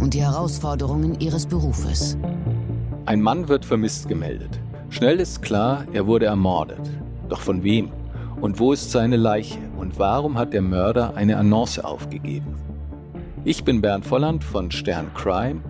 und 0.00 0.14
die 0.14 0.22
Herausforderungen 0.22 1.20
ihres 1.20 1.46
Berufes. 1.46 2.16
Ein 3.06 3.20
Mann 3.20 3.48
wird 3.48 3.64
vermisst 3.64 4.08
gemeldet. 4.08 4.60
Schnell 4.90 5.20
ist 5.20 5.42
klar, 5.42 5.84
er 5.92 6.06
wurde 6.06 6.26
ermordet. 6.26 6.80
Doch 7.28 7.40
von 7.40 7.62
wem? 7.62 7.90
Und 8.40 8.58
wo 8.58 8.72
ist 8.72 8.90
seine 8.90 9.16
Leiche? 9.16 9.58
Und 9.78 9.98
warum 9.98 10.38
hat 10.38 10.52
der 10.52 10.62
Mörder 10.62 11.14
eine 11.16 11.36
Annonce 11.36 11.80
aufgegeben? 11.80 12.54
Ich 13.44 13.64
bin 13.64 13.80
Bernd 13.80 14.06
Volland 14.06 14.44
von 14.44 14.70
Stern 14.70 15.12
Crime 15.14 15.60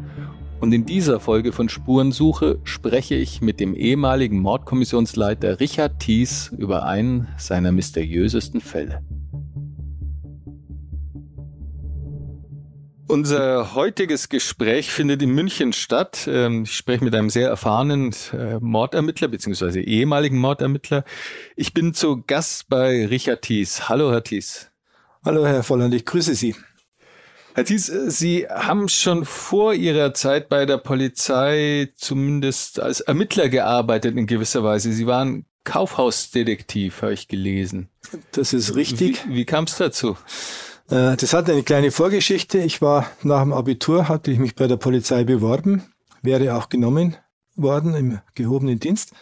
und 0.60 0.72
in 0.72 0.84
dieser 0.84 1.20
Folge 1.20 1.52
von 1.52 1.68
Spurensuche 1.68 2.58
spreche 2.64 3.14
ich 3.14 3.40
mit 3.40 3.60
dem 3.60 3.74
ehemaligen 3.74 4.40
Mordkommissionsleiter 4.40 5.60
Richard 5.60 6.00
Thies 6.00 6.52
über 6.58 6.84
einen 6.84 7.28
seiner 7.36 7.70
mysteriösesten 7.70 8.60
Fälle. 8.60 9.02
Unser 13.08 13.74
heutiges 13.74 14.28
Gespräch 14.28 14.90
findet 14.90 15.22
in 15.22 15.30
München 15.30 15.72
statt. 15.72 16.28
Ähm, 16.30 16.64
ich 16.64 16.76
spreche 16.76 17.02
mit 17.02 17.14
einem 17.14 17.30
sehr 17.30 17.48
erfahrenen 17.48 18.14
äh, 18.34 18.58
Mordermittler 18.60 19.28
bzw. 19.28 19.80
ehemaligen 19.80 20.36
Mordermittler. 20.36 21.04
Ich 21.56 21.72
bin 21.72 21.94
zu 21.94 22.22
Gast 22.26 22.68
bei 22.68 23.06
Richard 23.06 23.40
Thies. 23.40 23.88
Hallo, 23.88 24.12
Herr 24.12 24.22
Thies. 24.22 24.70
Hallo, 25.24 25.46
Herr 25.46 25.62
Volland, 25.62 25.94
ich 25.94 26.04
grüße 26.04 26.34
Sie. 26.34 26.54
Herr 27.54 27.64
Thies, 27.64 27.88
äh, 27.88 28.10
Sie 28.10 28.46
haben 28.46 28.90
schon 28.90 29.24
vor 29.24 29.72
Ihrer 29.72 30.12
Zeit 30.12 30.50
bei 30.50 30.66
der 30.66 30.76
Polizei 30.76 31.90
zumindest 31.96 32.78
als 32.78 33.00
Ermittler 33.00 33.48
gearbeitet 33.48 34.18
in 34.18 34.26
gewisser 34.26 34.64
Weise. 34.64 34.92
Sie 34.92 35.06
waren 35.06 35.46
Kaufhausdetektiv, 35.64 37.00
habe 37.00 37.14
ich 37.14 37.26
gelesen. 37.26 37.88
Das 38.32 38.52
ist 38.52 38.74
richtig. 38.74 39.26
Wie, 39.26 39.34
wie 39.34 39.44
kam 39.46 39.64
es 39.64 39.76
dazu? 39.76 40.18
Äh, 40.88 41.16
das 41.16 41.32
hat 41.32 41.48
eine 41.50 41.62
kleine 41.62 41.90
Vorgeschichte. 41.90 42.58
Ich 42.58 42.80
war 42.82 43.10
nach 43.22 43.42
dem 43.42 43.52
Abitur, 43.52 44.08
hatte 44.08 44.30
ich 44.30 44.38
mich 44.38 44.54
bei 44.54 44.66
der 44.66 44.76
Polizei 44.76 45.24
beworben, 45.24 45.82
wäre 46.22 46.56
auch 46.56 46.68
genommen 46.68 47.16
worden 47.56 47.94
im 47.94 48.18
gehobenen 48.34 48.78
Dienst, 48.78 49.12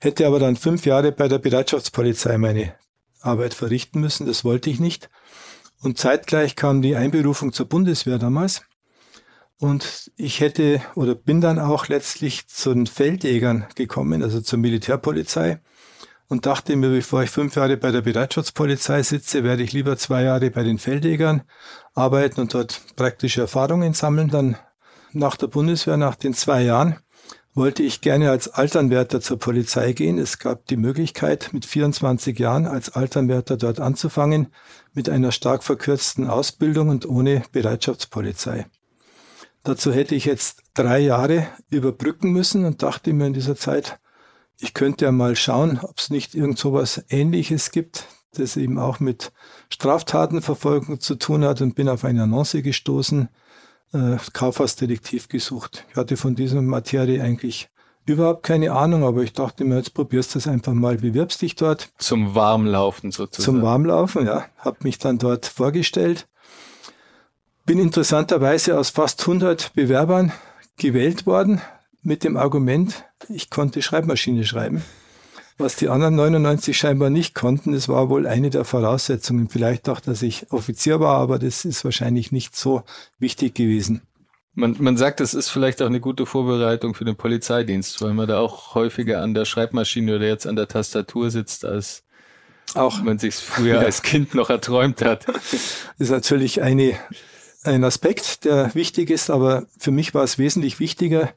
hätte 0.00 0.26
aber 0.26 0.38
dann 0.38 0.56
fünf 0.56 0.86
Jahre 0.86 1.12
bei 1.12 1.28
der 1.28 1.38
Bereitschaftspolizei 1.38 2.38
meine 2.38 2.74
Arbeit 3.20 3.54
verrichten 3.54 4.00
müssen. 4.00 4.26
Das 4.26 4.44
wollte 4.44 4.70
ich 4.70 4.80
nicht. 4.80 5.10
Und 5.82 5.98
zeitgleich 5.98 6.56
kam 6.56 6.82
die 6.82 6.96
Einberufung 6.96 7.52
zur 7.52 7.66
Bundeswehr 7.66 8.18
damals. 8.18 8.62
Und 9.58 10.10
ich 10.16 10.40
hätte 10.40 10.82
oder 10.94 11.14
bin 11.14 11.40
dann 11.40 11.58
auch 11.58 11.88
letztlich 11.88 12.48
zu 12.48 12.74
den 12.74 12.86
Feldjägern 12.86 13.66
gekommen, 13.76 14.22
also 14.22 14.40
zur 14.40 14.58
Militärpolizei 14.58 15.60
und 16.28 16.46
dachte 16.46 16.76
mir, 16.76 16.90
bevor 16.90 17.22
ich 17.22 17.30
fünf 17.30 17.56
Jahre 17.56 17.76
bei 17.76 17.90
der 17.90 18.02
Bereitschaftspolizei 18.02 19.02
sitze, 19.02 19.44
werde 19.44 19.62
ich 19.62 19.72
lieber 19.72 19.96
zwei 19.96 20.22
Jahre 20.24 20.50
bei 20.50 20.62
den 20.62 20.78
Feldjägern 20.78 21.42
arbeiten 21.94 22.40
und 22.40 22.54
dort 22.54 22.80
praktische 22.96 23.42
Erfahrungen 23.42 23.94
sammeln. 23.94 24.30
Dann 24.30 24.56
nach 25.12 25.36
der 25.36 25.48
Bundeswehr, 25.48 25.96
nach 25.96 26.16
den 26.16 26.34
zwei 26.34 26.62
Jahren, 26.62 26.98
wollte 27.54 27.84
ich 27.84 28.00
gerne 28.00 28.30
als 28.30 28.48
Alternwärter 28.48 29.20
zur 29.20 29.38
Polizei 29.38 29.92
gehen. 29.92 30.18
Es 30.18 30.38
gab 30.38 30.66
die 30.66 30.76
Möglichkeit, 30.76 31.50
mit 31.52 31.64
24 31.64 32.38
Jahren 32.38 32.66
als 32.66 32.90
Alternwärter 32.90 33.56
dort 33.56 33.78
anzufangen, 33.78 34.48
mit 34.92 35.08
einer 35.08 35.30
stark 35.30 35.62
verkürzten 35.62 36.26
Ausbildung 36.26 36.88
und 36.88 37.06
ohne 37.06 37.44
Bereitschaftspolizei. 37.52 38.66
Dazu 39.62 39.92
hätte 39.92 40.14
ich 40.14 40.24
jetzt 40.24 40.62
drei 40.74 40.98
Jahre 40.98 41.46
überbrücken 41.70 42.32
müssen 42.32 42.64
und 42.64 42.82
dachte 42.82 43.12
mir 43.12 43.28
in 43.28 43.32
dieser 43.32 43.56
Zeit, 43.56 43.98
ich 44.60 44.74
könnte 44.74 45.06
ja 45.06 45.12
mal 45.12 45.36
schauen, 45.36 45.80
ob 45.82 45.98
es 45.98 46.10
nicht 46.10 46.34
irgend 46.34 46.58
so 46.58 46.72
was 46.72 47.04
Ähnliches 47.08 47.70
gibt, 47.70 48.06
das 48.32 48.56
eben 48.56 48.78
auch 48.78 49.00
mit 49.00 49.32
Straftatenverfolgung 49.70 51.00
zu 51.00 51.16
tun 51.16 51.44
hat 51.44 51.60
und 51.60 51.74
bin 51.74 51.88
auf 51.88 52.04
eine 52.04 52.22
Annonce 52.22 52.62
gestoßen, 52.62 53.28
äh, 53.92 54.16
Kaufhausdetektiv 54.32 55.28
gesucht. 55.28 55.84
Ich 55.90 55.96
hatte 55.96 56.16
von 56.16 56.34
dieser 56.34 56.60
Materie 56.62 57.22
eigentlich 57.22 57.68
überhaupt 58.06 58.42
keine 58.42 58.72
Ahnung, 58.72 59.04
aber 59.04 59.22
ich 59.22 59.32
dachte 59.32 59.64
mir, 59.64 59.76
jetzt 59.76 59.94
probierst 59.94 60.34
du 60.34 60.38
es 60.38 60.46
einfach 60.46 60.74
mal, 60.74 60.96
bewirbst 60.96 61.40
dich 61.42 61.54
dort. 61.54 61.90
Zum 61.98 62.34
Warmlaufen 62.34 63.12
sozusagen. 63.12 63.44
Zum 63.44 63.62
Warmlaufen, 63.62 64.26
ja. 64.26 64.46
Hab 64.58 64.84
mich 64.84 64.98
dann 64.98 65.18
dort 65.18 65.46
vorgestellt. 65.46 66.28
Bin 67.64 67.78
interessanterweise 67.78 68.78
aus 68.78 68.90
fast 68.90 69.22
100 69.22 69.72
Bewerbern 69.74 70.32
gewählt 70.76 71.24
worden 71.24 71.62
mit 72.02 72.24
dem 72.24 72.36
Argument, 72.36 73.04
ich 73.28 73.50
konnte 73.50 73.82
Schreibmaschine 73.82 74.44
schreiben. 74.44 74.82
Was 75.56 75.76
die 75.76 75.88
anderen 75.88 76.16
99 76.16 76.76
scheinbar 76.76 77.10
nicht 77.10 77.34
konnten, 77.34 77.72
das 77.72 77.88
war 77.88 78.08
wohl 78.08 78.26
eine 78.26 78.50
der 78.50 78.64
Voraussetzungen. 78.64 79.48
Vielleicht 79.48 79.88
auch, 79.88 80.00
dass 80.00 80.22
ich 80.22 80.50
Offizier 80.50 80.98
war, 80.98 81.18
aber 81.18 81.38
das 81.38 81.64
ist 81.64 81.84
wahrscheinlich 81.84 82.32
nicht 82.32 82.56
so 82.56 82.82
wichtig 83.20 83.54
gewesen. 83.54 84.02
Man, 84.54 84.76
man 84.78 84.96
sagt, 84.96 85.20
das 85.20 85.32
ist 85.32 85.50
vielleicht 85.50 85.80
auch 85.80 85.86
eine 85.86 86.00
gute 86.00 86.26
Vorbereitung 86.26 86.94
für 86.94 87.04
den 87.04 87.16
Polizeidienst, 87.16 88.02
weil 88.02 88.14
man 88.14 88.26
da 88.26 88.38
auch 88.38 88.74
häufiger 88.74 89.22
an 89.22 89.34
der 89.34 89.44
Schreibmaschine 89.44 90.16
oder 90.16 90.26
jetzt 90.26 90.46
an 90.46 90.56
der 90.56 90.68
Tastatur 90.68 91.30
sitzt, 91.30 91.64
als 91.64 92.02
auch 92.74 93.02
man 93.02 93.18
sich 93.18 93.34
früher 93.36 93.76
ja. 93.76 93.80
als 93.80 94.02
Kind 94.02 94.34
noch 94.34 94.50
erträumt 94.50 95.02
hat. 95.02 95.28
Das 95.28 95.72
ist 95.98 96.10
natürlich 96.10 96.62
eine, 96.62 96.98
ein 97.62 97.84
Aspekt, 97.84 98.44
der 98.44 98.74
wichtig 98.74 99.10
ist, 99.10 99.30
aber 99.30 99.66
für 99.78 99.90
mich 99.90 100.14
war 100.14 100.24
es 100.24 100.38
wesentlich 100.38 100.80
wichtiger, 100.80 101.32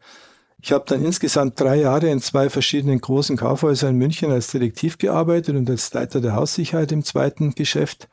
ich 0.62 0.72
habe 0.72 0.86
dann 0.88 1.06
insgesamt 1.06 1.60
drei 1.60 1.78
Jahre 1.78 2.10
in 2.10 2.20
zwei 2.20 2.50
verschiedenen 2.50 3.00
großen 3.00 3.38
Kaufhäusern 3.38 3.92
in 3.92 3.98
München 3.98 4.32
als 4.32 4.52
Detektiv 4.52 4.98
gearbeitet 4.98 5.56
und 5.56 5.70
als 5.70 5.94
Leiter 5.94 6.20
der 6.20 6.36
Haussicherheit 6.36 6.92
im 6.92 7.04
zweiten 7.04 7.54
Geschäft. 7.54 8.10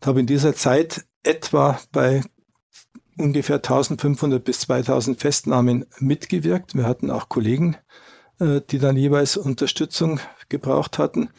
Ich 0.00 0.06
habe 0.06 0.20
in 0.20 0.26
dieser 0.26 0.54
Zeit 0.54 1.04
etwa 1.22 1.78
bei 1.92 2.22
ungefähr 3.18 3.56
1500 3.56 4.42
bis 4.42 4.60
2000 4.60 5.20
Festnahmen 5.20 5.86
mitgewirkt. 5.98 6.74
Wir 6.74 6.86
hatten 6.86 7.10
auch 7.10 7.28
Kollegen, 7.28 7.76
äh, 8.40 8.60
die 8.70 8.78
dann 8.78 8.96
jeweils 8.96 9.36
Unterstützung 9.36 10.20
gebraucht 10.48 10.98
hatten. 10.98 11.30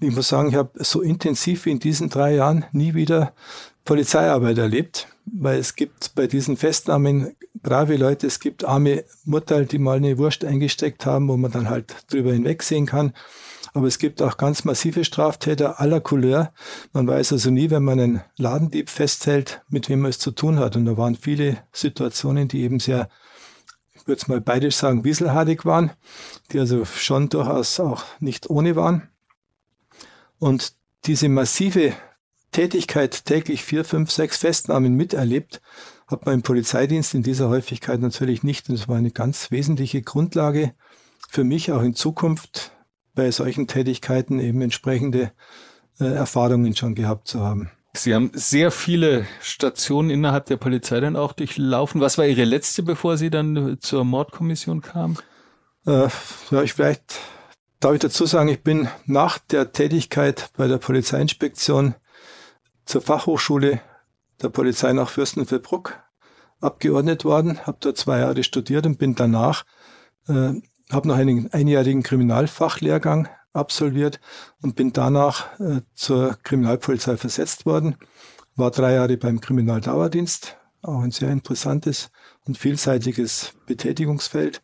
Ich 0.00 0.14
muss 0.14 0.28
sagen, 0.28 0.50
ich 0.50 0.56
habe 0.56 0.84
so 0.84 1.00
intensiv 1.00 1.64
wie 1.64 1.70
in 1.70 1.78
diesen 1.78 2.10
drei 2.10 2.34
Jahren 2.34 2.64
nie 2.72 2.94
wieder 2.94 3.34
Polizeiarbeit 3.84 4.58
erlebt, 4.58 5.08
weil 5.26 5.58
es 5.58 5.74
gibt 5.74 6.14
bei 6.14 6.26
diesen 6.26 6.56
Festnahmen 6.56 7.34
brave 7.62 7.96
Leute, 7.96 8.28
es 8.28 8.40
gibt 8.40 8.64
arme 8.64 9.04
Mutter, 9.24 9.64
die 9.64 9.78
mal 9.78 9.96
eine 9.96 10.18
Wurst 10.18 10.44
eingesteckt 10.44 11.04
haben, 11.04 11.28
wo 11.28 11.36
man 11.36 11.50
dann 11.50 11.68
halt 11.68 11.94
drüber 12.10 12.32
hinwegsehen 12.32 12.86
kann. 12.86 13.12
Aber 13.74 13.88
es 13.88 13.98
gibt 13.98 14.22
auch 14.22 14.38
ganz 14.38 14.64
massive 14.64 15.04
Straftäter 15.04 15.80
aller 15.80 16.00
Couleur. 16.00 16.52
Man 16.94 17.06
weiß 17.06 17.32
also 17.32 17.50
nie, 17.50 17.70
wenn 17.70 17.82
man 17.82 18.00
einen 18.00 18.22
Ladendieb 18.36 18.88
festhält, 18.88 19.62
mit 19.68 19.90
wem 19.90 20.00
man 20.00 20.10
es 20.10 20.18
zu 20.18 20.30
tun 20.30 20.58
hat. 20.58 20.76
Und 20.76 20.86
da 20.86 20.96
waren 20.96 21.14
viele 21.14 21.58
Situationen, 21.72 22.48
die 22.48 22.62
eben 22.62 22.80
sehr, 22.80 23.10
ich 23.94 24.06
würde 24.06 24.20
es 24.22 24.28
mal 24.28 24.40
beidisch 24.40 24.76
sagen, 24.76 25.04
wieselhartig 25.04 25.66
waren, 25.66 25.90
die 26.52 26.58
also 26.58 26.86
schon 26.86 27.28
durchaus 27.28 27.78
auch 27.78 28.04
nicht 28.18 28.48
ohne 28.48 28.76
waren. 28.76 29.10
Und 30.38 30.72
diese 31.04 31.28
massive 31.28 31.92
Tätigkeit 32.52 33.24
täglich 33.26 33.64
vier, 33.64 33.84
fünf, 33.84 34.10
sechs 34.10 34.38
Festnahmen 34.38 34.94
miterlebt, 34.94 35.60
hat 36.06 36.24
man 36.24 36.36
im 36.36 36.42
Polizeidienst 36.42 37.14
in 37.14 37.22
dieser 37.22 37.48
Häufigkeit 37.48 38.00
natürlich 38.00 38.42
nicht. 38.42 38.68
Und 38.68 38.76
es 38.76 38.88
war 38.88 38.96
eine 38.96 39.10
ganz 39.10 39.50
wesentliche 39.50 40.02
Grundlage 40.02 40.72
für 41.28 41.44
mich 41.44 41.72
auch 41.72 41.82
in 41.82 41.94
Zukunft 41.94 42.72
bei 43.14 43.30
solchen 43.30 43.66
Tätigkeiten 43.66 44.38
eben 44.38 44.60
entsprechende 44.60 45.32
äh, 45.98 46.04
Erfahrungen 46.04 46.76
schon 46.76 46.94
gehabt 46.94 47.28
zu 47.28 47.40
haben. 47.40 47.70
Sie 47.94 48.14
haben 48.14 48.30
sehr 48.34 48.70
viele 48.70 49.26
Stationen 49.40 50.10
innerhalb 50.10 50.46
der 50.46 50.58
Polizei 50.58 51.00
dann 51.00 51.16
auch 51.16 51.32
durchlaufen. 51.32 52.00
Was 52.00 52.18
war 52.18 52.26
Ihre 52.26 52.44
letzte, 52.44 52.82
bevor 52.82 53.16
Sie 53.16 53.30
dann 53.30 53.78
zur 53.80 54.04
Mordkommission 54.04 54.82
kamen? 54.82 55.16
Äh, 55.86 56.08
ja, 56.50 56.62
ich 56.62 56.74
vielleicht 56.74 57.18
darf 57.80 57.94
ich 57.94 58.00
dazu 58.00 58.26
sagen, 58.26 58.48
ich 58.48 58.62
bin 58.62 58.88
nach 59.06 59.38
der 59.38 59.72
Tätigkeit 59.72 60.50
bei 60.56 60.66
der 60.66 60.78
Polizeiinspektion 60.78 61.94
zur 62.86 63.02
Fachhochschule 63.02 63.80
der 64.40 64.48
Polizei 64.48 64.92
nach 64.92 65.10
Fürstenfeldbruck 65.10 66.00
abgeordnet 66.60 67.24
worden, 67.24 67.66
habe 67.66 67.78
dort 67.80 67.98
zwei 67.98 68.20
Jahre 68.20 68.42
studiert 68.42 68.86
und 68.86 68.98
bin 68.98 69.14
danach, 69.14 69.64
äh, 70.28 70.54
habe 70.90 71.08
noch 71.08 71.16
einen 71.16 71.52
einjährigen 71.52 72.02
Kriminalfachlehrgang 72.02 73.28
absolviert 73.52 74.20
und 74.62 74.76
bin 74.76 74.92
danach 74.92 75.58
äh, 75.60 75.82
zur 75.94 76.38
Kriminalpolizei 76.42 77.16
versetzt 77.16 77.66
worden, 77.66 77.96
war 78.54 78.70
drei 78.70 78.94
Jahre 78.94 79.16
beim 79.16 79.40
Kriminaldauerdienst 79.40 80.56
auch 80.82 81.00
ein 81.00 81.10
sehr 81.10 81.30
interessantes 81.30 82.10
und 82.46 82.56
vielseitiges 82.56 83.52
Betätigungsfeld 83.66 84.62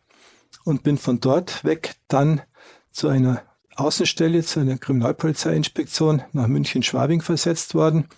und 0.65 0.83
bin 0.83 0.97
von 0.99 1.21
dort 1.21 1.65
weg 1.65 1.97
dann 2.09 2.43
zu 2.91 3.09
einer 3.09 3.43
Außenstelle, 3.77 4.43
zu 4.43 4.61
einer 4.61 4.79
Kriminalpolizeiinspektion 4.79 6.23
nach 6.33 6.47
München-Schwabing 6.47 7.23
versetzt 7.23 7.75
worden, 7.75 8.09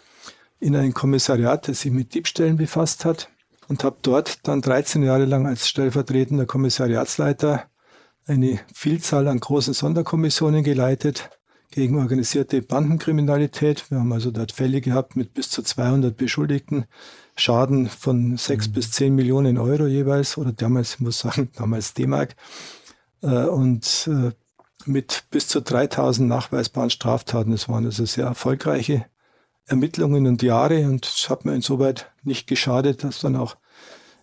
in 0.60 0.76
ein 0.76 0.94
Kommissariat, 0.94 1.68
das 1.68 1.80
sich 1.80 1.92
mit 1.92 2.14
Diebstählen 2.14 2.56
befasst 2.56 3.04
hat 3.04 3.28
und 3.68 3.84
habe 3.84 3.96
dort 4.02 4.46
dann 4.48 4.62
13 4.62 5.02
Jahre 5.02 5.24
lang 5.24 5.46
als 5.46 5.68
stellvertretender 5.68 6.46
Kommissariatsleiter 6.46 7.64
eine 8.26 8.60
Vielzahl 8.72 9.28
an 9.28 9.40
großen 9.40 9.74
Sonderkommissionen 9.74 10.64
geleitet 10.64 11.30
gegen 11.70 11.98
organisierte 11.98 12.62
Bandenkriminalität. 12.62 13.90
Wir 13.90 13.98
haben 13.98 14.12
also 14.12 14.30
dort 14.30 14.52
Fälle 14.52 14.80
gehabt 14.80 15.16
mit 15.16 15.34
bis 15.34 15.50
zu 15.50 15.62
200 15.62 16.16
Beschuldigten, 16.16 16.86
Schaden 17.36 17.88
von 17.88 18.36
6 18.36 18.68
mhm. 18.68 18.72
bis 18.72 18.90
10 18.92 19.14
Millionen 19.14 19.58
Euro 19.58 19.86
jeweils 19.86 20.38
oder 20.38 20.52
damals, 20.52 20.94
ich 20.94 21.00
muss 21.00 21.18
sagen, 21.18 21.50
damals 21.56 21.92
D-Mark 21.94 22.36
äh, 23.22 23.44
und 23.46 24.08
äh, 24.08 24.30
mit 24.86 25.24
bis 25.30 25.48
zu 25.48 25.60
3000 25.60 26.28
nachweisbaren 26.28 26.90
Straftaten. 26.90 27.52
Es 27.52 27.68
waren 27.68 27.84
also 27.84 28.04
sehr 28.04 28.26
erfolgreiche 28.26 29.06
Ermittlungen 29.66 30.26
und 30.26 30.42
Jahre 30.42 30.86
und 30.86 31.06
es 31.06 31.30
hat 31.30 31.44
mir 31.44 31.54
insoweit 31.54 32.10
nicht 32.22 32.46
geschadet, 32.46 33.02
dass 33.02 33.20
dann 33.20 33.36
auch 33.36 33.56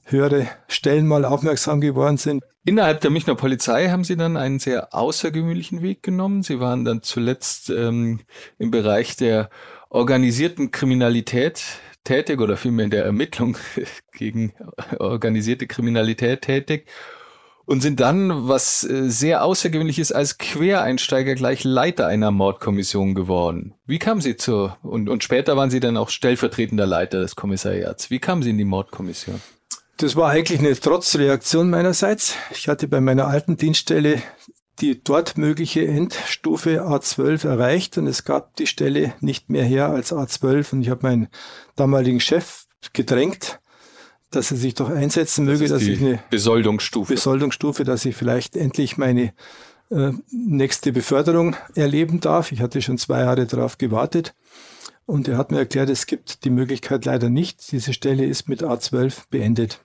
höhere 0.04 0.48
Stellen 0.68 1.08
mal 1.08 1.25
aufmerksam 1.25 1.81
geworden 1.81 2.18
sind. 2.18 2.44
Innerhalb 2.63 3.02
der 3.02 3.10
Münchner 3.10 3.36
Polizei 3.36 3.90
haben 3.90 4.04
Sie 4.04 4.16
dann 4.16 4.38
einen 4.38 4.60
sehr 4.60 4.94
außergewöhnlichen 4.94 5.81
Weg 5.81 6.04
genommen. 6.04 6.44
Sie 6.44 6.60
waren 6.60 6.86
dann 6.86 7.02
zuletzt 7.02 7.72
ähm, 7.72 8.19
im 8.60 8.69
Bereich 8.69 9.16
der 9.16 9.50
organisierten 9.90 10.72
Kriminalität 10.72 11.63
tätig 12.04 12.40
oder 12.40 12.58
vielmehr 12.58 12.86
in 12.86 12.92
der 12.92 13.06
Ermittlung 13.06 13.58
gegen 14.13 14.54
organisierte 15.00 15.66
Kriminalität 15.66 16.44
tätig 16.44 16.88
und 17.72 17.80
sind 17.80 18.02
dann, 18.02 18.50
was 18.50 18.84
äh, 18.84 19.10
sehr 19.10 19.46
außergewöhnlich 19.46 19.98
ist, 19.98 20.12
als 20.12 20.38
Quereinsteiger 20.38 21.36
gleich 21.36 21.64
Leiter 21.64 22.06
einer 22.06 22.30
Mordkommission 22.30 23.16
geworden. 23.16 23.76
Wie 23.86 23.98
kamen 23.98 24.20
Sie 24.20 24.36
zu, 24.36 24.74
und, 24.84 25.08
und 25.08 25.24
später 25.24 25.56
waren 25.56 25.70
Sie 25.70 25.80
dann 25.80 25.96
auch 25.96 26.10
stellvertretender 26.10 26.86
Leiter 26.86 27.22
des 27.22 27.38
Kommissariats. 27.38 28.10
Wie 28.10 28.20
kamen 28.20 28.44
Sie 28.44 28.50
in 28.50 28.58
die 28.58 28.66
Mordkommission? 28.66 29.42
Das 29.96 30.18
war 30.18 30.32
eigentlich 30.32 30.60
eine 30.60 30.78
Trotzreaktion 30.78 31.70
meinerseits. 31.70 32.36
Ich 32.54 32.68
hatte 32.68 32.90
bei 32.90 33.00
meiner 33.00 33.28
alten 33.28 33.56
Dienststelle 33.56 34.22
die 34.82 35.02
dort 35.02 35.38
mögliche 35.38 35.88
Endstufe 35.88 36.84
A12 36.84 37.48
erreicht 37.48 37.98
und 37.98 38.06
es 38.06 38.26
gab 38.26 38.58
die 38.58 38.68
Stelle 38.68 39.14
nicht 39.22 39.50
mehr 39.50 39.64
her 39.64 39.88
als 39.88 40.12
A12 40.12 40.74
und 40.74 40.82
ich 40.82 40.90
habe 40.90 41.08
meinen 41.08 41.30
damaligen 41.78 42.20
Chef 42.20 42.66
gedrängt, 42.92 43.61
dass 44.31 44.51
er 44.51 44.57
sich 44.57 44.74
doch 44.74 44.89
einsetzen 44.89 45.45
möge, 45.45 45.68
das 45.68 45.72
dass 45.72 45.83
ich 45.83 46.01
eine 46.01 46.19
Besoldungsstufe. 46.30 47.13
Besoldungsstufe, 47.13 47.83
dass 47.83 48.06
ich 48.06 48.16
vielleicht 48.16 48.56
endlich 48.56 48.98
meine 48.98 49.33
äh, 49.92 50.12
nächste 50.31 50.94
Beförderung 50.94 51.56
erleben 51.75 52.22
darf. 52.22 52.51
Ich 52.51 52.62
hatte 52.62 52.81
schon 52.81 52.98
zwei 52.98 53.22
Jahre 53.22 53.45
darauf 53.45 53.78
gewartet. 53.78 54.33
Und 55.06 55.28
er 55.28 55.38
hat 55.38 55.51
mir 55.51 55.57
erklärt, 55.60 55.89
es 55.89 56.06
gibt 56.06 56.45
die 56.45 56.50
Möglichkeit 56.50 57.04
leider 57.06 57.30
nicht. 57.30 57.72
Diese 57.72 57.92
Stelle 57.92 58.25
ist 58.25 58.48
mit 58.48 58.63
A12 58.63 59.24
beendet. 59.30 59.83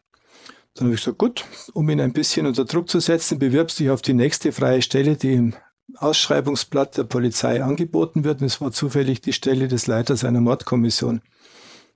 Dann 0.75 0.87
habe 0.87 0.95
ich 0.95 1.01
gesagt, 1.01 1.19
gut, 1.19 1.45
um 1.73 1.89
ihn 1.89 2.01
ein 2.01 2.13
bisschen 2.13 2.47
unter 2.47 2.65
Druck 2.65 2.89
zu 2.89 3.01
setzen, 3.01 3.39
bewirbst 3.39 3.81
dich 3.81 3.91
auf 3.91 4.03
die 4.03 4.15
nächste 4.15 4.53
freie 4.53 4.83
Stelle, 4.83 5.17
die 5.17 5.33
im 5.33 5.55
Ausschreibungsblatt 5.97 6.99
der 6.99 7.05
Polizei 7.05 7.65
angeboten 7.65 8.23
wird. 8.25 8.41
Und 8.41 8.47
es 8.47 8.61
war 8.61 8.71
zufällig 8.71 9.23
die 9.23 9.33
Stelle 9.33 9.67
des 9.67 9.87
Leiters 9.87 10.23
einer 10.23 10.41
Mordkommission 10.41 11.23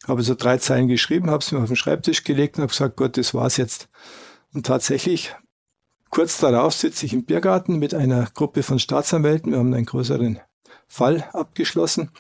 habe 0.07 0.23
so 0.23 0.35
drei 0.35 0.59
Zeilen 0.59 0.89
geschrieben, 0.89 1.31
habe 1.31 1.43
es 1.43 1.53
mir 1.53 1.59
auf 1.59 1.67
den 1.67 1.77
Schreibtisch 1.77 2.25
gelegt 2.25 2.57
und 2.57 2.63
habe 2.63 2.73
gesagt, 2.73 2.97
Gott, 2.97 3.17
das 3.17 3.35
war's 3.35 3.57
jetzt. 3.57 3.89
Und 4.53 4.67
tatsächlich, 4.67 5.35
kurz 6.11 6.39
darauf 6.39 6.75
sitze 6.75 7.07
ich 7.07 7.13
im 7.13 7.25
Biergarten 7.25 7.79
mit 7.79 7.95
einer 7.95 8.29
Gruppe 8.35 8.63
von 8.63 8.79
Staatsanwälten. 8.79 9.53
Wir 9.53 9.59
haben 9.59 9.75
einen 9.75 9.87
größeren 9.87 10.41
Fall 10.89 11.29
abgeschlossen. 11.33 12.11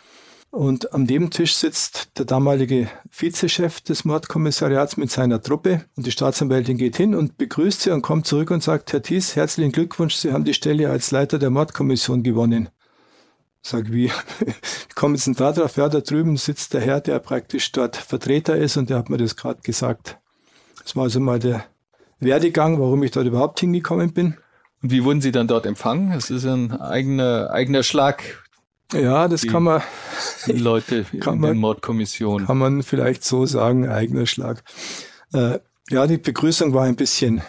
Und 0.50 0.92
am 0.92 1.04
Nebentisch 1.04 1.54
sitzt 1.54 2.18
der 2.18 2.24
damalige 2.24 2.90
Vizechef 3.08 3.80
des 3.82 4.04
Mordkommissariats 4.04 4.96
mit 4.96 5.10
seiner 5.10 5.40
Truppe. 5.40 5.84
Und 5.96 6.06
die 6.06 6.10
Staatsanwältin 6.10 6.76
geht 6.76 6.96
hin 6.96 7.14
und 7.14 7.38
begrüßt 7.38 7.82
sie 7.82 7.90
und 7.90 8.02
kommt 8.02 8.26
zurück 8.26 8.50
und 8.50 8.62
sagt, 8.62 8.92
Herr 8.92 9.00
Thies, 9.00 9.36
herzlichen 9.36 9.70
Glückwunsch, 9.70 10.16
Sie 10.16 10.32
haben 10.32 10.44
die 10.44 10.54
Stelle 10.54 10.90
als 10.90 11.12
Leiter 11.12 11.38
der 11.38 11.50
Mordkommission 11.50 12.24
gewonnen. 12.24 12.68
Sag, 13.62 13.86
wie, 13.92 14.10
kommen 14.94 15.16
Sie 15.16 15.32
denn 15.32 15.34
da 15.34 15.52
drauf? 15.52 15.76
Ja, 15.76 15.88
da 15.88 16.00
drüben 16.00 16.36
sitzt 16.36 16.74
der 16.74 16.80
Herr, 16.80 17.00
der 17.00 17.18
praktisch 17.18 17.72
dort 17.72 17.96
Vertreter 17.96 18.56
ist 18.56 18.76
und 18.76 18.90
der 18.90 18.98
hat 18.98 19.10
mir 19.10 19.18
das 19.18 19.36
gerade 19.36 19.60
gesagt. 19.62 20.18
Das 20.82 20.96
war 20.96 21.04
also 21.04 21.20
mal 21.20 21.38
der 21.38 21.64
Werdegang, 22.18 22.80
warum 22.80 23.02
ich 23.02 23.10
dort 23.10 23.26
überhaupt 23.26 23.60
hingekommen 23.60 24.12
bin. 24.12 24.36
Und 24.82 24.90
wie 24.90 25.04
wurden 25.04 25.20
Sie 25.20 25.32
dann 25.32 25.46
dort 25.46 25.66
empfangen? 25.66 26.12
Das 26.12 26.30
ist 26.30 26.44
ein 26.46 26.72
eigener, 26.80 27.50
eigener 27.50 27.82
Schlag. 27.82 28.22
Ja, 28.92 29.28
das 29.28 29.46
kann 29.46 29.62
man. 29.62 29.82
Die 30.46 30.52
Leute 30.52 31.04
kann 31.20 31.34
in 31.34 31.40
man, 31.40 31.50
der 31.50 31.60
Mordkommission. 31.60 32.46
Kann 32.46 32.58
man 32.58 32.82
vielleicht 32.82 33.24
so 33.24 33.46
sagen, 33.46 33.88
eigener 33.88 34.26
Schlag. 34.26 34.64
Äh, 35.32 35.58
ja, 35.90 36.06
die 36.06 36.18
Begrüßung 36.18 36.72
war 36.72 36.84
ein 36.84 36.96
bisschen 36.96 37.42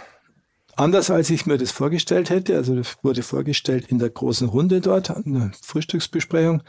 anders, 0.78 1.10
als 1.10 1.30
ich 1.30 1.46
mir 1.46 1.58
das 1.58 1.72
vorgestellt 1.72 2.30
hätte. 2.30 2.56
Also 2.56 2.76
das 2.76 2.98
wurde 3.04 3.24
vorgestellt 3.24 3.88
in 3.90 4.00
der 4.00 4.10
großen 4.10 4.50
Runde 4.50 4.82
dort, 4.82 5.10
eine 5.10 5.52
Frühstücksbesprechung. 5.62 6.64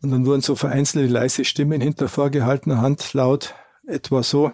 Und 0.00 0.10
dann 0.10 0.26
wurden 0.26 0.42
so 0.42 0.54
vereinzelte 0.54 1.12
leise 1.12 1.44
Stimmen 1.44 1.80
hinter 1.80 2.08
vorgehaltener 2.08 2.80
Hand 2.80 3.12
laut, 3.14 3.54
etwa 3.86 4.22
so. 4.22 4.52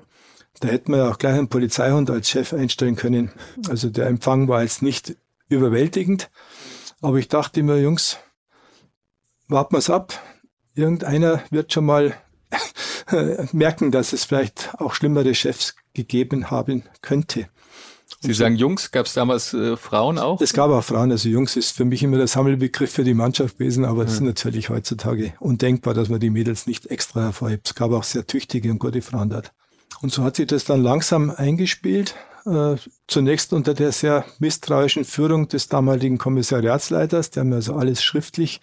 Da 0.61 0.69
hätten 0.69 0.93
wir 0.93 0.99
ja 0.99 1.11
auch 1.11 1.19
gleich 1.19 1.35
einen 1.35 1.49
Polizeihund 1.49 2.11
als 2.11 2.31
Chef 2.31 2.53
einstellen 2.53 2.97
können. 2.97 3.33
Also 3.69 3.91
der 3.91 4.07
Empfang 4.07 4.49
war 4.49 4.63
jetzt 4.63 4.83
nicht 4.83 5.17
überwältigend. 5.49 6.31
Aber 7.01 7.19
ich 7.19 7.29
dachte 7.29 7.63
mir, 7.63 7.81
Jungs, 7.81 8.19
warten 9.49 9.75
wir's 9.75 9.91
ab. 9.91 10.19
Irgendeiner 10.75 11.43
wird 11.51 11.73
schon 11.73 11.85
mal 11.85 12.15
merken, 13.53 13.91
dass 13.91 14.13
es 14.13 14.25
vielleicht 14.25 14.75
auch 14.79 14.95
schlimmere 14.95 15.35
Chefs 15.35 15.75
gegeben 15.93 16.51
haben 16.51 16.85
könnte. 17.03 17.49
Sie 18.21 18.33
sagen 18.33 18.57
Jungs, 18.57 18.91
gab 18.91 19.07
es 19.07 19.13
damals 19.13 19.53
äh, 19.53 19.77
Frauen 19.77 20.19
auch? 20.19 20.41
Es 20.41 20.53
gab 20.53 20.71
auch 20.71 20.83
Frauen, 20.83 21.11
also 21.11 21.29
Jungs 21.29 21.57
ist 21.57 21.77
für 21.77 21.85
mich 21.85 22.03
immer 22.03 22.17
der 22.17 22.27
Sammelbegriff 22.27 22.91
für 22.91 23.05
die 23.05 23.15
Mannschaft 23.15 23.59
gewesen, 23.59 23.85
aber 23.85 24.05
es 24.05 24.13
ja. 24.13 24.15
ist 24.15 24.21
natürlich 24.23 24.69
heutzutage 24.71 25.35
undenkbar, 25.41 25.95
dass 25.95 26.09
man 26.09 26.21
die 26.21 26.31
Mädels 26.31 26.67
nicht 26.67 26.87
extra 26.87 27.23
hervorhebt. 27.23 27.69
Es 27.69 27.75
gab 27.75 27.93
auch 27.93 28.05
sehr 28.05 28.27
tüchtige 28.27 28.71
und 28.71 28.79
gute 28.79 29.03
Frauen 29.03 29.29
dort. 29.29 29.53
Und 30.01 30.13
so 30.13 30.23
hat 30.23 30.37
sich 30.37 30.47
das 30.47 30.65
dann 30.65 30.83
langsam 30.83 31.31
eingespielt, 31.31 32.15
äh, 32.47 32.77
zunächst 33.07 33.53
unter 33.53 33.75
der 33.75 33.93
sehr 33.93 34.25
misstrauischen 34.39 35.05
Führung 35.05 35.49
des 35.49 35.69
damaligen 35.69 36.19
Kommissariatsleiters, 36.19 37.31
der 37.31 37.45
mir 37.45 37.57
also 37.57 37.75
alles 37.75 38.03
schriftlich 38.03 38.61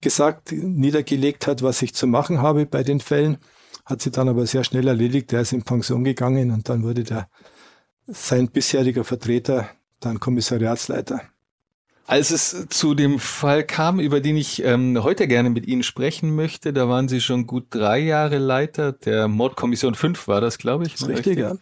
gesagt, 0.00 0.52
niedergelegt 0.52 1.46
hat, 1.46 1.62
was 1.62 1.82
ich 1.82 1.94
zu 1.94 2.06
machen 2.06 2.42
habe 2.42 2.66
bei 2.66 2.82
den 2.82 3.00
Fällen, 3.00 3.38
hat 3.84 4.02
sie 4.02 4.10
dann 4.10 4.28
aber 4.28 4.46
sehr 4.46 4.64
schnell 4.64 4.86
erledigt. 4.88 5.32
Der 5.32 5.40
ist 5.40 5.52
in 5.52 5.62
Pension 5.62 6.04
gegangen 6.04 6.50
und 6.50 6.68
dann 6.68 6.82
wurde 6.82 7.04
der 7.04 7.28
sein 8.06 8.48
bisheriger 8.48 9.04
Vertreter, 9.04 9.68
dann 10.00 10.20
Kommissariatsleiter. 10.20 11.22
Als 12.06 12.30
es 12.30 12.68
zu 12.68 12.94
dem 12.94 13.18
Fall 13.18 13.64
kam, 13.64 13.98
über 13.98 14.20
den 14.20 14.36
ich 14.36 14.62
ähm, 14.62 15.02
heute 15.02 15.26
gerne 15.26 15.50
mit 15.50 15.66
Ihnen 15.66 15.82
sprechen 15.82 16.36
möchte, 16.36 16.72
da 16.72 16.88
waren 16.88 17.08
Sie 17.08 17.20
schon 17.20 17.48
gut 17.48 17.66
drei 17.70 17.98
Jahre 17.98 18.38
Leiter 18.38 18.92
der 18.92 19.26
Mordkommission 19.26 19.96
5, 19.96 20.28
war 20.28 20.40
das, 20.40 20.58
glaube 20.58 20.86
ich. 20.86 20.94
Das 20.94 21.08
richtig, 21.08 21.38
ja. 21.38 21.56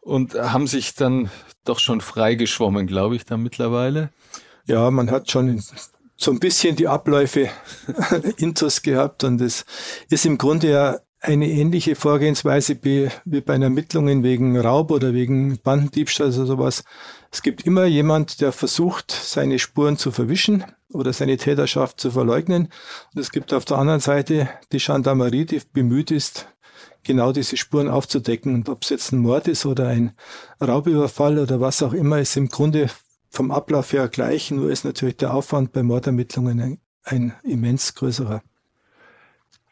Und 0.00 0.34
haben 0.34 0.66
sich 0.66 0.96
dann 0.96 1.30
doch 1.64 1.78
schon 1.78 2.00
freigeschwommen, 2.00 2.88
glaube 2.88 3.14
ich, 3.14 3.24
da 3.24 3.36
mittlerweile. 3.36 4.10
Ja, 4.66 4.90
man 4.90 5.10
hat 5.10 5.30
schon 5.30 5.62
so 6.16 6.32
ein 6.32 6.40
bisschen 6.40 6.74
die 6.74 6.88
Abläufe 6.88 7.48
intus 8.36 8.82
gehabt 8.82 9.22
und 9.22 9.40
es 9.40 9.64
ist 10.10 10.26
im 10.26 10.36
Grunde 10.36 10.70
ja 10.70 10.98
eine 11.24 11.48
ähnliche 11.48 11.94
Vorgehensweise 11.94 12.78
wie, 12.82 13.08
bei 13.24 13.56
Ermittlungen 13.56 14.22
wegen 14.22 14.58
Raub 14.58 14.90
oder 14.90 15.14
wegen 15.14 15.58
Bandendiebstahl 15.62 16.28
oder 16.28 16.46
sowas. 16.46 16.84
Es 17.32 17.42
gibt 17.42 17.66
immer 17.66 17.86
jemand, 17.86 18.40
der 18.40 18.52
versucht, 18.52 19.10
seine 19.10 19.58
Spuren 19.58 19.96
zu 19.96 20.10
verwischen 20.10 20.64
oder 20.92 21.12
seine 21.12 21.36
Täterschaft 21.36 21.98
zu 21.98 22.10
verleugnen. 22.10 22.68
Und 23.14 23.20
es 23.20 23.30
gibt 23.30 23.52
auf 23.54 23.64
der 23.64 23.78
anderen 23.78 24.00
Seite 24.00 24.50
die 24.70 24.78
Gendarmerie, 24.78 25.46
die 25.46 25.62
bemüht 25.72 26.10
ist, 26.10 26.46
genau 27.02 27.32
diese 27.32 27.56
Spuren 27.56 27.88
aufzudecken. 27.88 28.54
Und 28.54 28.68
ob 28.68 28.82
es 28.82 28.90
jetzt 28.90 29.12
ein 29.12 29.18
Mord 29.18 29.48
ist 29.48 29.64
oder 29.64 29.88
ein 29.88 30.12
Raubüberfall 30.60 31.38
oder 31.38 31.60
was 31.60 31.82
auch 31.82 31.94
immer, 31.94 32.20
ist 32.20 32.36
im 32.36 32.48
Grunde 32.48 32.90
vom 33.30 33.50
Ablauf 33.50 33.92
her 33.94 34.08
gleich. 34.08 34.50
Nur 34.50 34.70
ist 34.70 34.84
natürlich 34.84 35.16
der 35.16 35.32
Aufwand 35.32 35.72
bei 35.72 35.82
Mordermittlungen 35.82 36.60
ein, 36.60 36.78
ein 37.02 37.34
immens 37.44 37.94
größerer. 37.94 38.42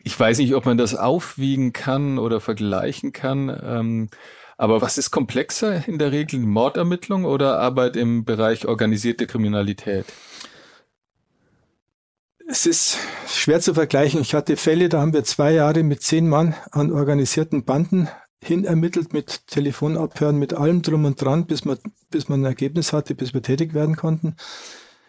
Ich 0.04 0.18
weiß 0.18 0.38
nicht, 0.38 0.54
ob 0.54 0.66
man 0.66 0.78
das 0.78 0.94
aufwiegen 0.94 1.72
kann 1.72 2.18
oder 2.18 2.40
vergleichen 2.40 3.12
kann. 3.12 3.48
Ähm, 3.64 4.08
aber 4.56 4.80
was 4.80 4.98
ist 4.98 5.10
komplexer 5.10 5.86
in 5.88 5.98
der 5.98 6.12
Regel, 6.12 6.40
Mordermittlung 6.40 7.24
oder 7.24 7.58
Arbeit 7.58 7.96
im 7.96 8.24
Bereich 8.24 8.66
organisierte 8.66 9.26
Kriminalität? 9.26 10.06
Es 12.48 12.66
ist 12.66 12.98
schwer 13.26 13.60
zu 13.60 13.74
vergleichen. 13.74 14.20
Ich 14.20 14.34
hatte 14.34 14.56
Fälle, 14.56 14.88
da 14.88 15.00
haben 15.00 15.12
wir 15.12 15.24
zwei 15.24 15.52
Jahre 15.52 15.82
mit 15.82 16.02
zehn 16.02 16.28
Mann 16.28 16.54
an 16.70 16.92
organisierten 16.92 17.64
Banden 17.64 18.08
hin 18.44 18.64
ermittelt 18.64 19.12
mit 19.12 19.46
Telefonabhören, 19.46 20.38
mit 20.38 20.52
allem 20.52 20.82
drum 20.82 21.04
und 21.04 21.22
dran, 21.22 21.46
bis 21.46 21.64
man, 21.64 21.78
bis 22.10 22.28
man 22.28 22.42
ein 22.42 22.46
Ergebnis 22.46 22.92
hatte, 22.92 23.14
bis 23.14 23.32
wir 23.34 23.42
tätig 23.42 23.72
werden 23.72 23.96
konnten. 23.96 24.34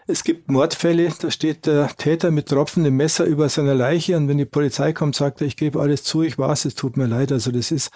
Es 0.06 0.24
gibt 0.24 0.52
Mordfälle, 0.52 1.14
da 1.20 1.32
steht 1.32 1.66
der 1.66 1.88
Täter 1.96 2.32
mit 2.32 2.48
tropfendem 2.48 2.96
Messer 2.96 3.26
über 3.26 3.48
seiner 3.50 3.76
Leiche 3.76 4.18
und 4.18 4.28
wenn 4.28 4.38
die 4.38 4.46
Polizei 4.46 4.92
kommt, 4.92 5.16
sagt 5.16 5.42
er, 5.42 5.48
ich 5.48 5.56
gebe 5.56 5.80
alles 5.80 6.04
zu, 6.04 6.24
ich 6.24 6.38
weiß, 6.38 6.66
es 6.66 6.76
tut 6.76 6.98
mir 6.98 7.08
leid. 7.08 7.32
Also 7.32 7.52
das 7.52 7.72
ist 7.72 7.92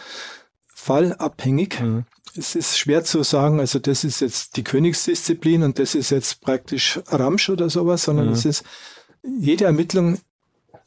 fallabhängig. 0.67 1.81
Mhm. 1.81 2.05
Es 2.35 2.55
ist 2.55 2.77
schwer 2.77 3.03
zu 3.03 3.23
sagen, 3.23 3.59
also 3.59 3.79
das 3.79 4.03
ist 4.03 4.21
jetzt 4.21 4.57
die 4.57 4.63
Königsdisziplin 4.63 5.63
und 5.63 5.79
das 5.79 5.95
ist 5.95 6.11
jetzt 6.11 6.41
praktisch 6.41 6.99
Ramsch 7.07 7.49
oder 7.49 7.69
sowas, 7.69 8.03
sondern 8.03 8.27
mhm. 8.27 8.33
es 8.33 8.45
ist 8.45 8.63
jede 9.23 9.65
Ermittlung, 9.65 10.19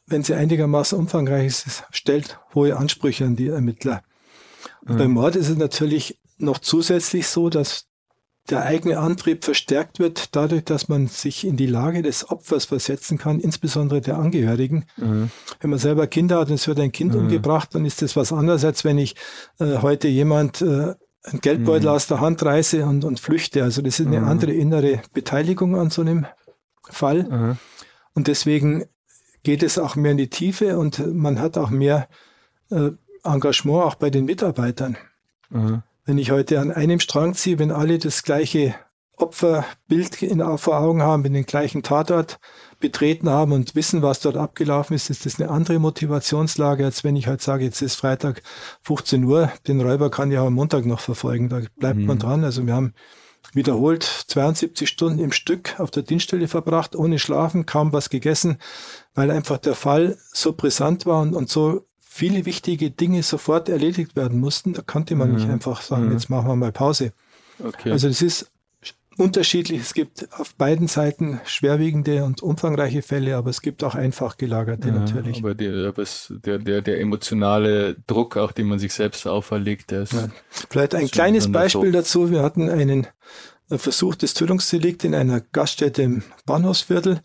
wenn 0.07 0.23
sie 0.23 0.35
einigermaßen 0.35 0.99
umfangreich 0.99 1.47
ist, 1.47 1.85
stellt 1.91 2.41
hohe 2.55 2.77
Ansprüche 2.77 3.27
an 3.27 3.37
die 3.37 3.49
Ermittler. 3.49 4.03
Mhm. 4.87 4.97
Beim 4.97 5.11
Mord 5.13 5.37
ist 5.37 5.49
es 5.51 5.57
natürlich 5.57 6.19
noch 6.39 6.59
zusätzlich 6.59 7.27
so, 7.27 7.51
dass 7.51 7.90
der 8.51 8.65
eigene 8.65 8.99
Antrieb 8.99 9.45
verstärkt 9.45 9.99
wird 9.99 10.35
dadurch, 10.35 10.65
dass 10.65 10.89
man 10.89 11.07
sich 11.07 11.47
in 11.47 11.57
die 11.57 11.67
Lage 11.67 12.03
des 12.03 12.31
Opfers 12.31 12.67
versetzen 12.67 13.19
kann, 13.19 13.41
insbesondere 13.41 14.01
der 14.01 14.19
Angehörigen. 14.19 14.85
Mhm. 14.97 15.31
Wenn 15.61 15.71
man 15.71 15.79
selber 15.79 16.07
Kinder 16.07 16.41
hat 16.41 16.49
und 16.49 16.55
es 16.55 16.69
wird 16.69 16.81
ein 16.81 16.93
Kind 16.93 17.15
mhm. 17.15 17.21
umgebracht, 17.21 17.75
dann 17.75 17.85
ist 17.85 18.03
das 18.03 18.17
was 18.17 18.33
anderes, 18.33 18.65
als 18.65 18.85
wenn 18.85 18.99
ich 18.99 19.17
äh, 19.59 19.79
heute 19.79 20.09
jemand 20.09 20.63
äh, 20.63 20.95
ein 21.25 21.41
Geldbeutel 21.41 21.89
mhm. 21.89 21.95
aus 21.95 22.07
der 22.07 22.21
Hand 22.21 22.43
reiße 22.45 22.85
und, 22.85 23.05
und 23.05 23.21
flüchte. 23.21 23.63
Also 23.63 23.83
das 23.83 24.01
ist 24.01 24.07
eine 24.07 24.21
mhm. 24.21 24.29
andere 24.29 24.53
innere 24.53 25.03
Beteiligung 25.13 25.77
an 25.77 25.91
so 25.91 26.03
einem 26.03 26.27
Fall. 26.89 27.25
Mhm. 27.25 27.59
Und 28.15 28.27
deswegen 28.27 28.85
geht 29.43 29.63
es 29.63 29.79
auch 29.79 29.97
mehr 29.97 30.13
in 30.13 30.19
die 30.19 30.31
Tiefe 30.31 30.79
und 30.79 31.15
man 31.15 31.41
hat 31.41 31.57
auch 31.57 31.71
mehr 31.71 32.09
äh, 32.71 32.91
Engagement 33.25 33.85
auch 33.85 33.95
bei 33.95 34.11
den 34.11 34.25
Mitarbeitern. 34.25 34.97
Wenn 36.11 36.19
ich 36.19 36.33
heute 36.33 36.59
an 36.59 36.73
einem 36.73 36.99
Strang 36.99 37.35
ziehe, 37.35 37.61
wenn 37.61 37.71
alle 37.71 38.01
das 38.01 38.25
gleiche 38.25 38.75
Opferbild 39.17 40.21
in, 40.23 40.43
vor 40.59 40.81
Augen 40.81 41.03
haben, 41.03 41.23
wenn 41.23 41.35
den 41.35 41.47
gleichen 41.47 41.85
Tatort 41.85 42.41
betreten 42.81 43.31
haben 43.31 43.53
und 43.53 43.77
wissen, 43.77 44.03
was 44.03 44.19
dort 44.19 44.37
abgelaufen 44.37 44.97
ist, 44.97 45.09
ist 45.09 45.25
das 45.25 45.39
eine 45.39 45.51
andere 45.51 45.79
Motivationslage, 45.79 46.85
als 46.85 47.05
wenn 47.05 47.15
ich 47.15 47.29
halt 47.29 47.43
sage, 47.43 47.63
jetzt 47.63 47.81
ist 47.81 47.95
Freitag 47.95 48.43
15 48.83 49.23
Uhr, 49.23 49.53
den 49.69 49.81
Räuber 49.81 50.11
kann 50.11 50.33
ich 50.33 50.39
auch 50.39 50.49
am 50.49 50.55
Montag 50.55 50.85
noch 50.85 50.99
verfolgen. 50.99 51.49
Da 51.49 51.61
bleibt 51.77 52.01
mhm. 52.01 52.07
man 52.07 52.19
dran. 52.19 52.43
Also 52.43 52.67
wir 52.67 52.75
haben 52.75 52.93
wiederholt 53.53 54.03
72 54.03 54.89
Stunden 54.89 55.21
im 55.21 55.31
Stück 55.31 55.79
auf 55.79 55.93
der 55.93 56.03
Dienststelle 56.03 56.49
verbracht, 56.49 56.97
ohne 56.97 57.21
Schlafen, 57.21 57.67
kaum 57.67 57.93
was 57.93 58.11
gegessen, 58.11 58.59
weil 59.15 59.31
einfach 59.31 59.59
der 59.59 59.77
Fall 59.77 60.19
so 60.33 60.55
brisant 60.55 61.07
war 61.07 61.23
und, 61.23 61.37
und 61.37 61.49
so 61.49 61.87
viele 62.13 62.45
wichtige 62.45 62.91
Dinge 62.91 63.23
sofort 63.23 63.69
erledigt 63.69 64.17
werden 64.17 64.41
mussten. 64.41 64.73
Da 64.73 64.83
konnte 64.83 65.15
man 65.15 65.29
mhm. 65.29 65.37
nicht 65.37 65.49
einfach 65.49 65.81
sagen, 65.81 66.07
mhm. 66.07 66.13
jetzt 66.13 66.29
machen 66.29 66.49
wir 66.49 66.57
mal 66.57 66.73
Pause. 66.73 67.13
Okay. 67.65 67.93
Also 67.93 68.09
das 68.09 68.21
ist 68.21 68.51
unterschiedlich. 69.17 69.81
Es 69.81 69.95
gibt 69.95 70.29
auf 70.33 70.57
beiden 70.57 70.89
Seiten 70.89 71.41
schwerwiegende 71.45 72.25
und 72.25 72.43
umfangreiche 72.43 73.03
Fälle, 73.03 73.37
aber 73.37 73.51
es 73.51 73.63
gibt 73.63 73.85
auch 73.85 73.95
einfach 73.95 74.39
gelagerte 74.39 74.89
ja, 74.89 74.95
natürlich. 74.95 75.39
Aber, 75.39 76.03
es, 76.03 76.35
der, 76.45 76.59
der, 76.59 76.83
der 76.83 77.01
emotionale 77.01 77.95
Druck, 78.09 78.37
auch 78.37 78.51
den 78.51 78.67
man 78.67 78.81
sich 78.81 78.93
selbst 78.93 79.29
auferlegt, 79.29 79.93
der 79.93 80.03
ist. 80.03 80.13
Ja. 80.13 80.29
Vielleicht 80.69 80.97
ein 80.97 81.09
kleines 81.09 81.51
Beispiel 81.53 81.93
dazu. 81.93 82.33
Wir 82.33 82.43
hatten 82.43 82.69
einen 82.69 83.07
Versuch 83.69 84.17
des 84.17 84.35
Tötungsdelikts 84.35 85.05
in 85.05 85.15
einer 85.15 85.41
Gaststätte 85.41 86.03
im 86.03 86.25
Bahnhofsviertel. 86.45 87.21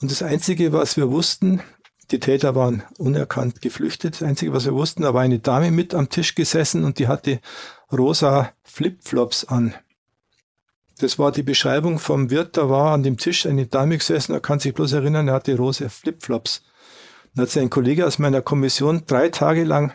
Und 0.00 0.10
das 0.10 0.22
Einzige, 0.22 0.72
was 0.74 0.98
wir 0.98 1.10
wussten, 1.10 1.60
die 2.10 2.20
Täter 2.20 2.54
waren 2.54 2.82
unerkannt 2.98 3.60
geflüchtet. 3.60 4.14
Das 4.14 4.22
Einzige, 4.22 4.52
was 4.52 4.64
wir 4.64 4.74
wussten, 4.74 5.02
da 5.02 5.14
war 5.14 5.22
eine 5.22 5.38
Dame 5.38 5.70
mit 5.70 5.94
am 5.94 6.08
Tisch 6.08 6.34
gesessen 6.34 6.84
und 6.84 6.98
die 6.98 7.08
hatte 7.08 7.40
rosa 7.92 8.52
Flipflops 8.64 9.44
an. 9.44 9.74
Das 10.98 11.18
war 11.18 11.30
die 11.30 11.42
Beschreibung 11.42 11.98
vom 11.98 12.30
Wirt, 12.30 12.56
da 12.56 12.68
war 12.68 12.92
an 12.92 13.02
dem 13.02 13.18
Tisch 13.18 13.46
eine 13.46 13.66
Dame 13.66 13.98
gesessen, 13.98 14.32
er 14.32 14.40
kann 14.40 14.58
sich 14.58 14.74
bloß 14.74 14.94
erinnern, 14.94 15.28
er 15.28 15.34
hatte 15.34 15.56
rosa 15.56 15.88
Flipflops. 15.88 16.64
Dann 17.34 17.42
hat 17.42 17.50
sich 17.50 17.62
ein 17.62 17.70
Kollege 17.70 18.06
aus 18.06 18.18
meiner 18.18 18.42
Kommission 18.42 19.04
drei 19.06 19.28
Tage 19.28 19.64
lang 19.64 19.92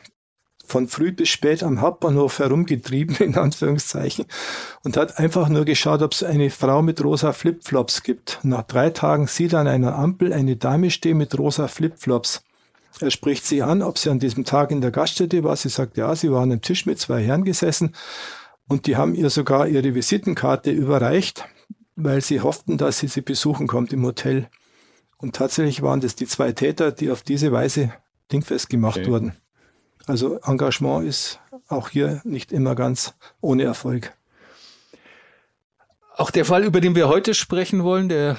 von 0.74 0.88
früh 0.88 1.12
bis 1.12 1.30
spät 1.30 1.62
am 1.62 1.82
Hauptbahnhof 1.82 2.40
herumgetrieben, 2.40 3.16
in 3.18 3.38
Anführungszeichen, 3.38 4.26
und 4.84 4.98
hat 4.98 5.20
einfach 5.20 5.48
nur 5.48 5.66
geschaut, 5.66 6.02
ob 6.02 6.14
es 6.14 6.24
eine 6.24 6.50
Frau 6.50 6.82
mit 6.82 7.04
rosa 7.04 7.32
Flipflops 7.32 8.02
gibt. 8.02 8.40
Nach 8.42 8.64
drei 8.64 8.90
Tagen 8.90 9.28
sieht 9.28 9.54
er 9.54 9.60
an 9.60 9.68
einer 9.68 9.96
Ampel 9.96 10.34
eine 10.34 10.56
Dame 10.56 10.90
stehen 10.90 11.20
mit 11.20 11.38
rosa 11.38 11.68
Flipflops. 11.68 12.42
Er 13.00 13.12
spricht 13.12 13.46
sie 13.46 13.62
an, 13.62 13.84
ob 13.84 14.00
sie 14.00 14.10
an 14.10 14.18
diesem 14.18 14.46
Tag 14.46 14.72
in 14.72 14.82
der 14.82 14.90
Gaststätte 14.90 15.44
war. 15.44 15.56
Sie 15.56 15.70
sagt, 15.70 15.96
ja, 15.96 16.16
sie 16.16 16.32
war 16.32 16.42
an 16.42 16.52
einem 16.52 16.62
Tisch 16.62 16.88
mit 16.88 17.00
zwei 17.00 17.24
Herren 17.24 17.44
gesessen 17.44 17.94
und 18.68 18.88
die 18.88 18.96
haben 18.98 19.14
ihr 19.14 19.30
sogar 19.30 19.68
ihre 19.68 19.94
Visitenkarte 19.94 20.72
überreicht, 20.72 21.46
weil 21.96 22.22
sie 22.22 22.42
hofften, 22.42 22.80
dass 22.80 22.98
sie 22.98 23.08
sie 23.08 23.22
besuchen 23.22 23.68
kommt 23.68 23.94
im 23.94 24.04
Hotel. 24.04 24.48
Und 25.18 25.36
tatsächlich 25.36 25.84
waren 25.84 26.02
das 26.02 26.16
die 26.16 26.26
zwei 26.26 26.52
Täter, 26.52 26.92
die 26.92 27.12
auf 27.12 27.22
diese 27.22 27.52
Weise 27.52 27.94
dingfest 28.32 28.72
gemacht 28.72 28.98
okay. 28.98 29.12
wurden. 29.12 29.34
Also 30.06 30.40
Engagement 30.46 31.08
ist 31.08 31.40
auch 31.68 31.90
hier 31.90 32.22
nicht 32.24 32.52
immer 32.52 32.76
ganz 32.76 33.14
ohne 33.42 33.64
Erfolg. 33.64 34.14
Auch 36.16 36.30
der 36.30 36.46
Fall, 36.46 36.64
über 36.64 36.82
den 36.82 36.96
wir 36.96 37.08
heute 37.08 37.34
sprechen 37.34 37.84
wollen, 37.84 38.10
der 38.10 38.38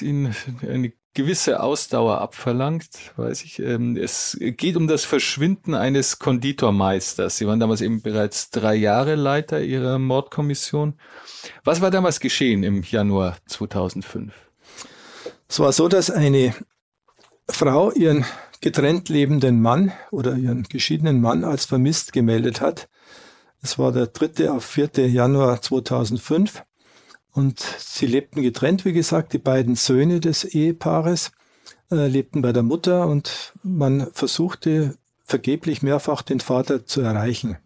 ihn 0.00 0.34
eine 0.62 0.92
gewisse 1.14 1.62
Ausdauer 1.62 2.20
abverlangt, 2.20 3.12
weiß 3.16 3.44
ich. 3.44 3.60
Ähm, 3.60 3.96
es 3.96 4.36
geht 4.40 4.76
um 4.76 4.88
das 4.88 5.04
Verschwinden 5.04 5.74
eines 5.74 6.18
Konditormeisters. 6.18 7.38
Sie 7.38 7.46
waren 7.46 7.60
damals 7.60 7.80
eben 7.80 8.02
bereits 8.02 8.50
drei 8.50 8.74
Jahre 8.74 9.14
Leiter 9.14 9.62
Ihrer 9.62 9.98
Mordkommission. 9.98 10.98
Was 11.62 11.80
war 11.80 11.92
damals 11.92 12.20
geschehen 12.20 12.64
im 12.64 12.82
Januar 12.82 13.36
2005? 13.46 14.34
Es 15.48 15.60
war 15.60 15.72
so, 15.72 15.88
dass 15.88 16.10
eine 16.10 16.54
Frau 17.48 17.92
ihren 17.92 18.24
getrennt 18.60 19.08
lebenden 19.08 19.60
Mann 19.60 19.92
oder 20.10 20.36
ihren 20.36 20.64
geschiedenen 20.64 21.20
Mann 21.20 21.44
als 21.44 21.64
vermisst 21.64 22.12
gemeldet 22.12 22.60
hat. 22.60 22.88
Es 23.62 23.78
war 23.78 23.92
der 23.92 24.08
3. 24.08 24.50
auf 24.50 24.64
4. 24.64 25.08
Januar 25.08 25.62
2005 25.62 26.64
und 27.32 27.60
sie 27.78 28.06
lebten 28.06 28.42
getrennt, 28.42 28.84
wie 28.84 28.92
gesagt, 28.92 29.32
die 29.32 29.38
beiden 29.38 29.74
Söhne 29.74 30.20
des 30.20 30.44
Ehepaares 30.44 31.32
äh, 31.90 32.06
lebten 32.06 32.42
bei 32.42 32.52
der 32.52 32.62
Mutter 32.62 33.06
und 33.06 33.54
man 33.62 34.08
versuchte 34.12 34.96
vergeblich 35.24 35.82
mehrfach 35.82 36.22
den 36.22 36.40
Vater 36.40 36.86
zu 36.86 37.00
erreichen. 37.00 37.56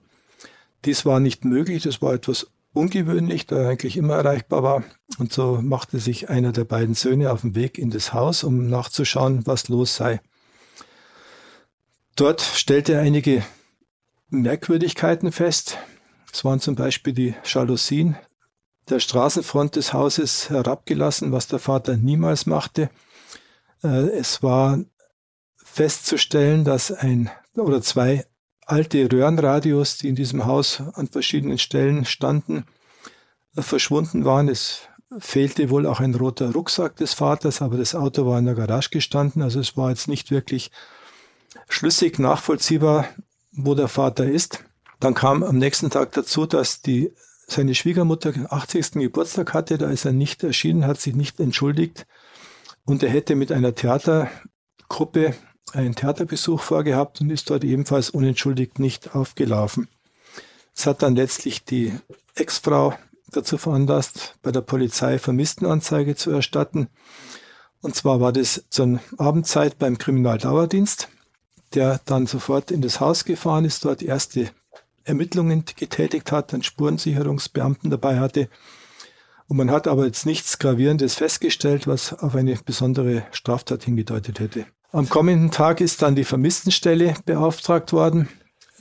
Dies 0.84 1.04
war 1.04 1.20
nicht 1.20 1.44
möglich, 1.44 1.82
das 1.82 2.00
war 2.00 2.14
etwas 2.14 2.46
ungewöhnlich, 2.72 3.46
da 3.46 3.56
er 3.56 3.68
eigentlich 3.70 3.96
immer 3.96 4.14
erreichbar 4.14 4.62
war. 4.62 4.84
Und 5.18 5.32
so 5.32 5.58
machte 5.60 5.98
sich 5.98 6.30
einer 6.30 6.52
der 6.52 6.64
beiden 6.64 6.94
Söhne 6.94 7.32
auf 7.32 7.40
den 7.40 7.54
Weg 7.54 7.78
in 7.78 7.90
das 7.90 8.12
Haus, 8.12 8.44
um 8.44 8.68
nachzuschauen, 8.68 9.46
was 9.46 9.68
los 9.68 9.96
sei. 9.96 10.20
Dort 12.18 12.40
stellte 12.40 12.94
er 12.94 13.02
einige 13.02 13.44
Merkwürdigkeiten 14.28 15.30
fest. 15.30 15.78
Es 16.32 16.44
waren 16.44 16.58
zum 16.58 16.74
Beispiel 16.74 17.12
die 17.12 17.36
Jalousien 17.44 18.16
der 18.88 18.98
Straßenfront 18.98 19.76
des 19.76 19.92
Hauses 19.92 20.50
herabgelassen, 20.50 21.30
was 21.30 21.46
der 21.46 21.60
Vater 21.60 21.96
niemals 21.96 22.44
machte. 22.44 22.90
Äh, 23.84 24.08
es 24.18 24.42
war 24.42 24.80
festzustellen, 25.58 26.64
dass 26.64 26.90
ein 26.90 27.30
oder 27.54 27.82
zwei 27.82 28.26
alte 28.66 29.08
Röhrenradios, 29.12 29.98
die 29.98 30.08
in 30.08 30.16
diesem 30.16 30.44
Haus 30.44 30.82
an 30.94 31.06
verschiedenen 31.06 31.58
Stellen 31.58 32.04
standen, 32.04 32.64
äh, 33.54 33.62
verschwunden 33.62 34.24
waren. 34.24 34.48
Es 34.48 34.88
fehlte 35.20 35.70
wohl 35.70 35.86
auch 35.86 36.00
ein 36.00 36.16
roter 36.16 36.50
Rucksack 36.52 36.96
des 36.96 37.14
Vaters, 37.14 37.62
aber 37.62 37.76
das 37.76 37.94
Auto 37.94 38.26
war 38.26 38.40
in 38.40 38.46
der 38.46 38.56
Garage 38.56 38.90
gestanden. 38.90 39.40
Also 39.40 39.60
es 39.60 39.76
war 39.76 39.90
jetzt 39.90 40.08
nicht 40.08 40.32
wirklich 40.32 40.72
schlüssig 41.68 42.18
nachvollziehbar, 42.18 43.08
wo 43.52 43.74
der 43.74 43.88
Vater 43.88 44.26
ist. 44.26 44.64
Dann 45.00 45.14
kam 45.14 45.42
am 45.42 45.58
nächsten 45.58 45.90
Tag 45.90 46.12
dazu, 46.12 46.46
dass 46.46 46.82
die, 46.82 47.12
seine 47.46 47.74
Schwiegermutter 47.74 48.32
80. 48.50 48.92
Geburtstag 48.92 49.54
hatte. 49.54 49.78
Da 49.78 49.90
ist 49.90 50.04
er 50.04 50.12
nicht 50.12 50.42
erschienen, 50.42 50.86
hat 50.86 51.00
sich 51.00 51.14
nicht 51.14 51.40
entschuldigt. 51.40 52.06
Und 52.84 53.02
er 53.02 53.10
hätte 53.10 53.36
mit 53.36 53.52
einer 53.52 53.74
Theatergruppe 53.74 55.34
einen 55.72 55.94
Theaterbesuch 55.94 56.60
vorgehabt 56.60 57.20
und 57.20 57.30
ist 57.30 57.50
dort 57.50 57.64
ebenfalls 57.64 58.10
unentschuldigt 58.10 58.78
nicht 58.78 59.14
aufgelaufen. 59.14 59.88
Es 60.74 60.86
hat 60.86 61.02
dann 61.02 61.16
letztlich 61.16 61.64
die 61.64 61.92
Ex-Frau 62.34 62.94
dazu 63.30 63.58
veranlasst, 63.58 64.36
bei 64.42 64.52
der 64.52 64.62
Polizei 64.62 65.18
Vermisstenanzeige 65.18 66.16
zu 66.16 66.30
erstatten. 66.30 66.88
Und 67.80 67.94
zwar 67.94 68.20
war 68.20 68.32
das 68.32 68.64
zur 68.70 69.00
Abendzeit 69.18 69.78
beim 69.78 69.98
Kriminaldauerdienst 69.98 71.08
der 71.74 72.00
dann 72.04 72.26
sofort 72.26 72.70
in 72.70 72.82
das 72.82 73.00
Haus 73.00 73.24
gefahren 73.24 73.64
ist, 73.64 73.84
dort 73.84 74.02
erste 74.02 74.50
Ermittlungen 75.04 75.64
getätigt 75.76 76.32
hat, 76.32 76.52
einen 76.52 76.62
Spurensicherungsbeamten 76.62 77.90
dabei 77.90 78.20
hatte. 78.20 78.48
Und 79.46 79.56
man 79.56 79.70
hat 79.70 79.88
aber 79.88 80.04
jetzt 80.04 80.26
nichts 80.26 80.58
Gravierendes 80.58 81.14
festgestellt, 81.14 81.86
was 81.86 82.12
auf 82.12 82.34
eine 82.34 82.56
besondere 82.56 83.24
Straftat 83.32 83.84
hingedeutet 83.84 84.40
hätte. 84.40 84.66
Am 84.92 85.08
kommenden 85.08 85.50
Tag 85.50 85.80
ist 85.80 86.02
dann 86.02 86.14
die 86.14 86.24
Vermisstenstelle 86.24 87.14
beauftragt 87.24 87.92
worden. 87.92 88.28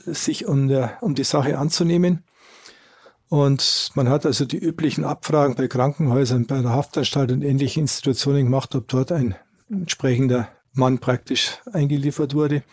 sich 0.05 0.45
um, 0.45 0.67
der, 0.67 0.97
um 1.01 1.15
die 1.15 1.23
Sache 1.23 1.57
anzunehmen. 1.57 2.23
Und 3.29 3.91
man 3.95 4.07
hat 4.07 4.25
also 4.25 4.45
die 4.45 4.57
üblichen 4.57 5.03
Abfragen 5.03 5.55
bei 5.55 5.67
Krankenhäusern, 5.67 6.45
bei 6.45 6.61
der 6.61 6.71
Haftanstalt 6.71 7.31
und 7.31 7.41
ähnlichen 7.41 7.81
Institutionen 7.81 8.45
gemacht, 8.45 8.73
ob 8.75 8.87
dort 8.87 9.11
ein 9.11 9.35
entsprechender 9.69 10.47
Mann 10.77 10.99
praktisch 10.99 11.57
eingeliefert 11.71 12.33
wurde, 12.33 12.63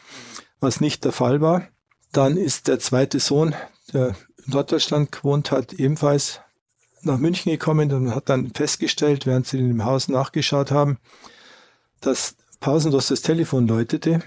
was 0.61 0.81
nicht 0.81 1.05
der 1.05 1.13
Fall 1.13 1.41
war. 1.41 1.69
Dann 2.13 2.37
ist 2.37 2.69
der 2.69 2.79
zweite 2.79 3.21
Sohn, 3.21 3.55
der 3.93 4.15
in 4.47 4.53
Norddeutschland 4.53 5.13
gewohnt 5.13 5.51
hat, 5.51 5.73
ebenfalls 5.73 6.41
nach 7.03 7.19
München 7.19 7.51
gekommen 7.53 7.93
und 7.93 8.15
hat 8.15 8.29
dann 8.29 8.53
festgestellt, 8.53 9.27
während 9.27 9.47
sie 9.47 9.59
in 9.59 9.69
dem 9.69 9.85
Haus 9.85 10.09
nachgeschaut 10.09 10.71
haben, 10.71 10.99
dass 12.01 12.37
pausenlos 12.61 13.09
das 13.09 13.23
Telefon 13.23 13.67
läutete. 13.67 14.23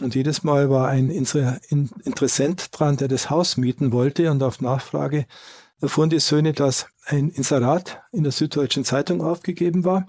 Und 0.00 0.14
jedes 0.14 0.42
Mal 0.42 0.70
war 0.70 0.88
ein 0.88 1.10
Interessent 1.10 2.68
dran, 2.72 2.96
der 2.96 3.08
das 3.08 3.28
Haus 3.28 3.58
mieten 3.58 3.92
wollte. 3.92 4.30
Und 4.30 4.42
auf 4.42 4.62
Nachfrage 4.62 5.26
erfuhren 5.82 6.08
die 6.08 6.20
Söhne, 6.20 6.54
dass 6.54 6.86
ein 7.04 7.28
Inserat 7.28 8.00
in 8.12 8.22
der 8.22 8.32
Süddeutschen 8.32 8.84
Zeitung 8.84 9.20
aufgegeben 9.20 9.84
war, 9.84 10.06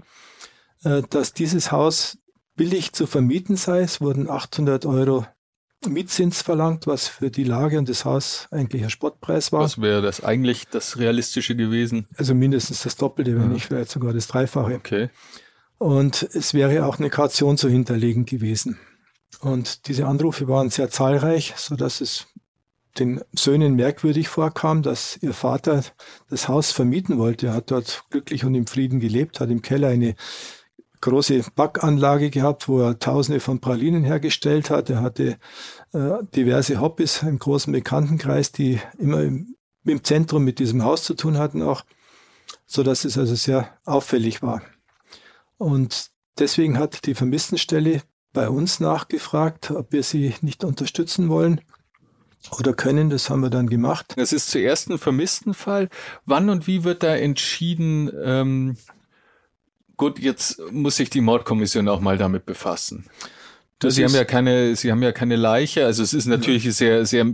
äh, 0.84 1.02
dass 1.10 1.34
dieses 1.34 1.72
Haus 1.72 2.18
billig 2.56 2.94
zu 2.94 3.08
vermieten 3.08 3.56
sei. 3.56 3.82
Es 3.82 4.02
wurden 4.02 4.30
800 4.30 4.86
Euro 4.86 5.26
Mietzins 5.88 6.42
verlangt, 6.42 6.88
was 6.88 7.08
für 7.08 7.30
die 7.30 7.44
Lage 7.44 7.78
und 7.78 7.90
das 7.90 8.06
Haus 8.06 8.48
eigentlich 8.52 8.84
ein 8.84 8.90
Spottpreis 8.90 9.52
war. 9.52 9.62
Was 9.62 9.82
wäre 9.82 10.02
das 10.02 10.24
eigentlich 10.24 10.68
das 10.68 10.98
Realistische 10.98 11.56
gewesen? 11.56 12.08
Also 12.16 12.34
mindestens 12.34 12.84
das 12.84 12.96
Doppelte, 12.96 13.36
wenn 13.36 13.44
ja. 13.44 13.48
nicht 13.50 13.66
vielleicht 13.66 13.90
sogar 13.90 14.14
das 14.14 14.28
Dreifache. 14.28 14.76
Okay. 14.76 15.10
Und 15.78 16.24
es 16.34 16.54
wäre 16.54 16.86
auch 16.86 17.00
eine 17.00 17.10
Kaution 17.10 17.58
zu 17.58 17.68
hinterlegen 17.70 18.26
gewesen. 18.26 18.78
Und 19.42 19.88
diese 19.88 20.08
Anrufe 20.08 20.48
waren 20.48 20.70
sehr 20.70 20.90
zahlreich, 20.90 21.54
so 21.58 21.76
dass 21.76 22.00
es 22.00 22.28
den 22.98 23.22
Söhnen 23.34 23.76
merkwürdig 23.76 24.30
vorkam, 24.30 24.84
dass 24.84 25.18
ihr 25.22 25.34
Vater 25.34 25.84
das 26.30 26.48
Haus 26.48 26.72
vermieten 26.72 27.18
wollte. 27.18 27.48
Er 27.48 27.54
hat 27.54 27.72
dort 27.72 28.04
glücklich 28.12 28.46
und 28.46 28.54
im 28.56 28.68
Frieden 28.68 29.00
gelebt, 29.00 29.40
hat 29.40 29.50
im 29.50 29.62
Keller 29.62 29.90
eine 29.90 30.16
große 31.04 31.44
Backanlage 31.56 32.30
gehabt, 32.30 32.70
wo 32.70 32.80
er 32.82 32.98
Tausende 32.98 33.42
von 33.42 33.60
Pralinen 33.60 34.06
hergestellt 34.06 34.70
hat. 34.70 34.90
Er 34.90 35.02
hatte 35.02 35.38
äh, 35.94 36.24
diverse 36.34 36.80
Hobbys 36.80 37.24
im 37.24 37.40
großen 37.40 37.74
Bekanntenkreis, 37.74 38.54
die 38.54 38.80
immer 38.98 39.22
im, 39.22 39.56
im 39.84 40.04
Zentrum 40.04 40.46
mit 40.46 40.60
diesem 40.60 40.84
Haus 40.84 41.04
zu 41.04 41.14
tun 41.14 41.38
hatten 41.38 41.62
auch, 41.62 41.84
so 42.66 42.84
dass 42.84 43.04
es 43.04 43.18
also 43.18 43.36
sehr 43.36 43.70
auffällig 43.84 44.42
war. 44.42 44.62
Und 45.58 46.12
deswegen 46.40 46.80
hat 46.80 47.06
die 47.06 47.16
Vermisstenstelle 47.16 48.02
bei 48.32 48.48
uns 48.50 48.80
nachgefragt, 48.80 49.72
ob 49.72 49.92
wir 49.92 50.04
sie 50.04 50.34
nicht 50.42 50.64
unterstützen 50.64 51.28
wollen 51.28 51.60
oder 52.58 52.74
können. 52.74 53.10
Das 53.10 53.30
haben 53.30 53.42
wir 53.42 53.50
dann 53.50 53.70
gemacht. 53.70 54.14
Das 54.16 54.32
ist 54.32 54.50
zuerst 54.50 54.90
ein 54.90 54.98
Vermisstenfall. 54.98 55.90
Wann 56.26 56.50
und 56.50 56.66
wie 56.66 56.86
wird 56.86 57.04
da 57.04 57.14
entschieden, 57.14 58.10
ähm, 58.24 58.78
gut, 60.04 60.20
jetzt 60.20 60.62
muss 60.72 60.98
sich 60.98 61.10
die 61.10 61.22
Mordkommission 61.22 61.88
auch 61.88 62.02
mal 62.02 62.18
damit 62.18 62.46
befassen. 62.46 63.06
Das 63.80 63.96
Sie 63.96 64.04
haben 64.04 64.14
ja 64.14 64.26
keine, 64.26 64.76
Sie 64.76 64.92
haben 64.92 65.02
ja 65.02 65.14
keine 65.14 65.38
Leiche. 65.38 65.86
Also 65.86 66.04
es 66.04 66.14
ist 66.14 66.26
natürlich 66.26 66.64
sehr, 66.76 67.06
sehr 67.06 67.26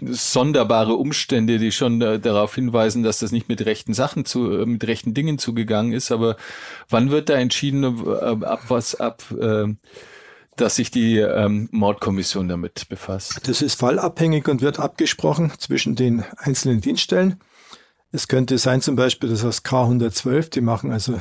sonderbare 0.00 0.94
Umstände, 0.94 1.58
die 1.58 1.72
schon 1.72 2.00
äh, 2.00 2.20
darauf 2.20 2.54
hinweisen, 2.54 3.02
dass 3.02 3.18
das 3.18 3.32
nicht 3.32 3.48
mit 3.48 3.66
rechten 3.66 3.94
Sachen 3.94 4.24
zu, 4.24 4.60
äh, 4.60 4.64
mit 4.66 4.86
rechten 4.86 5.12
Dingen 5.12 5.38
zugegangen 5.38 5.92
ist. 5.92 6.12
Aber 6.12 6.36
wann 6.88 7.10
wird 7.10 7.28
da 7.28 7.34
entschieden, 7.34 7.82
äh, 8.06 8.44
ab 8.44 8.62
was 8.68 8.94
ab, 8.94 9.24
äh, 9.36 9.66
dass 10.56 10.76
sich 10.76 10.92
die 10.92 11.18
ähm, 11.18 11.68
Mordkommission 11.72 12.46
damit 12.46 12.88
befasst? 12.88 13.40
Das 13.48 13.60
ist 13.60 13.74
fallabhängig 13.74 14.46
und 14.46 14.62
wird 14.62 14.78
abgesprochen 14.78 15.52
zwischen 15.58 15.96
den 15.96 16.24
einzelnen 16.36 16.80
Dienststellen. 16.80 17.40
Es 18.12 18.28
könnte 18.28 18.56
sein 18.58 18.80
zum 18.82 18.94
Beispiel, 18.94 19.28
dass 19.28 19.42
das 19.42 19.64
K112, 19.64 20.50
die 20.50 20.60
machen 20.60 20.92
also 20.92 21.20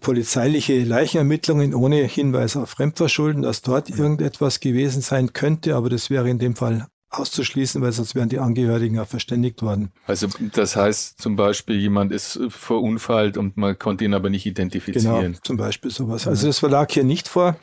polizeiliche 0.00 0.82
Leichenermittlungen 0.84 1.74
ohne 1.74 2.04
Hinweis 2.04 2.56
auf 2.56 2.70
Fremdverschulden, 2.70 3.42
dass 3.42 3.62
dort 3.62 3.90
irgendetwas 3.90 4.60
gewesen 4.60 5.02
sein 5.02 5.32
könnte, 5.32 5.76
aber 5.76 5.90
das 5.90 6.08
wäre 6.10 6.30
in 6.30 6.38
dem 6.38 6.56
Fall 6.56 6.86
auszuschließen, 7.10 7.80
weil 7.82 7.92
sonst 7.92 8.14
wären 8.14 8.28
die 8.28 8.38
Angehörigen 8.38 8.96
ja 8.96 9.04
verständigt 9.04 9.62
worden. 9.62 9.92
Also 10.06 10.28
das 10.54 10.76
heißt 10.76 11.20
zum 11.20 11.36
Beispiel, 11.36 11.76
jemand 11.76 12.12
ist 12.12 12.40
verunfallt 12.48 13.36
und 13.36 13.56
man 13.56 13.78
konnte 13.78 14.04
ihn 14.04 14.14
aber 14.14 14.30
nicht 14.30 14.46
identifizieren. 14.46 15.32
Genau, 15.32 15.38
zum 15.42 15.56
Beispiel 15.56 15.90
sowas. 15.90 16.26
Also 16.26 16.46
das 16.46 16.60
lag 16.62 16.90
hier 16.90 17.04
nicht 17.04 17.28
vor. 17.28 17.56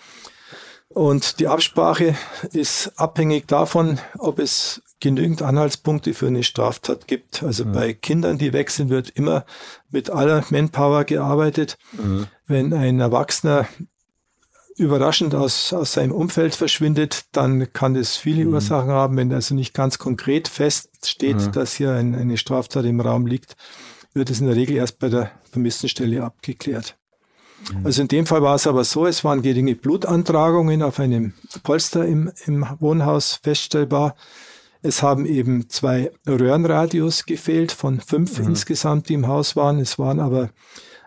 Und 0.89 1.39
die 1.39 1.47
Absprache 1.47 2.15
ist 2.52 2.91
abhängig 2.97 3.47
davon, 3.47 3.99
ob 4.19 4.38
es 4.38 4.84
genügend 5.04 5.42
Anhaltspunkte 5.42 6.13
für 6.13 6.28
eine 6.28 6.44
Straftat 6.44 7.08
gibt. 7.08 7.44
Also 7.44 7.66
mhm. 7.66 7.74
bei 7.74 7.94
Kindern, 7.94 8.38
die 8.38 8.54
wechseln, 8.54 8.89
wird 8.89 9.10
immer 9.10 9.46
mit 9.92 10.10
aller 10.10 10.46
Manpower 10.50 11.04
gearbeitet. 11.04 11.78
Mhm. 11.92 12.28
Wenn 12.48 12.74
ein 12.74 13.02
Erwachsener 13.02 13.68
überraschend 14.78 15.36
aus, 15.36 15.74
aus 15.74 15.94
seinem 15.94 16.13
Umfeld 16.13 16.56
verschwindet, 16.56 17.26
dann 17.34 17.74
kann 17.74 17.96
das 17.96 18.16
viele 18.16 18.46
mhm. 18.46 18.54
Ursachen 18.54 18.92
haben. 18.92 19.18
Wenn 19.18 19.34
also 19.34 19.54
nicht 19.56 19.74
ganz 19.74 20.00
konkret 20.00 20.48
feststeht, 20.48 21.36
mhm. 21.36 21.52
dass 21.52 21.74
hier 21.74 21.92
ein, 21.92 22.16
eine 22.16 22.38
Straftat 22.38 22.86
im 22.86 23.02
Raum 23.02 23.28
liegt, 23.28 23.58
wird 24.13 24.30
es 24.30 24.39
in 24.39 24.48
der 24.48 24.56
Regel 24.56 24.78
erst 24.78 25.00
bei 25.00 25.10
der 25.10 25.32
Vermisstenstelle 25.52 26.24
abgeklärt. 26.24 26.96
Mhm. 27.74 27.86
Also 27.86 28.02
in 28.04 28.08
dem 28.08 28.26
Fall 28.26 28.42
war 28.42 28.56
es 28.56 28.68
aber 28.68 28.86
so, 28.86 29.06
es 29.06 29.26
waren 29.26 29.42
geringe 29.42 29.76
Blutantragungen 29.76 30.82
auf 30.82 30.98
einem 31.02 31.34
Polster 31.63 32.06
im, 32.06 32.32
im 32.46 32.66
Wohnhaus 32.80 33.42
feststellbar. 33.44 34.16
Es 34.84 35.02
haben 35.02 35.26
eben 35.26 35.69
zwei 35.69 36.12
Röhrenradios 36.28 37.26
gefehlt 37.26 37.72
von 37.72 38.02
fünf 38.02 38.38
mhm. 38.38 38.50
insgesamt, 38.50 39.08
die 39.08 39.13
im 39.13 39.28
Haus 39.28 39.56
waren. 39.56 39.80
Es 39.80 39.98
waren 39.98 40.19
aber 40.19 40.50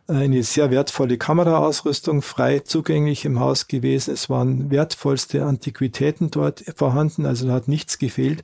äh, 0.08 0.14
eine 0.14 0.42
sehr 0.42 0.70
wertvolle 0.70 1.18
Kameraausrüstung 1.18 2.22
frei 2.22 2.60
zugänglich 2.60 3.26
im 3.26 3.38
Haus 3.38 3.68
gewesen. 3.68 4.14
Es 4.14 4.30
waren 4.30 4.70
wertvollste 4.70 5.44
Antiquitäten 5.44 6.30
dort 6.30 6.64
vorhanden, 6.74 7.26
also 7.26 7.46
da 7.46 7.52
hat 7.52 7.68
nichts 7.68 7.98
gefehlt. 7.98 8.42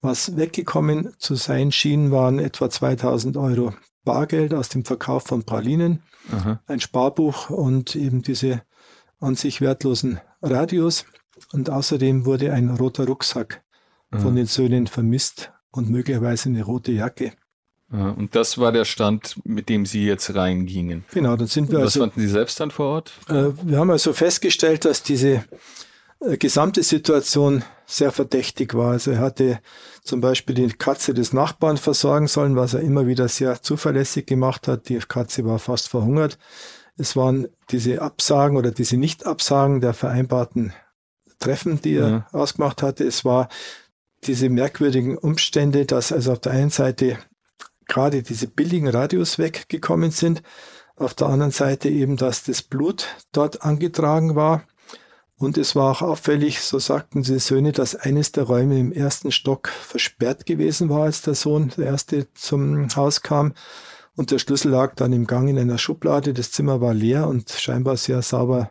Was 0.00 0.36
weggekommen 0.36 1.14
zu 1.18 1.34
sein 1.34 1.70
schien, 1.70 2.10
waren 2.10 2.38
etwa 2.38 2.70
2000 2.70 3.36
Euro 3.36 3.74
Bargeld 4.04 4.54
aus 4.54 4.70
dem 4.70 4.84
Verkauf 4.84 5.24
von 5.24 5.44
Pralinen, 5.44 6.02
Aha. 6.32 6.60
ein 6.66 6.80
Sparbuch 6.80 7.50
und 7.50 7.96
eben 7.96 8.22
diese 8.22 8.62
an 9.20 9.34
sich 9.34 9.60
wertlosen 9.60 10.20
Radios. 10.42 11.04
Und 11.52 11.68
außerdem 11.68 12.24
wurde 12.26 12.52
ein 12.52 12.70
roter 12.70 13.06
Rucksack 13.06 13.63
von 14.20 14.36
den 14.36 14.46
Söhnen 14.46 14.86
vermisst 14.86 15.52
und 15.70 15.90
möglicherweise 15.90 16.48
eine 16.48 16.62
rote 16.62 16.92
Jacke. 16.92 17.32
Und 17.90 18.34
das 18.34 18.58
war 18.58 18.72
der 18.72 18.84
Stand, 18.84 19.36
mit 19.44 19.68
dem 19.68 19.86
Sie 19.86 20.04
jetzt 20.04 20.34
reingingen. 20.34 21.04
Genau, 21.12 21.36
dann 21.36 21.46
sind 21.46 21.70
wir 21.70 21.78
Was 21.78 21.84
also. 21.84 22.00
Was 22.00 22.06
fanden 22.06 22.20
Sie 22.20 22.28
selbst 22.28 22.58
dann 22.58 22.72
vor 22.72 22.86
Ort? 22.86 23.12
Äh, 23.28 23.50
wir 23.62 23.78
haben 23.78 23.90
also 23.90 24.12
festgestellt, 24.12 24.84
dass 24.84 25.04
diese 25.04 25.44
äh, 26.20 26.36
gesamte 26.36 26.82
Situation 26.82 27.62
sehr 27.86 28.10
verdächtig 28.10 28.74
war. 28.74 28.92
Also 28.92 29.12
er 29.12 29.18
hatte 29.18 29.60
zum 30.02 30.20
Beispiel 30.20 30.54
die 30.56 30.68
Katze 30.68 31.14
des 31.14 31.32
Nachbarn 31.32 31.76
versorgen 31.76 32.26
sollen, 32.26 32.56
was 32.56 32.74
er 32.74 32.80
immer 32.80 33.06
wieder 33.06 33.28
sehr 33.28 33.62
zuverlässig 33.62 34.26
gemacht 34.26 34.66
hat. 34.66 34.88
Die 34.88 34.98
Katze 34.98 35.44
war 35.44 35.58
fast 35.58 35.88
verhungert. 35.88 36.38
Es 36.96 37.16
waren 37.16 37.48
diese 37.70 38.02
Absagen 38.02 38.56
oder 38.56 38.70
diese 38.70 38.96
Nicht-Absagen 38.96 39.80
der 39.80 39.94
vereinbarten 39.94 40.72
Treffen, 41.38 41.80
die 41.82 41.96
er 41.96 42.08
ja. 42.08 42.26
ausgemacht 42.32 42.82
hatte. 42.82 43.04
Es 43.04 43.24
war 43.24 43.48
diese 44.26 44.48
merkwürdigen 44.48 45.16
Umstände, 45.16 45.86
dass 45.86 46.12
also 46.12 46.32
auf 46.32 46.40
der 46.40 46.52
einen 46.52 46.70
Seite 46.70 47.18
gerade 47.86 48.22
diese 48.22 48.46
billigen 48.46 48.88
Radios 48.88 49.38
weggekommen 49.38 50.10
sind, 50.10 50.42
auf 50.96 51.14
der 51.14 51.28
anderen 51.28 51.52
Seite 51.52 51.88
eben, 51.88 52.16
dass 52.16 52.44
das 52.44 52.62
Blut 52.62 53.06
dort 53.32 53.62
angetragen 53.62 54.36
war. 54.36 54.64
Und 55.36 55.58
es 55.58 55.74
war 55.74 55.90
auch 55.90 56.02
auffällig, 56.02 56.60
so 56.60 56.78
sagten 56.78 57.22
die 57.22 57.40
Söhne, 57.40 57.72
dass 57.72 57.96
eines 57.96 58.30
der 58.32 58.44
Räume 58.44 58.78
im 58.78 58.92
ersten 58.92 59.32
Stock 59.32 59.68
versperrt 59.68 60.46
gewesen 60.46 60.88
war, 60.88 61.04
als 61.04 61.22
der 61.22 61.34
Sohn, 61.34 61.72
der 61.76 61.86
erste, 61.86 62.32
zum 62.34 62.88
Haus 62.94 63.22
kam. 63.22 63.52
Und 64.16 64.30
der 64.30 64.38
Schlüssel 64.38 64.70
lag 64.70 64.94
dann 64.94 65.12
im 65.12 65.26
Gang 65.26 65.48
in 65.48 65.58
einer 65.58 65.78
Schublade. 65.78 66.32
Das 66.34 66.52
Zimmer 66.52 66.80
war 66.80 66.94
leer 66.94 67.26
und 67.26 67.50
scheinbar 67.50 67.96
sehr 67.96 68.22
sauber 68.22 68.70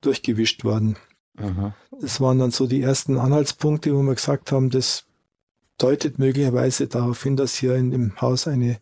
durchgewischt 0.00 0.62
worden. 0.62 0.96
Aha. 1.36 1.74
Das 2.00 2.20
waren 2.20 2.38
dann 2.38 2.50
so 2.50 2.66
die 2.66 2.82
ersten 2.82 3.18
Anhaltspunkte, 3.18 3.94
wo 3.94 4.02
wir 4.02 4.14
gesagt 4.14 4.52
haben, 4.52 4.70
das 4.70 5.04
deutet 5.78 6.18
möglicherweise 6.18 6.86
darauf 6.86 7.22
hin, 7.22 7.36
dass 7.36 7.54
hier 7.54 7.74
in 7.74 7.90
dem 7.90 8.20
Haus 8.20 8.46
eine 8.46 8.78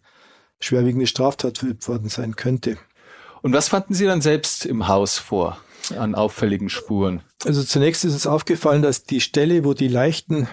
schwerwiegende 0.61 1.07
Straftat 1.07 1.59
verübt 1.59 1.89
worden 1.89 2.09
sein 2.09 2.37
könnte. 2.37 2.79
Und 3.43 3.53
was 3.53 3.69
fanden 3.69 3.95
Sie 3.95 4.07
dann 4.07 4.23
selbst 4.23 4.67
im 4.67 4.89
Haus 4.89 5.19
vor 5.19 5.59
an 5.97 6.15
auffälligen 6.15 6.69
Spuren? 6.69 7.23
Also 7.45 7.63
zunächst 7.63 8.05
ist 8.05 8.15
es 8.15 8.27
aufgefallen, 8.27 8.83
dass 8.83 9.05
die 9.05 9.21
Stelle, 9.21 9.65
wo 9.65 9.75
die 9.75 9.89
leichten 9.89 10.49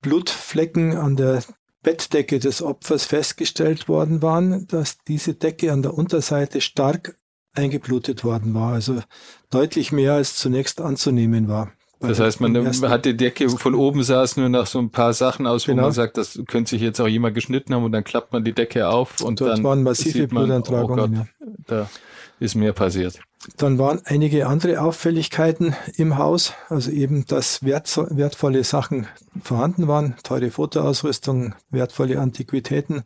Blutflecken 0.00 0.96
an 0.96 1.16
der 1.16 1.42
Bettdecke 1.82 2.38
des 2.38 2.62
Opfers 2.62 3.04
festgestellt 3.04 3.88
worden 3.88 4.22
waren, 4.22 4.66
dass 4.68 4.98
diese 4.98 5.34
Decke 5.34 5.72
an 5.72 5.82
der 5.82 5.94
Unterseite 5.94 6.60
stark 6.60 7.18
eingeblutet 7.52 8.22
worden 8.22 8.54
war, 8.54 8.72
also 8.72 9.02
deutlich 9.50 9.90
mehr 9.92 10.14
als 10.14 10.36
zunächst 10.36 10.80
anzunehmen 10.80 11.48
war. 11.48 11.72
Das 12.00 12.18
heißt, 12.18 12.40
man 12.40 12.56
hat 12.88 13.04
die 13.04 13.16
Decke 13.16 13.50
von 13.50 13.74
oben 13.74 14.02
saß 14.02 14.38
nur 14.38 14.48
nach 14.48 14.66
so 14.66 14.78
ein 14.78 14.90
paar 14.90 15.12
Sachen 15.12 15.46
aus, 15.46 15.68
wo 15.68 15.72
genau. 15.72 15.82
man 15.84 15.92
sagt, 15.92 16.16
das 16.16 16.40
könnte 16.46 16.70
sich 16.70 16.80
jetzt 16.80 16.98
auch 16.98 17.06
jemand 17.06 17.34
geschnitten 17.34 17.74
haben 17.74 17.84
und 17.84 17.92
dann 17.92 18.04
klappt 18.04 18.32
man 18.32 18.42
die 18.42 18.52
Decke 18.52 18.88
auf 18.88 19.20
und 19.20 19.40
Dort 19.40 19.58
dann 19.58 19.64
waren 19.64 19.82
massive 19.82 20.20
man, 20.32 20.46
Blutantragungen. 20.46 20.98
Oh 20.98 21.08
Gott, 21.08 21.26
ja. 21.40 21.54
Da 21.66 21.90
ist 22.38 22.54
mehr 22.54 22.72
passiert. 22.72 23.20
Dann 23.58 23.78
waren 23.78 24.00
einige 24.04 24.46
andere 24.46 24.80
Auffälligkeiten 24.80 25.74
im 25.96 26.16
Haus, 26.16 26.54
also 26.68 26.90
eben, 26.90 27.26
dass 27.26 27.62
wertvolle 27.64 28.64
Sachen 28.64 29.06
vorhanden 29.42 29.86
waren, 29.86 30.14
teure 30.22 30.50
Fotoausrüstung, 30.50 31.54
wertvolle 31.70 32.18
Antiquitäten 32.18 33.02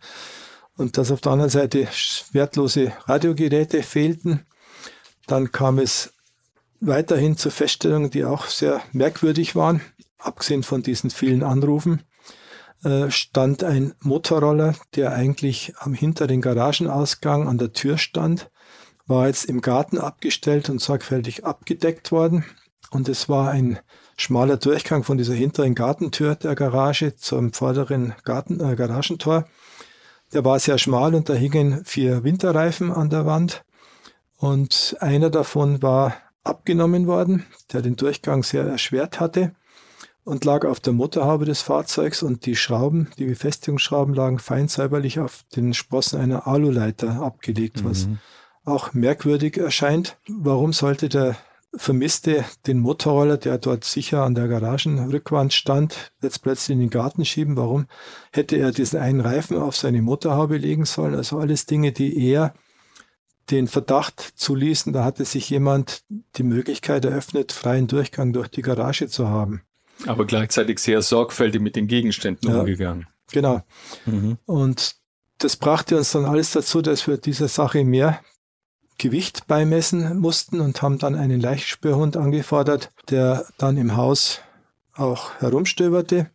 und 0.77 0.99
dass 0.99 1.11
auf 1.11 1.21
der 1.21 1.33
anderen 1.33 1.51
Seite 1.51 1.89
wertlose 2.33 2.93
Radiogeräte 3.07 3.83
fehlten. 3.83 4.47
Dann 5.27 5.53
kam 5.53 5.79
es 5.79 6.14
weiterhin 6.87 7.37
zu 7.37 7.51
Feststellungen, 7.51 8.11
die 8.11 8.25
auch 8.25 8.47
sehr 8.47 8.81
merkwürdig 8.93 9.57
waren, 9.57 9.81
abgesehen 10.19 10.63
von 10.63 10.83
diesen 10.83 11.11
vielen 11.11 11.43
Anrufen 11.43 12.03
äh, 12.85 13.11
stand 13.11 13.65
ein 13.65 13.95
Motorroller, 14.01 14.75
der 14.95 15.13
eigentlich 15.13 15.73
am 15.79 15.95
hinteren 15.95 16.41
Garagenausgang 16.41 17.49
an 17.49 17.59
der 17.59 17.73
Tür 17.73 17.99
stand, 17.99 18.51
war 19.07 19.27
jetzt 19.27 19.47
im 19.47 19.61
Garten 19.61 19.99
abgestellt 19.99 20.69
und 20.69 20.81
sorgfältig 20.81 21.45
abgedeckt 21.45 22.13
worden. 22.13 22.45
Und 22.91 23.09
es 23.09 23.29
war 23.29 23.51
ein 23.51 23.79
schmaler 24.17 24.57
Durchgang 24.57 25.03
von 25.03 25.19
dieser 25.19 25.35
hinteren 25.35 25.75
Gartentür 25.75 26.37
der 26.37 26.55
Garage 26.55 27.17
zum 27.17 27.53
vorderen 27.53 28.15
Garten, 28.25 28.61
äh, 28.61 28.77
Garagentor. 28.77 29.47
Der 30.33 30.45
war 30.45 30.59
sehr 30.59 30.79
schmal 30.79 31.15
und 31.15 31.29
da 31.29 31.35
hingen 31.35 31.85
vier 31.85 32.23
Winterreifen 32.23 32.93
an 32.93 33.09
der 33.09 33.25
Wand. 33.25 33.65
Und 34.37 34.97
einer 35.01 35.31
davon 35.31 35.83
war 35.83 36.15
abgenommen 36.45 37.07
worden, 37.07 37.45
der 37.73 37.83
den 37.83 37.97
Durchgang 37.97 38.43
sehr 38.43 38.65
erschwert 38.65 39.19
hatte 39.19 39.55
und 40.25 40.45
lag 40.45 40.65
auf 40.65 40.81
der 40.81 40.93
Motorhaube 40.93 41.45
des 41.45 41.61
Fahrzeugs 41.61 42.23
und 42.23 42.47
die 42.47 42.57
Schrauben, 42.57 43.11
die 43.19 43.27
Befestigungsschrauben 43.27 44.15
lagen 44.15 44.39
fein 44.39 44.69
säuberlich 44.69 45.21
auf 45.21 45.45
den 45.55 45.75
Sprossen 45.75 46.21
einer 46.21 46.47
Aluleiter 46.47 47.23
abgelegt, 47.23 47.83
mhm. 47.83 47.89
was 47.89 48.09
auch 48.65 48.95
merkwürdig 48.95 49.59
erscheint. 49.59 50.17
Warum 50.29 50.73
sollte 50.73 51.09
der 51.09 51.37
Vermisste 51.77 52.45
den 52.67 52.79
Motorroller, 52.79 53.37
der 53.37 53.59
dort 53.59 53.85
sicher 53.85 54.23
an 54.23 54.35
der 54.35 54.49
Garagenrückwand 54.49 55.53
stand, 55.53 56.13
jetzt 56.23 56.41
plötzlich 56.43 56.75
in 56.75 56.81
den 56.81 56.91
Garten 56.91 57.25
schieben? 57.25 57.57
Warum 57.57 57.87
hätte 58.33 58.57
er 58.57 58.71
diesen 58.71 59.01
einen 59.01 59.21
Reifen 59.21 59.59
auf 59.59 59.77
seine 59.77 60.01
Motorhaube 60.01 60.57
legen 60.57 60.85
sollen? 60.85 61.15
Also 61.15 61.39
alles 61.39 61.67
Dinge, 61.67 61.93
die 61.93 62.27
eher 62.27 62.55
den 63.51 63.69
Verdacht 63.69 64.33
zuließen, 64.37 64.93
da 64.93 65.05
hatte 65.05 65.25
sich 65.25 65.51
jemand 65.51 66.05
die 66.37 66.43
Möglichkeit 66.43 67.05
eröffnet, 67.05 67.53
freien 67.53 67.87
Durchgang 67.87 68.33
durch 68.33 68.49
die 68.49 68.63
Garage 68.63 69.09
zu 69.09 69.29
haben. 69.29 69.63
Aber 70.07 70.25
gleichzeitig 70.27 70.79
sehr 70.79 71.03
sorgfältig 71.03 71.61
mit 71.61 71.77
den 71.77 71.87
Gegenständen 71.87 72.51
ja, 72.51 72.61
umgegangen. 72.61 73.07
Genau. 73.33 73.63
Mhm. 74.07 74.39
Und 74.47 74.97
das 75.39 75.57
brachte 75.57 75.97
uns 75.97 76.13
dann 76.13 76.25
alles 76.25 76.53
dazu, 76.53 76.83
dass 76.83 77.07
wir 77.07 77.17
dieser 77.17 77.49
Sache 77.49 77.85
mehr 77.85 78.21
Gewicht 78.99 79.47
beimessen 79.47 80.19
mussten 80.19 80.61
und 80.61 80.81
haben 80.83 80.99
dann 80.99 81.15
einen 81.15 81.41
Leichenspürhund 81.41 82.17
angefordert, 82.17 82.93
der 83.11 83.47
dann 83.59 83.77
im 83.77 83.97
Haus 83.97 84.41
auch 84.95 85.35
herumstöberte 85.41 86.31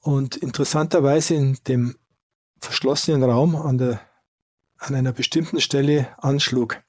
und 0.00 0.36
interessanterweise 0.36 1.34
in 1.34 1.58
dem 1.66 1.96
verschlossenen 2.60 3.22
Raum 3.24 3.56
an 3.56 3.78
der 3.78 4.00
an 4.78 4.94
einer 4.94 5.12
bestimmten 5.12 5.60
Stelle 5.60 6.08
anschlug. 6.18 6.80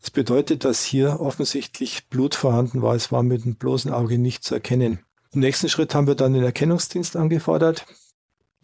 Das 0.00 0.10
bedeutet, 0.10 0.64
dass 0.64 0.84
hier 0.84 1.20
offensichtlich 1.20 2.08
Blut 2.08 2.34
vorhanden 2.34 2.82
war. 2.82 2.94
Es 2.94 3.12
war 3.12 3.22
mit 3.22 3.44
dem 3.44 3.56
bloßen 3.56 3.92
Auge 3.92 4.18
nicht 4.18 4.44
zu 4.44 4.54
erkennen. 4.54 4.98
Im 5.32 5.40
nächsten 5.40 5.68
Schritt 5.68 5.94
haben 5.94 6.06
wir 6.06 6.14
dann 6.14 6.34
den 6.34 6.42
Erkennungsdienst 6.42 7.16
angefordert, 7.16 7.86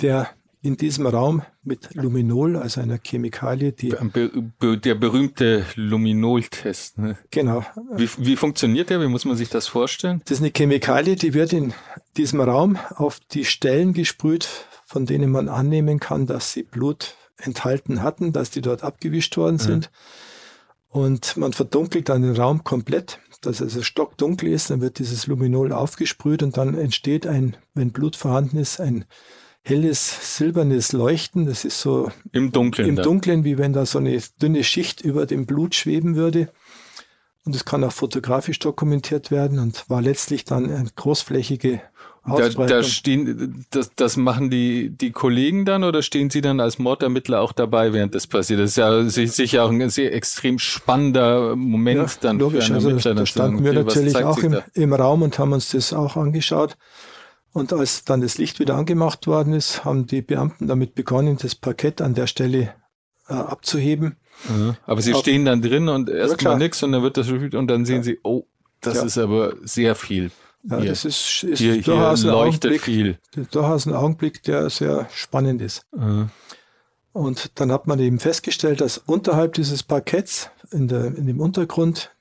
der 0.00 0.28
in 0.60 0.76
diesem 0.76 1.06
Raum 1.06 1.42
mit 1.62 1.94
Luminol, 1.94 2.56
also 2.56 2.80
einer 2.80 2.98
Chemikalie, 2.98 3.72
die... 3.72 3.90
der 3.90 4.94
berühmte 4.96 5.64
Luminol-Test. 5.76 6.98
Ne? 6.98 7.16
Genau. 7.30 7.64
Wie, 7.94 8.08
wie 8.18 8.36
funktioniert 8.36 8.90
der? 8.90 9.00
Wie 9.00 9.06
muss 9.06 9.24
man 9.24 9.36
sich 9.36 9.48
das 9.48 9.68
vorstellen? 9.68 10.20
Das 10.24 10.38
ist 10.38 10.42
eine 10.42 10.50
Chemikalie, 10.50 11.14
die 11.14 11.34
wird 11.34 11.52
in 11.52 11.72
diesem 12.16 12.40
Raum 12.40 12.76
auf 12.96 13.20
die 13.20 13.44
Stellen 13.44 13.92
gesprüht, 13.92 14.48
von 14.84 15.06
denen 15.06 15.30
man 15.30 15.48
annehmen 15.48 16.00
kann, 16.00 16.26
dass 16.26 16.52
sie 16.52 16.64
Blut 16.64 17.14
enthalten 17.38 18.02
hatten, 18.02 18.32
dass 18.32 18.50
die 18.50 18.60
dort 18.60 18.82
abgewischt 18.82 19.36
worden 19.36 19.58
sind. 19.58 19.86
Ja. 19.86 19.90
Und 20.90 21.36
man 21.36 21.52
verdunkelt 21.52 22.08
dann 22.08 22.22
den 22.22 22.36
Raum 22.36 22.64
komplett, 22.64 23.20
dass 23.40 23.56
es 23.56 23.62
also 23.62 23.82
stockdunkel 23.82 24.50
ist, 24.50 24.70
dann 24.70 24.80
wird 24.80 24.98
dieses 24.98 25.26
Luminol 25.26 25.72
aufgesprüht 25.72 26.42
und 26.42 26.56
dann 26.56 26.74
entsteht 26.74 27.26
ein, 27.26 27.56
wenn 27.74 27.92
Blut 27.92 28.16
vorhanden 28.16 28.56
ist, 28.58 28.80
ein 28.80 29.04
helles 29.62 30.36
silbernes 30.36 30.92
Leuchten. 30.92 31.46
Das 31.46 31.64
ist 31.64 31.80
so 31.80 32.10
im 32.32 32.52
Dunkeln, 32.52 32.88
im 32.88 32.96
Dunkeln, 32.96 33.44
wie 33.44 33.58
wenn 33.58 33.72
da 33.72 33.86
so 33.86 33.98
eine 33.98 34.18
dünne 34.40 34.64
Schicht 34.64 35.02
über 35.02 35.26
dem 35.26 35.46
Blut 35.46 35.74
schweben 35.74 36.16
würde. 36.16 36.50
Und 37.44 37.54
es 37.54 37.64
kann 37.64 37.84
auch 37.84 37.92
fotografisch 37.92 38.58
dokumentiert 38.58 39.30
werden 39.30 39.58
und 39.58 39.88
war 39.88 40.02
letztlich 40.02 40.44
dann 40.44 40.70
eine 40.70 40.90
großflächige 40.96 41.80
da, 42.36 42.48
da 42.48 42.82
stehen, 42.82 43.64
das, 43.70 43.90
das 43.94 44.16
machen 44.16 44.50
die, 44.50 44.90
die 44.90 45.10
Kollegen 45.10 45.64
dann 45.64 45.84
oder 45.84 46.02
stehen 46.02 46.30
sie 46.30 46.40
dann 46.40 46.60
als 46.60 46.78
Mordermittler 46.78 47.40
auch 47.40 47.52
dabei, 47.52 47.92
während 47.92 48.14
das 48.14 48.26
passiert? 48.26 48.60
Das 48.60 48.70
ist 48.70 48.76
ja 48.76 49.02
sicher 49.04 49.64
auch 49.64 49.70
ein 49.70 49.90
sehr 49.90 50.14
extrem 50.14 50.58
spannender 50.58 51.56
Moment 51.56 51.98
ja, 51.98 52.08
dann 52.20 52.38
logisch, 52.38 52.66
für 52.66 52.74
einen 52.74 52.74
also 52.76 52.88
Ermittler. 52.88 53.14
Da 53.14 53.26
standen 53.26 53.64
wir 53.64 53.72
natürlich 53.72 54.16
auch 54.16 54.38
im, 54.38 54.58
im 54.74 54.92
Raum 54.92 55.22
und 55.22 55.38
haben 55.38 55.52
uns 55.52 55.70
das 55.70 55.92
auch 55.92 56.16
angeschaut. 56.16 56.76
Und 57.52 57.72
als 57.72 58.04
dann 58.04 58.20
das 58.20 58.38
Licht 58.38 58.60
wieder 58.60 58.76
angemacht 58.76 59.26
worden 59.26 59.52
ist, 59.52 59.84
haben 59.84 60.06
die 60.06 60.22
Beamten 60.22 60.68
damit 60.68 60.94
begonnen, 60.94 61.38
das 61.40 61.54
Parkett 61.54 62.00
an 62.00 62.14
der 62.14 62.26
Stelle 62.26 62.74
äh, 63.28 63.34
abzuheben. 63.34 64.16
Ja, 64.48 64.76
aber 64.86 65.02
sie 65.02 65.14
Auf, 65.14 65.20
stehen 65.20 65.44
dann 65.44 65.62
drin 65.62 65.88
und 65.88 66.08
erstmal 66.08 66.54
ja, 66.54 66.58
nichts 66.58 66.82
und 66.82 66.92
dann 66.92 67.02
wird 67.02 67.16
das 67.16 67.28
und 67.28 67.66
dann 67.66 67.84
sehen 67.84 68.02
sie, 68.02 68.18
oh, 68.22 68.44
das 68.80 69.02
ist 69.02 69.18
aber 69.18 69.54
sehr 69.62 69.94
viel. 69.94 70.30
Ja, 70.64 70.78
hier. 70.78 70.90
das 70.90 71.04
ist, 71.04 71.44
ist 71.44 71.58
hier, 71.58 71.80
durchaus, 71.80 72.22
hier 72.22 72.30
ein 72.30 72.36
Augenblick, 72.36 72.82
viel. 72.82 73.18
durchaus 73.32 73.86
ein 73.86 73.94
Augenblick, 73.94 74.42
der 74.42 74.68
sehr 74.70 75.08
spannend 75.12 75.62
ist. 75.62 75.86
Mhm. 75.96 76.30
Und 77.12 77.52
dann 77.54 77.72
hat 77.72 77.86
man 77.86 77.98
eben 77.98 78.18
festgestellt, 78.18 78.80
dass 78.80 78.98
unterhalb 78.98 79.54
dieses 79.54 79.82
Parketts 79.82 80.50
in, 80.70 80.88
der, 80.88 81.06
in 81.06 81.26
dem 81.26 81.40
Untergrund 81.40 82.14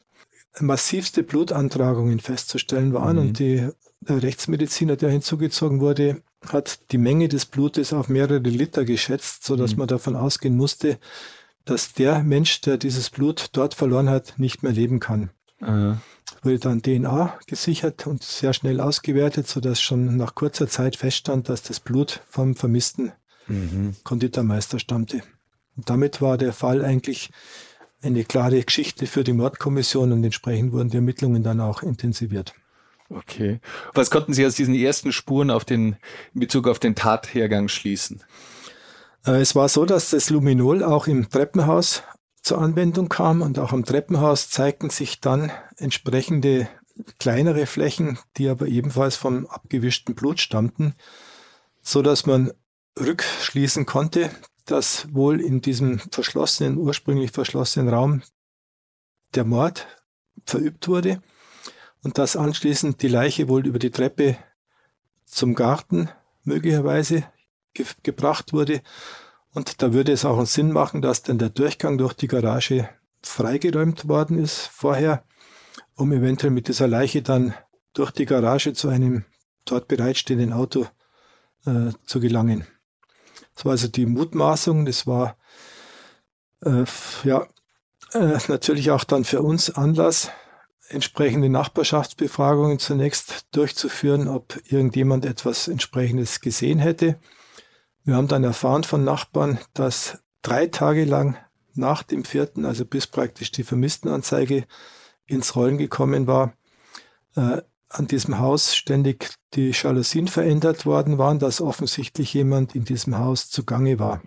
massivste 0.59 1.23
Blutantragungen 1.23 2.19
festzustellen 2.19 2.93
waren. 2.93 3.17
Mhm. 3.17 3.21
Und 3.21 3.39
die, 3.39 3.67
der 4.01 4.23
Rechtsmediziner, 4.23 4.95
der 4.95 5.09
hinzugezogen 5.09 5.81
wurde, 5.81 6.21
hat 6.47 6.91
die 6.91 6.97
Menge 6.97 7.27
des 7.27 7.45
Blutes 7.45 7.93
auf 7.93 8.07
mehrere 8.07 8.39
Liter 8.39 8.85
geschätzt, 8.85 9.43
sodass 9.43 9.73
mhm. 9.73 9.79
man 9.79 9.87
davon 9.87 10.15
ausgehen 10.15 10.55
musste, 10.55 10.99
dass 11.65 11.93
der 11.93 12.23
Mensch, 12.23 12.61
der 12.61 12.77
dieses 12.77 13.09
Blut 13.09 13.49
dort 13.51 13.73
verloren 13.73 14.09
hat, 14.09 14.35
nicht 14.37 14.63
mehr 14.63 14.71
leben 14.71 14.99
kann. 14.99 15.31
Mhm 15.59 15.97
wurde 16.43 16.59
dann 16.59 16.81
DNA 16.81 17.37
gesichert 17.47 18.07
und 18.07 18.23
sehr 18.23 18.53
schnell 18.53 18.79
ausgewertet, 18.79 19.47
sodass 19.47 19.81
schon 19.81 20.17
nach 20.17 20.35
kurzer 20.35 20.67
Zeit 20.67 20.95
feststand, 20.95 21.49
dass 21.49 21.63
das 21.63 21.79
Blut 21.79 22.21
vom 22.27 22.55
vermissten 22.55 23.11
mhm. 23.47 23.95
Konditormeister 24.03 24.79
stammte. 24.79 25.21
Und 25.75 25.89
damit 25.89 26.21
war 26.21 26.37
der 26.37 26.53
Fall 26.53 26.83
eigentlich 26.83 27.29
eine 28.01 28.23
klare 28.23 28.61
Geschichte 28.61 29.07
für 29.07 29.23
die 29.23 29.33
Mordkommission 29.33 30.11
und 30.11 30.23
entsprechend 30.23 30.71
wurden 30.71 30.89
die 30.89 30.97
Ermittlungen 30.97 31.43
dann 31.43 31.59
auch 31.59 31.81
intensiviert. 31.81 32.53
Okay. 33.09 33.59
Was 33.93 34.11
konnten 34.11 34.33
Sie 34.33 34.45
aus 34.45 34.55
diesen 34.55 34.75
ersten 34.75 35.11
Spuren 35.11 35.49
auf 35.49 35.65
den, 35.65 35.95
in 36.33 36.41
Bezug 36.41 36.67
auf 36.67 36.79
den 36.79 36.95
Tathergang 36.95 37.69
schließen? 37.69 38.21
Äh, 39.25 39.41
es 39.41 39.55
war 39.55 39.69
so, 39.69 39.85
dass 39.85 40.09
das 40.09 40.29
Luminol 40.29 40.83
auch 40.83 41.07
im 41.07 41.29
Treppenhaus 41.29 42.03
zur 42.47 42.61
Anwendung 42.61 43.09
kam 43.09 43.41
und 43.41 43.59
auch 43.59 43.73
am 43.73 43.83
Treppenhaus 43.83 44.49
zeigten 44.49 44.89
sich 44.89 45.19
dann 45.19 45.51
entsprechende 45.75 46.69
kleinere 47.19 47.65
Flächen, 47.65 48.19
die 48.37 48.47
aber 48.47 48.67
ebenfalls 48.67 49.17
vom 49.17 49.47
abgewischten 49.47 50.15
Blut 50.15 50.39
stammten, 50.39 50.95
so 51.81 52.01
dass 52.01 52.25
man 52.25 52.53
rückschließen 52.97 53.85
konnte, 53.85 54.29
dass 54.63 55.13
wohl 55.13 55.41
in 55.41 55.59
diesem 55.59 55.99
verschlossenen, 55.99 56.77
ursprünglich 56.77 57.31
verschlossenen 57.31 57.89
Raum 57.89 58.23
der 59.35 59.43
Mord 59.43 59.85
verübt 60.45 60.87
wurde 60.87 61.21
und 62.01 62.17
dass 62.17 62.37
anschließend 62.37 63.01
die 63.01 63.09
Leiche 63.09 63.49
wohl 63.49 63.67
über 63.67 63.77
die 63.77 63.91
Treppe 63.91 64.37
zum 65.25 65.53
Garten 65.53 66.09
möglicherweise 66.45 67.25
ge 67.73 67.85
gebracht 68.03 68.53
wurde 68.53 68.81
und 69.57 69.81
da 69.81 69.91
würde 69.91 70.11
es 70.11 70.23
auch 70.23 70.37
einen 70.37 70.45
Sinn 70.45 70.71
machen, 70.71 71.01
dass 71.01 71.23
dann 71.23 71.39
der 71.39 71.49
Durchgang 71.49 71.97
durch 71.97 72.13
die 72.13 72.27
Garage 72.27 72.87
freigeräumt 73.23 74.07
worden 74.07 74.37
ist 74.37 74.67
vorher, 74.67 75.23
um 75.95 76.13
eventuell 76.13 76.51
mit 76.51 76.67
dieser 76.67 76.87
Leiche 76.87 77.23
dann 77.23 77.55
durch 77.93 78.11
die 78.11 78.27
Garage 78.27 78.73
zu 78.73 78.87
einem 78.87 79.25
dort 79.65 79.87
bereitstehenden 79.87 80.53
Auto 80.53 80.85
äh, 81.65 81.89
zu 82.05 82.19
gelangen. 82.19 82.67
Das 83.55 83.65
war 83.65 83.71
also 83.71 83.87
die 83.87 84.05
Mutmaßung, 84.05 84.85
das 84.85 85.07
war 85.07 85.37
äh, 86.63 86.83
ja 87.23 87.47
äh, 88.13 88.37
natürlich 88.47 88.91
auch 88.91 89.05
dann 89.05 89.23
für 89.23 89.41
uns 89.41 89.71
Anlass, 89.71 90.29
entsprechende 90.87 91.49
Nachbarschaftsbefragungen 91.49 92.77
zunächst 92.77 93.47
durchzuführen, 93.55 94.27
ob 94.27 94.59
irgendjemand 94.69 95.25
etwas 95.25 95.67
entsprechendes 95.67 96.41
gesehen 96.41 96.77
hätte. 96.77 97.19
Wir 98.07 98.15
haben 98.15 98.29
dann 98.29 98.45
erfahren 98.45 98.85
von 98.85 99.03
Nachbarn, 99.03 99.59
dass 99.73 100.19
drei 100.41 100.67
Tage 100.67 101.03
lang 101.03 101.35
nach 101.73 102.03
dem 102.03 102.23
vierten, 102.23 102.63
also 102.63 102.85
bis 102.85 103.05
praktisch 103.05 103.51
die 103.51 103.65
Vermisstenanzeige 103.65 104.63
ins 105.25 105.57
Rollen 105.57 105.77
gekommen 105.77 106.25
war, 106.25 106.53
äh, 107.35 107.61
an 107.89 108.07
diesem 108.07 108.39
Haus 108.39 108.77
ständig 108.77 109.31
die 109.55 109.71
Jalousien 109.71 110.29
verändert 110.29 110.85
worden 110.85 111.17
waren, 111.17 111.37
dass 111.37 111.59
offensichtlich 111.59 112.33
jemand 112.33 112.75
in 112.75 112.85
diesem 112.85 113.17
Haus 113.17 113.49
zugange 113.49 113.99
war. 113.99 114.21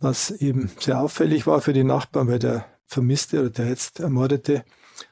Was 0.00 0.30
eben 0.30 0.70
sehr 0.80 0.98
auffällig 0.98 1.46
war 1.46 1.60
für 1.60 1.74
die 1.74 1.84
Nachbarn, 1.84 2.28
weil 2.28 2.38
der 2.38 2.64
Vermisste 2.86 3.40
oder 3.40 3.50
der 3.50 3.68
jetzt 3.68 4.00
Ermordete 4.00 4.64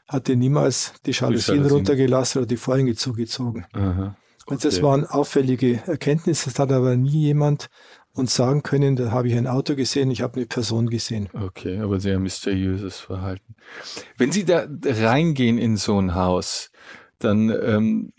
hatte 0.08 0.34
niemals 0.34 0.94
die 1.04 1.12
Jalousien 1.12 1.66
runtergelassen 1.66 2.38
oder 2.38 2.46
die 2.46 2.56
Vorhänge 2.56 2.94
zugezogen. 2.94 3.66
Aha, 3.74 4.16
Und 4.50 4.64
das 4.64 4.82
waren 4.82 5.06
auffällige 5.06 5.80
Erkenntnisse. 5.86 6.50
Es 6.50 6.58
hat 6.58 6.72
aber 6.72 6.96
nie 6.96 7.26
jemand 7.26 7.70
uns 8.12 8.34
sagen 8.34 8.62
können, 8.62 8.96
da 8.96 9.12
habe 9.12 9.28
ich 9.28 9.36
ein 9.36 9.46
Auto 9.46 9.76
gesehen, 9.76 10.10
ich 10.10 10.22
habe 10.22 10.36
eine 10.36 10.46
Person 10.46 10.90
gesehen. 10.90 11.28
Okay, 11.32 11.78
aber 11.78 12.00
sehr 12.00 12.18
mysteriöses 12.18 12.98
Verhalten. 12.98 13.54
Wenn 14.16 14.32
Sie 14.32 14.44
da 14.44 14.66
reingehen 14.84 15.58
in 15.58 15.76
so 15.76 16.00
ein 16.00 16.14
Haus, 16.14 16.72
dann, 17.18 17.50
ähm, 17.50 18.12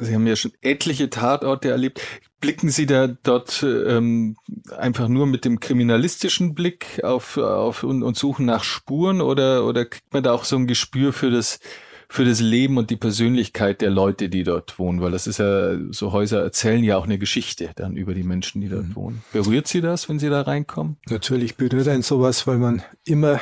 Sie 0.00 0.14
haben 0.14 0.26
ja 0.26 0.36
schon 0.36 0.52
etliche 0.60 1.08
Tatorte 1.08 1.70
erlebt. 1.70 2.00
Blicken 2.40 2.70
Sie 2.70 2.86
da 2.86 3.06
dort 3.06 3.64
ähm, 3.64 4.36
einfach 4.76 5.08
nur 5.08 5.26
mit 5.26 5.44
dem 5.44 5.60
kriminalistischen 5.60 6.54
Blick 6.54 7.02
auf, 7.02 7.38
auf 7.38 7.82
und, 7.82 8.02
und 8.02 8.16
suchen 8.16 8.46
nach 8.46 8.64
Spuren 8.64 9.20
oder, 9.20 9.64
oder 9.64 9.86
kriegt 9.86 10.12
man 10.12 10.22
da 10.22 10.32
auch 10.32 10.44
so 10.44 10.56
ein 10.56 10.66
Gespür 10.66 11.12
für 11.12 11.30
das, 11.30 11.60
für 12.08 12.24
das 12.24 12.40
Leben 12.40 12.78
und 12.78 12.90
die 12.90 12.96
Persönlichkeit 12.96 13.80
der 13.80 13.90
Leute, 13.90 14.28
die 14.28 14.44
dort 14.44 14.78
wohnen? 14.78 15.00
Weil 15.00 15.12
das 15.12 15.26
ist 15.26 15.38
ja, 15.38 15.76
so 15.90 16.12
Häuser 16.12 16.42
erzählen 16.42 16.82
ja 16.84 16.96
auch 16.96 17.04
eine 17.04 17.18
Geschichte 17.18 17.70
dann 17.76 17.96
über 17.96 18.14
die 18.14 18.22
Menschen, 18.22 18.60
die 18.60 18.68
dort 18.68 18.88
mhm. 18.88 18.96
wohnen. 18.96 19.24
Berührt 19.32 19.68
Sie 19.68 19.80
das, 19.80 20.08
wenn 20.08 20.18
Sie 20.18 20.28
da 20.28 20.42
reinkommen? 20.42 20.96
Natürlich 21.08 21.56
berührt 21.56 21.88
ein 21.88 22.02
sowas, 22.02 22.46
weil 22.46 22.58
man 22.58 22.82
immer 23.04 23.40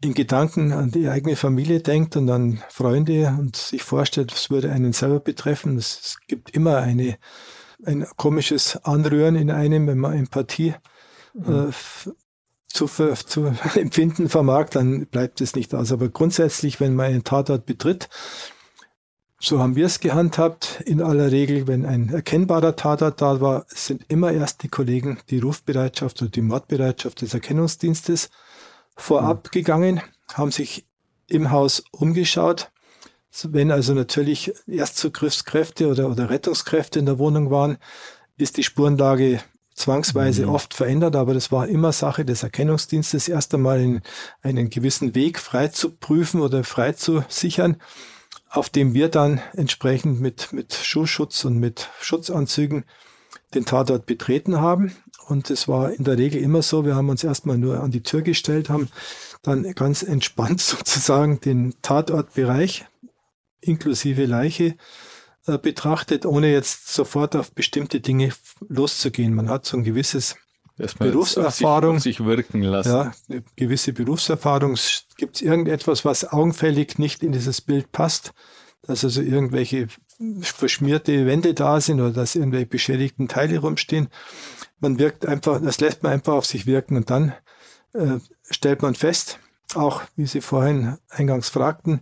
in 0.00 0.14
Gedanken 0.14 0.72
an 0.72 0.90
die 0.90 1.08
eigene 1.08 1.36
Familie 1.36 1.80
denkt 1.80 2.16
und 2.16 2.28
an 2.30 2.62
Freunde 2.68 3.34
und 3.38 3.56
sich 3.56 3.82
vorstellt, 3.82 4.32
was 4.32 4.50
würde 4.50 4.70
einen 4.70 4.92
selber 4.92 5.20
betreffen. 5.20 5.76
Es 5.76 6.18
gibt 6.28 6.50
immer 6.50 6.78
eine, 6.78 7.16
ein 7.84 8.06
komisches 8.16 8.76
Anrühren 8.84 9.36
in 9.36 9.50
einem, 9.50 9.86
wenn 9.86 9.98
man 9.98 10.18
Empathie 10.18 10.74
mhm. 11.34 11.70
äh, 11.70 12.10
zu, 12.76 12.86
zu 12.86 13.44
empfinden 13.74 14.28
vermag, 14.28 14.70
dann 14.70 15.06
bleibt 15.06 15.40
es 15.40 15.56
nicht 15.56 15.74
aus. 15.74 15.92
Aber 15.92 16.08
grundsätzlich, 16.08 16.78
wenn 16.80 16.94
man 16.94 17.06
einen 17.06 17.24
Tatort 17.24 17.66
betritt, 17.66 18.08
so 19.38 19.60
haben 19.60 19.76
wir 19.76 19.86
es 19.86 20.00
gehandhabt. 20.00 20.82
In 20.86 21.02
aller 21.02 21.30
Regel, 21.30 21.66
wenn 21.66 21.84
ein 21.84 22.08
erkennbarer 22.08 22.76
Tatort 22.76 23.20
da 23.20 23.40
war, 23.40 23.66
sind 23.68 24.04
immer 24.08 24.32
erst 24.32 24.62
die 24.62 24.68
Kollegen 24.68 25.18
die 25.30 25.38
Rufbereitschaft 25.38 26.22
oder 26.22 26.30
die 26.30 26.42
Mordbereitschaft 26.42 27.20
des 27.20 27.34
Erkennungsdienstes 27.34 28.30
vorab 28.96 29.46
mhm. 29.46 29.50
gegangen, 29.50 30.00
haben 30.32 30.50
sich 30.50 30.86
im 31.28 31.50
Haus 31.50 31.84
umgeschaut. 31.90 32.70
Wenn 33.42 33.70
also 33.70 33.92
natürlich 33.92 34.54
Erstzugriffskräfte 34.66 35.88
oder, 35.88 36.08
oder 36.08 36.30
Rettungskräfte 36.30 36.98
in 36.98 37.06
der 37.06 37.18
Wohnung 37.18 37.50
waren, 37.50 37.76
ist 38.38 38.56
die 38.56 38.62
Spurenlage 38.62 39.40
zwangsweise 39.76 40.46
mhm. 40.46 40.54
oft 40.54 40.74
verändert, 40.74 41.14
aber 41.14 41.34
das 41.34 41.52
war 41.52 41.68
immer 41.68 41.92
Sache 41.92 42.24
des 42.24 42.42
Erkennungsdienstes, 42.42 43.28
erst 43.28 43.54
einmal 43.54 43.80
in 43.80 44.00
einen 44.42 44.70
gewissen 44.70 45.14
Weg 45.14 45.38
frei 45.38 45.68
zu 45.68 45.90
prüfen 45.90 46.40
oder 46.40 46.64
frei 46.64 46.92
zu 46.92 47.22
sichern, 47.28 47.76
auf 48.48 48.70
dem 48.70 48.94
wir 48.94 49.08
dann 49.08 49.40
entsprechend 49.52 50.20
mit, 50.20 50.52
mit 50.52 50.72
Schuhschutz 50.72 51.44
und 51.44 51.58
mit 51.58 51.90
Schutzanzügen 52.00 52.84
den 53.54 53.66
Tatort 53.66 54.06
betreten 54.06 54.60
haben. 54.60 54.96
Und 55.28 55.50
es 55.50 55.68
war 55.68 55.92
in 55.92 56.04
der 56.04 56.16
Regel 56.16 56.40
immer 56.40 56.62
so, 56.62 56.84
wir 56.84 56.94
haben 56.94 57.10
uns 57.10 57.22
erstmal 57.22 57.58
nur 57.58 57.80
an 57.80 57.90
die 57.90 58.02
Tür 58.02 58.22
gestellt, 58.22 58.70
haben 58.70 58.88
dann 59.42 59.74
ganz 59.74 60.02
entspannt 60.02 60.60
sozusagen 60.62 61.40
den 61.40 61.74
Tatortbereich 61.82 62.86
inklusive 63.60 64.24
Leiche 64.24 64.76
betrachtet, 65.46 66.26
ohne 66.26 66.52
jetzt 66.52 66.88
sofort 66.88 67.36
auf 67.36 67.52
bestimmte 67.52 68.00
Dinge 68.00 68.32
loszugehen. 68.68 69.34
Man 69.34 69.48
hat 69.48 69.64
so 69.64 69.76
ein 69.76 69.84
gewisses 69.84 70.36
Erstmal 70.78 71.10
Berufserfahrung. 71.10 72.00
Sich, 72.00 72.18
sich, 72.18 72.26
wirken 72.26 72.62
lassen. 72.62 72.88
Ja, 72.88 73.12
eine 73.30 73.42
gewisse 73.56 73.92
Berufserfahrung. 73.92 74.76
Gibt 75.16 75.36
es 75.36 75.42
irgendetwas, 75.42 76.04
was 76.04 76.30
augenfällig 76.30 76.98
nicht 76.98 77.22
in 77.22 77.32
dieses 77.32 77.60
Bild 77.60 77.92
passt? 77.92 78.32
Dass 78.82 79.02
also 79.02 79.22
irgendwelche 79.22 79.88
verschmierte 80.42 81.26
Wände 81.26 81.54
da 81.54 81.80
sind 81.80 82.00
oder 82.00 82.12
dass 82.12 82.36
irgendwelche 82.36 82.66
beschädigten 82.66 83.26
Teile 83.28 83.58
rumstehen 83.58 84.08
man 84.80 84.98
wirkt 84.98 85.26
einfach, 85.26 85.60
das 85.60 85.80
lässt 85.80 86.02
man 86.02 86.12
einfach 86.12 86.34
auf 86.34 86.46
sich 86.46 86.66
wirken 86.66 86.96
und 86.96 87.10
dann 87.10 87.34
äh, 87.94 88.18
stellt 88.50 88.82
man 88.82 88.94
fest, 88.94 89.38
auch 89.74 90.02
wie 90.16 90.26
Sie 90.26 90.40
vorhin 90.40 90.98
eingangs 91.08 91.48
fragten, 91.48 92.00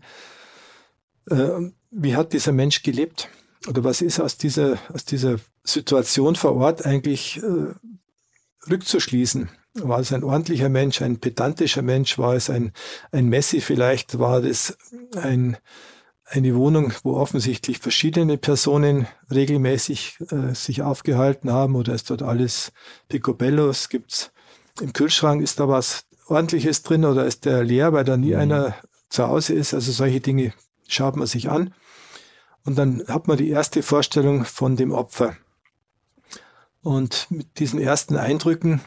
äh, 1.30 1.70
wie 1.94 2.16
hat 2.16 2.32
dieser 2.32 2.52
Mensch 2.52 2.82
gelebt 2.82 3.28
oder 3.68 3.84
was 3.84 4.02
ist 4.02 4.20
aus 4.20 4.36
dieser, 4.36 4.78
aus 4.92 5.04
dieser 5.04 5.36
Situation 5.62 6.36
vor 6.36 6.56
Ort 6.56 6.84
eigentlich 6.84 7.42
äh, 7.42 8.70
rückzuschließen? 8.70 9.48
War 9.74 9.98
es 9.98 10.12
ein 10.12 10.22
ordentlicher 10.22 10.68
Mensch, 10.68 11.02
ein 11.02 11.18
pedantischer 11.18 11.82
Mensch? 11.82 12.18
War 12.18 12.34
es 12.34 12.48
ein, 12.48 12.72
ein 13.10 13.28
Messi 13.28 13.60
vielleicht? 13.60 14.18
War 14.18 14.44
es 14.44 14.76
ein 15.16 15.56
eine 16.26 16.54
Wohnung, 16.54 16.92
wo 17.02 17.14
offensichtlich 17.16 17.78
verschiedene 17.78 18.38
Personen 18.38 19.06
regelmäßig 19.30 20.18
äh, 20.30 20.54
sich 20.54 20.82
aufgehalten 20.82 21.52
haben 21.52 21.76
oder 21.76 21.94
ist 21.94 22.10
dort 22.10 22.22
alles 22.22 22.72
picobello? 23.08 23.68
Es 23.68 23.88
gibt's 23.88 24.32
im 24.80 24.92
Kühlschrank 24.92 25.42
ist 25.42 25.60
da 25.60 25.68
was 25.68 26.06
ordentliches 26.26 26.82
drin 26.82 27.04
oder 27.04 27.26
ist 27.26 27.44
der 27.44 27.62
leer, 27.62 27.92
weil 27.92 28.04
da 28.04 28.16
nie 28.16 28.32
mhm. 28.32 28.40
einer 28.40 28.74
zu 29.08 29.28
Hause 29.28 29.54
ist? 29.54 29.74
Also 29.74 29.92
solche 29.92 30.20
Dinge 30.20 30.52
schaut 30.88 31.16
man 31.16 31.26
sich 31.26 31.50
an. 31.50 31.74
Und 32.64 32.76
dann 32.76 33.04
hat 33.08 33.28
man 33.28 33.36
die 33.36 33.50
erste 33.50 33.82
Vorstellung 33.82 34.44
von 34.44 34.76
dem 34.76 34.92
Opfer. 34.92 35.36
Und 36.82 37.26
mit 37.30 37.58
diesen 37.58 37.80
ersten 37.80 38.16
Eindrücken 38.16 38.80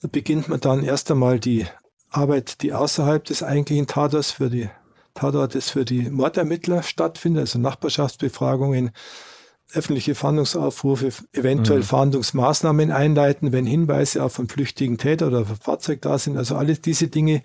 beginnt 0.00 0.48
man 0.48 0.60
dann 0.60 0.84
erst 0.84 1.10
einmal 1.10 1.40
die 1.40 1.66
Arbeit, 2.10 2.62
die 2.62 2.72
außerhalb 2.72 3.24
des 3.24 3.42
eigentlichen 3.42 3.86
Tatorts 3.86 4.32
für 4.32 4.50
die 4.50 4.68
Tatort 5.16 5.54
ist 5.54 5.70
für 5.70 5.84
die 5.84 6.10
Mordermittler 6.10 6.82
stattfindet, 6.82 7.40
also 7.40 7.58
Nachbarschaftsbefragungen, 7.58 8.90
öffentliche 9.72 10.14
Fahndungsaufrufe, 10.14 11.10
eventuell 11.32 11.80
mhm. 11.80 11.84
Fahndungsmaßnahmen 11.84 12.92
einleiten, 12.92 13.52
wenn 13.52 13.66
Hinweise 13.66 14.22
auf 14.22 14.38
einen 14.38 14.48
flüchtigen 14.48 14.98
Täter 14.98 15.26
oder 15.28 15.44
Fahrzeug 15.44 16.02
da 16.02 16.18
sind. 16.18 16.36
Also 16.36 16.54
alles 16.54 16.82
diese 16.82 17.08
Dinge, 17.08 17.42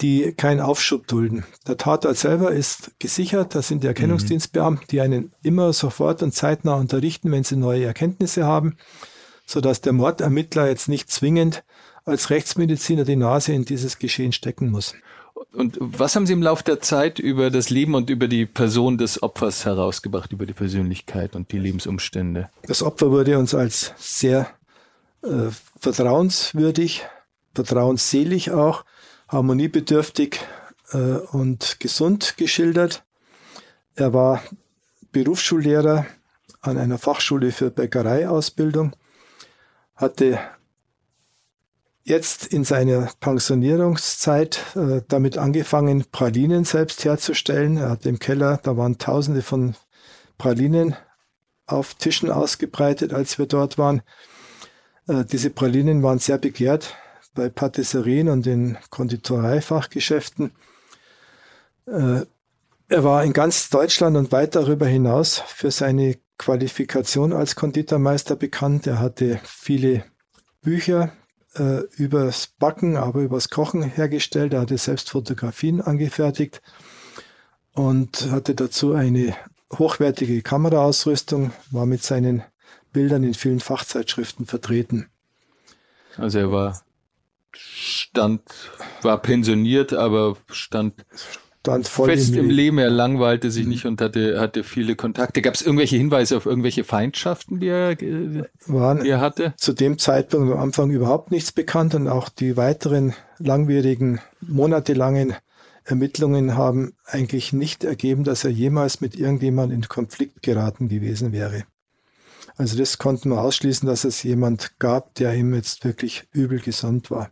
die 0.00 0.32
keinen 0.32 0.60
Aufschub 0.60 1.06
dulden. 1.06 1.44
Der 1.66 1.76
Tatort 1.76 2.16
selber 2.16 2.50
ist 2.50 2.98
gesichert, 2.98 3.54
das 3.54 3.68
sind 3.68 3.82
die 3.82 3.86
Erkennungsdienstbeamten, 3.86 4.86
die 4.90 5.00
einen 5.00 5.32
immer 5.42 5.72
sofort 5.72 6.22
und 6.22 6.34
zeitnah 6.34 6.74
unterrichten, 6.74 7.30
wenn 7.30 7.44
sie 7.44 7.56
neue 7.56 7.84
Erkenntnisse 7.84 8.44
haben, 8.44 8.76
sodass 9.46 9.80
der 9.80 9.92
Mordermittler 9.92 10.68
jetzt 10.68 10.88
nicht 10.88 11.10
zwingend 11.10 11.64
als 12.04 12.30
Rechtsmediziner 12.30 13.04
die 13.04 13.16
Nase 13.16 13.52
in 13.52 13.64
dieses 13.64 13.98
Geschehen 13.98 14.32
stecken 14.32 14.70
muss. 14.70 14.94
Und 15.52 15.78
was 15.80 16.16
haben 16.16 16.26
Sie 16.26 16.32
im 16.32 16.42
Laufe 16.42 16.64
der 16.64 16.80
Zeit 16.80 17.18
über 17.18 17.50
das 17.50 17.70
Leben 17.70 17.94
und 17.94 18.10
über 18.10 18.28
die 18.28 18.46
Person 18.46 18.98
des 18.98 19.22
Opfers 19.22 19.64
herausgebracht, 19.64 20.32
über 20.32 20.46
die 20.46 20.52
Persönlichkeit 20.52 21.36
und 21.36 21.52
die 21.52 21.58
Lebensumstände? 21.58 22.50
Das 22.66 22.82
Opfer 22.82 23.10
wurde 23.10 23.38
uns 23.38 23.54
als 23.54 23.92
sehr 23.96 24.48
äh, 25.22 25.50
vertrauenswürdig, 25.78 27.04
vertrauensselig 27.54 28.50
auch, 28.50 28.84
harmoniebedürftig 29.34 30.40
äh, 30.92 30.96
und 30.96 31.80
gesund 31.80 32.36
geschildert. 32.36 33.04
Er 33.96 34.14
war 34.14 34.42
Berufsschullehrer 35.12 36.06
an 36.60 36.78
einer 36.78 36.98
Fachschule 36.98 37.52
für 37.52 37.70
Bäckereiausbildung, 37.70 38.96
hatte 39.96 40.38
jetzt 42.04 42.46
in 42.46 42.64
seiner 42.64 43.10
Pensionierungszeit 43.20 44.60
äh, 44.76 45.02
damit 45.08 45.36
angefangen, 45.36 46.04
Pralinen 46.10 46.64
selbst 46.64 47.04
herzustellen. 47.04 47.76
Er 47.76 47.90
hat 47.90 48.06
im 48.06 48.18
Keller, 48.18 48.60
da 48.62 48.76
waren 48.76 48.98
tausende 48.98 49.42
von 49.42 49.74
Pralinen 50.38 50.96
auf 51.66 51.94
Tischen 51.94 52.30
ausgebreitet, 52.30 53.12
als 53.12 53.38
wir 53.38 53.46
dort 53.46 53.78
waren. 53.78 54.02
Äh, 55.08 55.24
diese 55.24 55.50
Pralinen 55.50 56.02
waren 56.02 56.18
sehr 56.18 56.38
begehrt 56.38 56.94
bei 57.34 57.48
Patisserien 57.48 58.28
und 58.28 58.46
in 58.46 58.76
Konditoreifachgeschäften. 58.90 60.52
Äh, 61.86 62.22
er 62.88 63.04
war 63.04 63.24
in 63.24 63.32
ganz 63.32 63.70
Deutschland 63.70 64.16
und 64.16 64.32
weit 64.32 64.54
darüber 64.54 64.86
hinaus 64.86 65.42
für 65.46 65.70
seine 65.70 66.16
Qualifikation 66.38 67.32
als 67.32 67.56
Konditormeister 67.56 68.36
bekannt. 68.36 68.86
Er 68.86 68.98
hatte 68.98 69.40
viele 69.44 70.04
Bücher 70.62 71.12
äh, 71.54 71.80
übers 71.96 72.48
Backen, 72.58 72.96
aber 72.96 73.20
übers 73.20 73.48
Kochen 73.48 73.82
hergestellt. 73.82 74.52
Er 74.52 74.60
hatte 74.60 74.78
selbst 74.78 75.10
Fotografien 75.10 75.80
angefertigt. 75.80 76.60
und 77.74 78.30
hatte 78.30 78.54
dazu 78.54 78.94
eine 78.94 79.34
hochwertige 79.72 80.42
Kameraausrüstung, 80.42 81.52
war 81.70 81.86
mit 81.86 82.02
seinen 82.02 82.44
Bildern 82.92 83.24
in 83.24 83.34
vielen 83.34 83.60
Fachzeitschriften 83.60 84.46
vertreten. 84.46 85.08
Also 86.16 86.38
er 86.38 86.52
war 86.52 86.82
stand, 87.56 88.42
war 89.02 89.20
pensioniert, 89.20 89.92
aber 89.92 90.36
stand 90.50 91.04
stand 91.64 91.88
fest 91.88 92.36
im 92.36 92.50
Leben. 92.50 92.78
Er 92.78 92.90
langweilte 92.90 93.50
sich 93.50 93.66
nicht 93.66 93.86
und 93.86 94.00
hatte, 94.00 94.38
hatte 94.38 94.64
viele 94.64 94.96
Kontakte. 94.96 95.40
Gab 95.40 95.54
es 95.54 95.62
irgendwelche 95.62 95.96
Hinweise 95.96 96.36
auf 96.36 96.46
irgendwelche 96.46 96.84
Feindschaften, 96.84 97.58
die 97.58 97.68
er, 97.68 97.96
Waren 98.66 99.02
die 99.02 99.08
er 99.08 99.20
hatte? 99.20 99.54
Zu 99.56 99.72
dem 99.72 99.98
Zeitpunkt 99.98 100.52
am 100.52 100.58
Anfang 100.58 100.90
überhaupt 100.90 101.30
nichts 101.30 101.52
bekannt 101.52 101.94
und 101.94 102.08
auch 102.08 102.28
die 102.28 102.56
weiteren 102.56 103.14
langwierigen, 103.38 104.20
monatelangen 104.40 105.34
Ermittlungen 105.84 106.56
haben 106.56 106.94
eigentlich 107.04 107.52
nicht 107.52 107.84
ergeben, 107.84 108.24
dass 108.24 108.44
er 108.44 108.50
jemals 108.50 109.00
mit 109.00 109.16
irgendjemandem 109.16 109.78
in 109.78 109.88
Konflikt 109.88 110.42
geraten 110.42 110.88
gewesen 110.88 111.32
wäre. 111.32 111.64
Also 112.56 112.78
das 112.78 112.98
konnten 112.98 113.30
wir 113.30 113.40
ausschließen, 113.40 113.86
dass 113.86 114.04
es 114.04 114.22
jemand 114.22 114.78
gab, 114.78 115.14
der 115.16 115.34
ihm 115.34 115.54
jetzt 115.54 115.84
wirklich 115.84 116.24
übel 116.32 116.60
gesandt 116.60 117.10
war. 117.10 117.30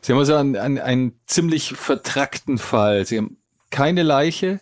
Sie 0.00 0.12
haben 0.12 0.18
also 0.18 0.34
einen, 0.34 0.56
einen, 0.56 0.78
einen 0.78 1.20
ziemlich 1.26 1.70
vertrackten 1.70 2.58
Fall. 2.58 3.06
Sie 3.06 3.18
haben 3.18 3.38
keine 3.70 4.02
Leiche, 4.02 4.60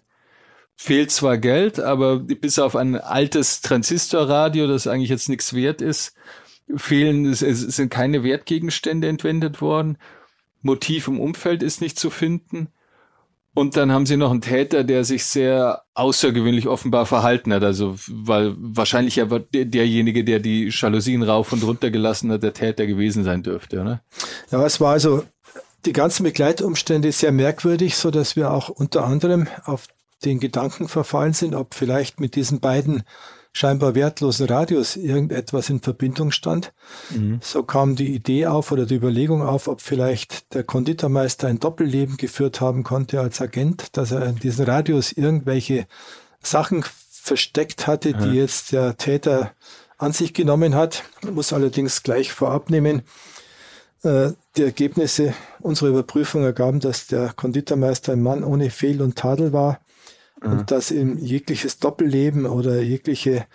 fehlt 0.75 1.11
zwar 1.11 1.39
Geld, 1.39 1.79
aber 1.81 2.19
bis 2.19 2.59
auf 2.59 2.77
ein 2.77 2.97
altes 2.97 3.61
Transistorradio, 3.61 4.67
das 4.67 4.87
eigentlich 4.87 5.11
jetzt 5.11 5.29
nichts 5.29 5.55
wert 5.55 5.81
ist, 5.83 6.15
fehlen, 6.75 7.27
es 7.27 7.41
sind 7.41 7.91
keine 7.91 8.25
Wertgegenstände 8.25 9.09
entwendet 9.09 9.61
worden. 9.61 9.99
Motiv 10.63 11.09
im 11.09 11.21
Umfeld 11.21 11.63
ist 11.63 11.81
nicht 11.81 11.99
zu 11.99 12.09
finden. 12.11 12.69
Und 13.55 13.77
dann 13.77 13.93
haben 13.93 14.07
sie 14.07 14.17
noch 14.17 14.31
einen 14.31 14.41
Täter, 14.41 14.83
der 14.83 15.05
sich 15.05 15.27
sehr 15.27 15.83
außergewöhnlich 15.95 16.69
offenbar 16.69 17.05
verhalten 17.05 17.53
hat. 17.53 17.63
Also, 17.63 17.97
weil 18.09 18.55
wahrscheinlich 18.57 19.17
ja 19.17 19.27
derjenige, 19.27 20.25
der 20.25 20.41
die 20.41 20.71
Jalousien 20.73 21.23
rauf 21.23 21.53
und 21.53 21.63
runter 21.63 21.91
gelassen 21.91 22.33
hat, 22.33 22.43
der 22.43 22.55
Täter 22.55 22.87
gewesen 22.87 23.25
sein 23.25 23.43
dürfte, 23.43 23.81
oder? 23.81 24.01
Ja, 24.51 24.65
es 24.65 24.81
war 24.81 24.93
also 24.93 25.25
die 25.85 25.93
ganzen 25.93 26.23
Begleitumstände 26.23 27.13
sehr 27.13 27.33
merkwürdig, 27.33 27.97
so 27.97 28.11
dass 28.11 28.37
wir 28.37 28.53
auch 28.53 28.71
unter 28.71 29.05
anderem 29.05 29.49
auf 29.65 29.87
den 30.25 30.41
Gedanken 30.41 30.89
verfallen 30.89 31.35
sind, 31.35 31.55
ob 31.55 31.75
vielleicht 31.75 32.21
mit 32.21 32.37
diesen 32.37 32.61
beiden 32.61 33.03
scheinbar 33.53 33.95
wertlosen 33.95 34.47
Radios 34.47 34.97
irgendetwas 34.97 35.69
in 35.69 35.81
Verbindung 35.81 36.31
stand. 36.33 36.73
Mhm. 37.11 37.39
So 37.43 37.63
kam 37.63 37.97
die 37.97 38.15
Idee 38.15 38.47
auf 38.47 38.73
oder 38.73 38.87
die 38.87 38.95
Überlegung 38.95 39.43
auf, 39.43 39.69
ob 39.69 39.83
vielleicht 39.83 40.55
der 40.55 40.65
Konditormeister 40.65 41.49
ein 41.49 41.61
Doppelleben 41.61 42.17
geführt 42.17 42.61
haben 42.61 42.83
konnte 42.83 43.21
als 43.21 43.41
Agent, 43.41 43.97
dass 43.97 44.11
er 44.11 44.25
in 44.27 44.37
diesen 44.37 44.65
Radios 44.65 45.13
irgendwelche 45.13 45.87
Sachen 46.43 46.85
versteckt 47.11 47.87
hatte, 47.87 48.11
ja. 48.11 48.19
die 48.19 48.37
jetzt 48.37 48.73
der 48.73 48.97
Täter 48.97 49.53
an 49.99 50.13
sich 50.13 50.33
genommen 50.33 50.75
hat. 50.75 51.05
Ich 51.23 51.31
muss 51.31 51.53
allerdings 51.53 52.03
gleich 52.03 52.33
vorab 52.33 52.71
nehmen, 52.71 53.03
äh, 54.03 54.31
die 54.57 54.63
Ergebnisse 54.63 55.35
unserer 55.61 55.91
Überprüfung 55.91 56.43
ergaben, 56.43 56.81
dass 56.81 57.07
der 57.07 57.33
Konditormeister 57.35 58.15
ein 58.15 58.23
Mann 58.23 58.43
ohne 58.45 58.71
Fehl 58.71 59.01
und 59.03 59.17
Tadel 59.17 59.53
war 59.53 59.79
mhm. 60.43 60.53
und 60.53 60.71
dass 60.71 60.91
ihm 60.91 61.19
jegliches 61.19 61.79
Doppelleben 61.79 62.47
oder 62.47 62.81
jegliche 62.81 63.47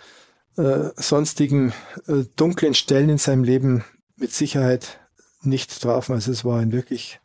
äh, 0.56 0.90
sonstigen 0.96 1.72
äh, 2.06 2.24
dunklen 2.36 2.74
Stellen 2.74 3.08
in 3.10 3.18
seinem 3.18 3.44
Leben 3.44 3.84
mit 4.16 4.32
Sicherheit 4.32 4.98
nicht 5.42 5.80
trafen. 5.80 6.14
Also 6.14 6.32
es 6.32 6.44
war 6.44 6.58
ein 6.58 6.72
wirklich 6.72 7.20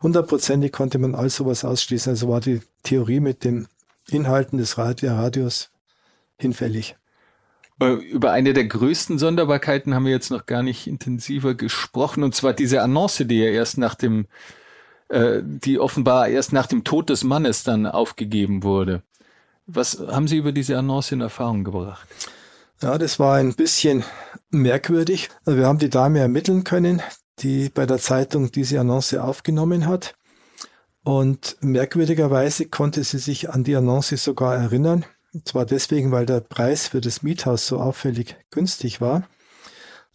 hundertprozentig 0.00 0.72
konnte 0.72 0.98
man 0.98 1.14
all 1.14 1.30
sowas 1.30 1.64
ausschließen. 1.64 2.10
Also 2.10 2.28
war 2.28 2.40
die 2.40 2.60
Theorie 2.82 3.20
mit 3.20 3.44
den 3.44 3.68
Inhalten 4.08 4.58
des 4.58 4.78
Radios 4.78 5.70
hinfällig. 6.38 6.96
Äh, 7.80 7.92
über 7.92 8.32
eine 8.32 8.54
der 8.54 8.66
größten 8.66 9.18
Sonderbarkeiten 9.18 9.94
haben 9.94 10.04
wir 10.04 10.12
jetzt 10.12 10.30
noch 10.30 10.46
gar 10.46 10.62
nicht 10.62 10.86
intensiver 10.86 11.54
gesprochen, 11.54 12.22
und 12.22 12.34
zwar 12.34 12.52
diese 12.52 12.82
Annonce, 12.82 13.24
die 13.26 13.38
ja 13.38 13.50
erst 13.50 13.78
nach 13.78 13.94
dem, 13.94 14.26
äh, 15.08 15.40
die 15.44 15.78
offenbar 15.78 16.28
erst 16.28 16.52
nach 16.52 16.66
dem 16.66 16.84
Tod 16.84 17.10
des 17.10 17.24
Mannes 17.24 17.62
dann 17.62 17.86
aufgegeben 17.86 18.62
wurde. 18.62 19.02
Was 19.70 19.98
haben 19.98 20.26
Sie 20.28 20.38
über 20.38 20.52
diese 20.52 20.78
Annonce 20.78 21.12
in 21.12 21.20
Erfahrung 21.20 21.62
gebracht? 21.62 22.08
Ja, 22.80 22.96
das 22.96 23.18
war 23.18 23.36
ein 23.36 23.54
bisschen 23.54 24.02
merkwürdig. 24.50 25.28
Wir 25.44 25.66
haben 25.66 25.78
die 25.78 25.90
Dame 25.90 26.20
ermitteln 26.20 26.64
können, 26.64 27.02
die 27.40 27.68
bei 27.68 27.84
der 27.84 27.98
Zeitung 27.98 28.50
diese 28.50 28.80
Annonce 28.80 29.14
aufgenommen 29.18 29.86
hat. 29.86 30.14
Und 31.04 31.58
merkwürdigerweise 31.60 32.64
konnte 32.64 33.04
sie 33.04 33.18
sich 33.18 33.50
an 33.50 33.62
die 33.62 33.76
Annonce 33.76 34.16
sogar 34.16 34.56
erinnern. 34.56 35.04
Und 35.34 35.46
zwar 35.46 35.66
deswegen, 35.66 36.12
weil 36.12 36.24
der 36.24 36.40
Preis 36.40 36.88
für 36.88 37.02
das 37.02 37.22
Miethaus 37.22 37.66
so 37.66 37.78
auffällig 37.78 38.36
günstig 38.50 39.02
war. 39.02 39.28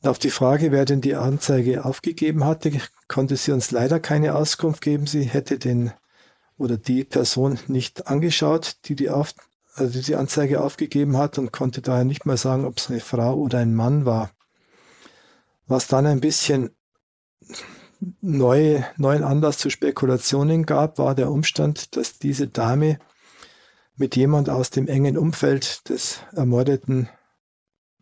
Und 0.01 0.09
auf 0.09 0.17
die 0.17 0.31
Frage, 0.31 0.71
wer 0.71 0.85
denn 0.85 1.01
die 1.01 1.13
Anzeige 1.13 1.85
aufgegeben 1.85 2.43
hatte, 2.43 2.71
konnte 3.07 3.35
sie 3.35 3.51
uns 3.51 3.69
leider 3.69 3.99
keine 3.99 4.33
Auskunft 4.33 4.81
geben. 4.81 5.05
Sie 5.05 5.25
hätte 5.25 5.59
den 5.59 5.91
oder 6.57 6.77
die 6.77 7.03
Person 7.03 7.59
nicht 7.67 8.07
angeschaut, 8.07 8.77
die 8.85 8.95
die, 8.95 9.09
auf, 9.09 9.33
also 9.75 10.01
die 10.01 10.15
Anzeige 10.15 10.61
aufgegeben 10.61 11.17
hat 11.17 11.37
und 11.37 11.51
konnte 11.51 11.81
daher 11.81 12.05
nicht 12.05 12.25
mal 12.25 12.37
sagen, 12.37 12.65
ob 12.65 12.77
es 12.77 12.89
eine 12.89 12.99
Frau 12.99 13.35
oder 13.35 13.59
ein 13.59 13.73
Mann 13.73 14.05
war. 14.05 14.31
Was 15.67 15.87
dann 15.87 16.05
ein 16.05 16.21
bisschen 16.21 16.71
neue, 18.21 18.85
neuen 18.97 19.23
Anlass 19.23 19.57
zu 19.57 19.69
Spekulationen 19.69 20.65
gab, 20.65 20.97
war 20.97 21.15
der 21.15 21.31
Umstand, 21.31 21.95
dass 21.95 22.19
diese 22.19 22.47
Dame 22.47 22.99
mit 23.95 24.15
jemand 24.15 24.49
aus 24.49 24.69
dem 24.69 24.87
engen 24.87 25.17
Umfeld 25.17 25.87
des 25.89 26.19
Ermordeten 26.33 27.09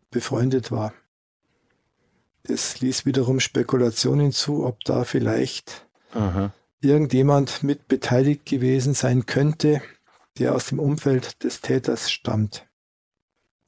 befreundet 0.10 0.72
war. 0.72 0.94
Das 2.44 2.80
ließ 2.80 3.06
wiederum 3.06 3.40
Spekulationen 3.40 4.32
zu, 4.32 4.66
ob 4.66 4.84
da 4.84 5.04
vielleicht 5.04 5.86
Aha 6.14 6.52
irgendjemand 6.82 7.64
mit 7.64 7.88
beteiligt 7.88 8.46
gewesen 8.46 8.94
sein 8.94 9.26
könnte, 9.26 9.82
der 10.40 10.56
aus 10.56 10.68
dem 10.68 10.80
Umfeld 10.80 11.44
des 11.44 11.62
Täters 11.62 12.12
stammt. 12.12 12.66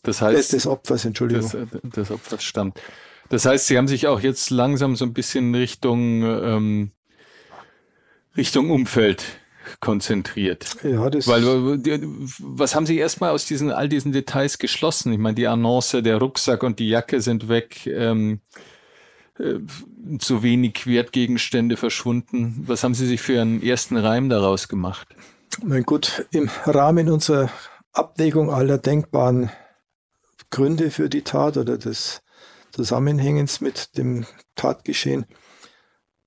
Das 0.01 0.21
heißt, 0.21 0.37
des, 0.37 0.47
des 0.49 0.67
Opfers, 0.67 1.05
Entschuldigung. 1.05 1.49
Des, 1.49 1.53
äh, 1.53 1.89
des, 1.89 2.11
Opfers 2.11 2.43
stammt. 2.43 2.79
Das 3.29 3.45
heißt, 3.45 3.67
Sie 3.67 3.77
haben 3.77 3.87
sich 3.87 4.07
auch 4.07 4.19
jetzt 4.19 4.49
langsam 4.49 4.95
so 4.95 5.05
ein 5.05 5.13
bisschen 5.13 5.55
Richtung 5.55 6.23
ähm, 6.23 6.91
Richtung 8.35 8.69
Umfeld 8.71 9.23
konzentriert. 9.79 10.75
Ja, 10.83 11.09
das 11.09 11.27
Weil 11.27 11.43
was 12.39 12.75
haben 12.75 12.85
Sie 12.85 12.97
erstmal 12.97 13.31
aus 13.31 13.45
diesen 13.45 13.71
all 13.71 13.87
diesen 13.87 14.11
Details 14.11 14.57
geschlossen? 14.57 15.13
Ich 15.13 15.19
meine, 15.19 15.35
die 15.35 15.47
Annonce, 15.47 16.01
der 16.01 16.17
Rucksack 16.17 16.63
und 16.63 16.79
die 16.79 16.89
Jacke 16.89 17.21
sind 17.21 17.47
weg. 17.47 17.87
Ähm, 17.87 18.41
äh, 19.39 19.59
so 20.19 20.43
wenig 20.43 20.85
Wertgegenstände 20.85 21.77
verschwunden. 21.77 22.63
Was 22.65 22.83
haben 22.83 22.93
Sie 22.93 23.07
sich 23.07 23.21
für 23.21 23.41
einen 23.41 23.61
ersten 23.61 23.97
Reim 23.97 24.29
daraus 24.29 24.67
gemacht? 24.67 25.07
Mein 25.63 25.83
gut, 25.83 26.27
im 26.31 26.49
Rahmen 26.65 27.09
unserer 27.09 27.49
Abwägung 27.91 28.49
aller 28.51 28.77
denkbaren 28.77 29.51
Gründe 30.49 30.91
für 30.91 31.09
die 31.09 31.23
Tat 31.23 31.57
oder 31.57 31.77
des 31.77 32.21
Zusammenhängens 32.71 33.61
mit 33.61 33.97
dem 33.97 34.25
Tatgeschehen 34.55 35.25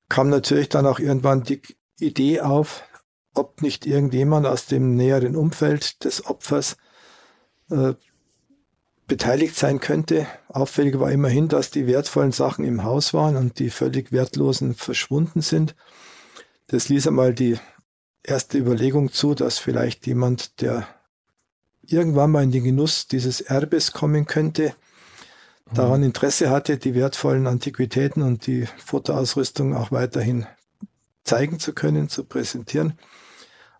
kam 0.09 0.29
natürlich 0.29 0.69
dann 0.69 0.87
auch 0.87 0.99
irgendwann 0.99 1.43
die 1.43 1.61
Idee 1.99 2.41
auf, 2.41 2.85
ob 3.35 3.63
nicht 3.63 3.87
irgendjemand 3.87 4.47
aus 4.47 4.67
dem 4.67 4.95
näheren 4.95 5.37
Umfeld 5.37 6.05
des 6.05 6.27
Opfers 6.27 6.77
äh, 7.71 7.95
beteiligt 9.07 9.57
sein 9.57 9.81
könnte. 9.81 10.27
Auffällig 10.49 10.99
war 10.99 11.11
immerhin, 11.11 11.49
dass 11.49 11.71
die 11.71 11.87
wertvollen 11.87 12.33
Sachen 12.33 12.65
im 12.65 12.85
Haus 12.85 13.15
waren 13.15 13.37
und 13.37 13.59
die 13.59 13.71
völlig 13.71 14.13
wertlosen 14.13 14.75
verschwunden 14.75 15.43
sind. 15.43 15.75
Das 16.67 16.89
ließ 16.89 17.07
einmal 17.07 17.33
die 17.33 17.59
erste 18.23 18.59
Überlegung 18.59 19.13
zu, 19.13 19.35
dass 19.35 19.59
vielleicht 19.59 20.07
jemand, 20.07 20.61
der 20.61 20.89
irgendwann 21.83 22.33
mal 22.33 22.43
in 22.43 22.51
den 22.51 22.65
Genuss 22.65 23.07
dieses 23.07 23.41
Erbes 23.41 23.93
kommen 23.93 24.27
könnte, 24.27 24.75
daran 25.73 26.01
mhm. 26.01 26.07
Interesse 26.07 26.51
hatte, 26.51 26.79
die 26.79 26.95
wertvollen 26.95 27.47
Antiquitäten 27.47 28.23
und 28.23 28.47
die 28.49 28.67
Fotoausrüstung 28.85 29.75
auch 29.75 29.93
weiterhin 29.93 30.47
zeigen 31.23 31.61
zu 31.61 31.73
können, 31.73 32.09
zu 32.09 32.25
präsentieren 32.25 32.99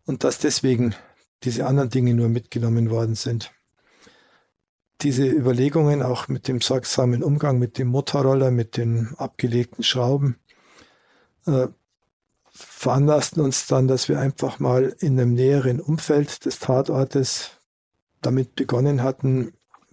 und 0.05 0.23
dass 0.23 0.39
deswegen 0.39 0.95
diese 1.43 1.67
anderen 1.67 1.91
Dinge 1.91 2.15
nur 2.15 2.29
mitgenommen 2.29 2.91
worden 2.91 3.17
sind 3.17 3.53
diese 5.03 5.27
Überlegungen 5.27 6.03
auch 6.03 6.29
mit 6.29 6.49
dem 6.49 6.61
sorgsamen 6.61 7.23
Umgang 7.23 7.59
mit 7.59 7.79
dem 7.79 7.89
Motorroller, 7.89 8.51
mit 8.51 8.77
den 8.77 9.15
abgelegten 9.19 9.85
Schrauben, 9.85 10.37
äh, 11.47 11.69
veranlassten 12.51 13.43
uns 13.43 13.67
dann, 13.67 13.89
dass 13.89 14.09
wir 14.09 14.19
einfach 14.19 14.59
mal 14.59 14.97
in 15.01 15.21
einem 15.21 15.35
näheren 15.35 15.81
Umfeld 15.81 16.47
des 16.47 16.59
Tatortes 16.59 17.51
damit 18.23 18.55
begonnen 18.55 19.03
hatten, 19.03 19.53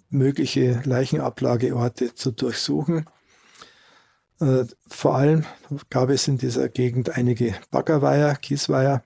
mögliche 0.09 0.81
Leichenablageorte 0.85 2.15
zu 2.15 2.31
durchsuchen. 2.31 3.05
Äh, 4.39 4.65
vor 4.87 5.15
allem 5.15 5.45
gab 5.89 6.09
es 6.09 6.27
in 6.27 6.37
dieser 6.37 6.69
Gegend 6.69 7.17
einige 7.17 7.55
Baggerweiher, 7.71 8.35
Kiesweiher, 8.35 9.03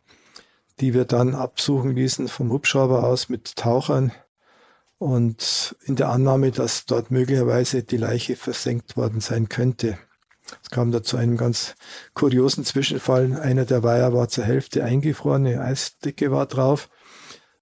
die 0.80 0.94
wir 0.94 1.06
dann 1.06 1.34
absuchen 1.34 1.96
ließen 1.96 2.28
vom 2.28 2.52
Hubschrauber 2.52 3.04
aus 3.04 3.30
mit 3.30 3.56
Tauchern 3.56 4.12
und 4.98 5.76
in 5.86 5.96
der 5.96 6.10
Annahme, 6.10 6.52
dass 6.52 6.86
dort 6.86 7.12
möglicherweise 7.12 7.84
die 7.84 7.98
Leiche 7.98 8.36
versenkt 8.36 8.98
worden 8.98 9.22
sein 9.22 9.50
könnte. 9.50 9.98
Es 10.64 10.70
kam 10.70 10.92
da 10.92 11.04
zu 11.04 11.18
einem 11.18 11.38
ganz 11.38 11.76
kuriosen 12.14 12.64
Zwischenfall. 12.64 13.40
Einer 13.40 13.66
der 13.66 13.84
Weiher 13.84 14.14
war 14.14 14.30
zur 14.30 14.46
Hälfte 14.46 14.84
eingefroren, 14.84 15.46
eine 15.46 15.62
Eisdicke 15.62 16.32
war 16.32 16.46
drauf. 16.46 16.90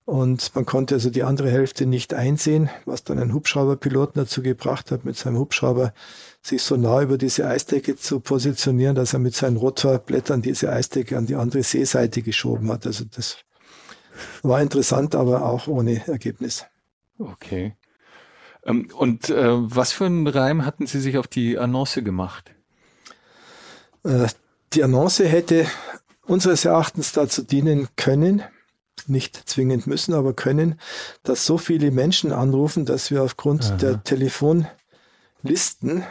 Und 0.05 0.53
man 0.53 0.67
konnte 0.67 0.95
also 0.95 1.09
die 1.09 1.23
andere 1.23 1.49
Hälfte 1.49 1.87
nicht 1.87 2.13
einsehen, 2.13 2.69
was 2.85 3.03
dann 3.03 3.17
ein 3.17 3.33
Hubschrauberpiloten 3.33 4.21
dazu 4.21 4.43
gebracht 4.43 4.91
hat, 4.91 5.03
mit 5.03 5.17
seinem 5.17 5.39
Hubschrauber 5.39 5.95
sich 6.43 6.61
so 6.61 6.77
nah 6.77 7.01
über 7.01 7.17
diese 7.17 7.47
Eisdecke 7.47 7.95
zu 7.95 8.19
positionieren, 8.19 8.95
dass 8.95 9.13
er 9.13 9.19
mit 9.19 9.33
seinen 9.33 9.57
Rotorblättern 9.57 10.43
diese 10.43 10.71
Eisdecke 10.71 11.17
an 11.17 11.25
die 11.25 11.33
andere 11.33 11.63
Seeseite 11.63 12.21
geschoben 12.21 12.71
hat. 12.71 12.85
Also 12.85 13.05
das 13.05 13.37
war 14.43 14.61
interessant, 14.61 15.15
aber 15.15 15.43
auch 15.43 15.67
ohne 15.67 16.07
Ergebnis. 16.07 16.65
Okay. 17.17 17.75
Ähm, 18.65 18.89
und 18.95 19.29
äh, 19.29 19.47
was 19.49 19.91
für 19.91 20.05
einen 20.05 20.27
Reim 20.27 20.65
hatten 20.65 20.87
Sie 20.87 20.99
sich 20.99 21.17
auf 21.17 21.27
die 21.27 21.57
Annonce 21.57 22.03
gemacht? 22.03 22.51
Äh, 24.03 24.27
die 24.73 24.83
Annonce 24.83 25.19
hätte 25.19 25.67
unseres 26.25 26.65
Erachtens 26.65 27.11
dazu 27.11 27.43
dienen 27.43 27.87
können, 27.95 28.43
nicht 29.07 29.49
zwingend 29.49 29.87
müssen, 29.87 30.13
aber 30.13 30.33
können, 30.33 30.79
dass 31.23 31.45
so 31.45 31.57
viele 31.57 31.91
Menschen 31.91 32.31
anrufen, 32.31 32.85
dass 32.85 33.11
wir 33.11 33.23
aufgrund 33.23 33.65
Aha. 33.65 33.77
der 33.77 34.03
Telefonlisten 34.03 36.03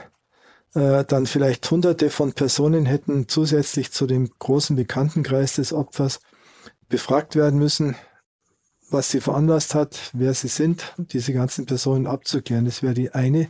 äh, 0.75 1.05
dann 1.05 1.27
vielleicht 1.27 1.71
hunderte 1.71 2.11
von 2.11 2.33
Personen 2.33 2.87
hätten 2.87 3.29
zusätzlich 3.29 3.93
zu 3.93 4.07
dem 4.07 4.31
großen 4.39 4.77
Bekanntenkreis 4.77 5.55
des 5.55 5.73
Opfers 5.73 6.21
befragt 6.89 7.35
werden 7.35 7.59
müssen, 7.59 7.97
was 8.95 9.11
sie 9.11 9.21
veranlasst 9.21 9.75
hat, 9.75 10.11
wer 10.15 10.33
sie 10.33 10.49
sind, 10.49 10.95
diese 10.97 11.35
ganzen 11.35 11.67
Personen 11.67 12.07
abzuklären. 12.07 12.65
Das 12.65 12.83
wäre 12.83 12.95
die 12.95 13.13
eine 13.13 13.49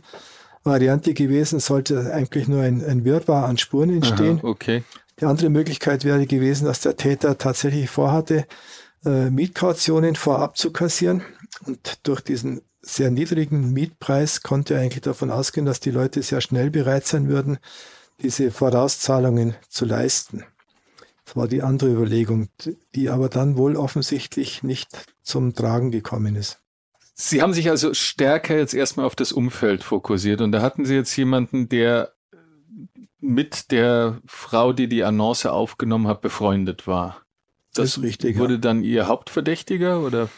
Variante 0.65 1.13
gewesen, 1.13 1.59
sollte 1.59 2.13
eigentlich 2.13 2.47
nur 2.49 2.63
ein, 2.63 2.83
ein 2.83 3.05
Wirrwarr 3.05 3.45
an 3.45 3.57
Spuren 3.57 3.91
entstehen. 3.91 4.39
Aha, 4.39 4.47
okay. 4.47 4.83
Die 5.19 5.25
andere 5.25 5.49
Möglichkeit 5.49 6.03
wäre 6.03 6.25
gewesen, 6.25 6.65
dass 6.65 6.81
der 6.81 6.97
Täter 6.97 7.37
tatsächlich 7.37 7.89
vorhatte, 7.89 8.45
äh, 9.05 9.29
Mietkautionen 9.29 10.15
vorab 10.15 10.57
zu 10.57 10.71
kassieren. 10.71 11.21
Und 11.65 11.99
durch 12.03 12.21
diesen 12.21 12.61
sehr 12.81 13.11
niedrigen 13.11 13.71
Mietpreis 13.71 14.41
konnte 14.41 14.73
er 14.73 14.81
eigentlich 14.81 15.01
davon 15.01 15.31
ausgehen, 15.31 15.65
dass 15.65 15.79
die 15.79 15.91
Leute 15.91 16.21
sehr 16.21 16.41
schnell 16.41 16.69
bereit 16.69 17.07
sein 17.07 17.29
würden, 17.29 17.59
diese 18.21 18.51
Vorauszahlungen 18.51 19.55
zu 19.69 19.85
leisten. 19.85 20.43
Das 21.25 21.35
war 21.35 21.47
die 21.47 21.63
andere 21.63 21.91
Überlegung, 21.91 22.49
die 22.93 23.09
aber 23.09 23.29
dann 23.29 23.57
wohl 23.57 23.75
offensichtlich 23.75 24.63
nicht 24.63 24.89
zum 25.23 25.55
Tragen 25.55 25.91
gekommen 25.91 26.35
ist. 26.35 26.59
Sie 27.15 27.41
haben 27.41 27.53
sich 27.53 27.69
also 27.69 27.93
stärker 27.93 28.57
jetzt 28.57 28.73
erstmal 28.73 29.05
auf 29.05 29.15
das 29.15 29.31
Umfeld 29.31 29.83
fokussiert 29.83 30.41
und 30.41 30.51
da 30.51 30.61
hatten 30.61 30.85
Sie 30.85 30.95
jetzt 30.95 31.15
jemanden, 31.15 31.69
der 31.69 32.13
mit 33.19 33.71
der 33.71 34.19
Frau, 34.25 34.73
die 34.73 34.87
die 34.87 35.03
Annonce 35.03 35.47
aufgenommen 35.47 36.07
hat, 36.07 36.21
befreundet 36.21 36.87
war. 36.87 37.21
Das, 37.73 37.91
das 37.91 37.97
ist 37.97 38.03
richtig. 38.03 38.37
Wurde 38.37 38.55
ja. 38.55 38.59
dann 38.59 38.83
Ihr 38.83 39.07
Hauptverdächtiger 39.07 40.01
oder? 40.01 40.29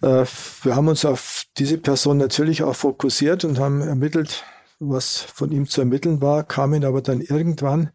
Äh, 0.00 0.24
wir 0.62 0.76
haben 0.76 0.88
uns 0.88 1.04
auf 1.04 1.44
diese 1.58 1.78
Person 1.78 2.16
natürlich 2.16 2.62
auch 2.62 2.76
fokussiert 2.76 3.44
und 3.44 3.58
haben 3.58 3.82
ermittelt, 3.82 4.44
was 4.78 5.18
von 5.18 5.52
ihm 5.52 5.68
zu 5.68 5.82
ermitteln 5.82 6.22
war, 6.22 6.44
kamen 6.44 6.84
aber 6.84 7.02
dann 7.02 7.20
irgendwann, 7.20 7.90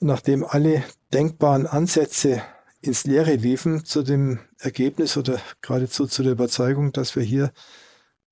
nachdem 0.00 0.44
alle 0.44 0.84
denkbaren 1.12 1.66
Ansätze 1.66 2.42
ins 2.80 3.04
Leere 3.04 3.34
liefen, 3.34 3.84
zu 3.84 4.02
dem 4.02 4.38
Ergebnis 4.58 5.16
oder 5.16 5.40
geradezu 5.60 6.06
zu 6.06 6.22
der 6.22 6.32
Überzeugung, 6.32 6.92
dass 6.92 7.16
wir 7.16 7.22
hier 7.22 7.52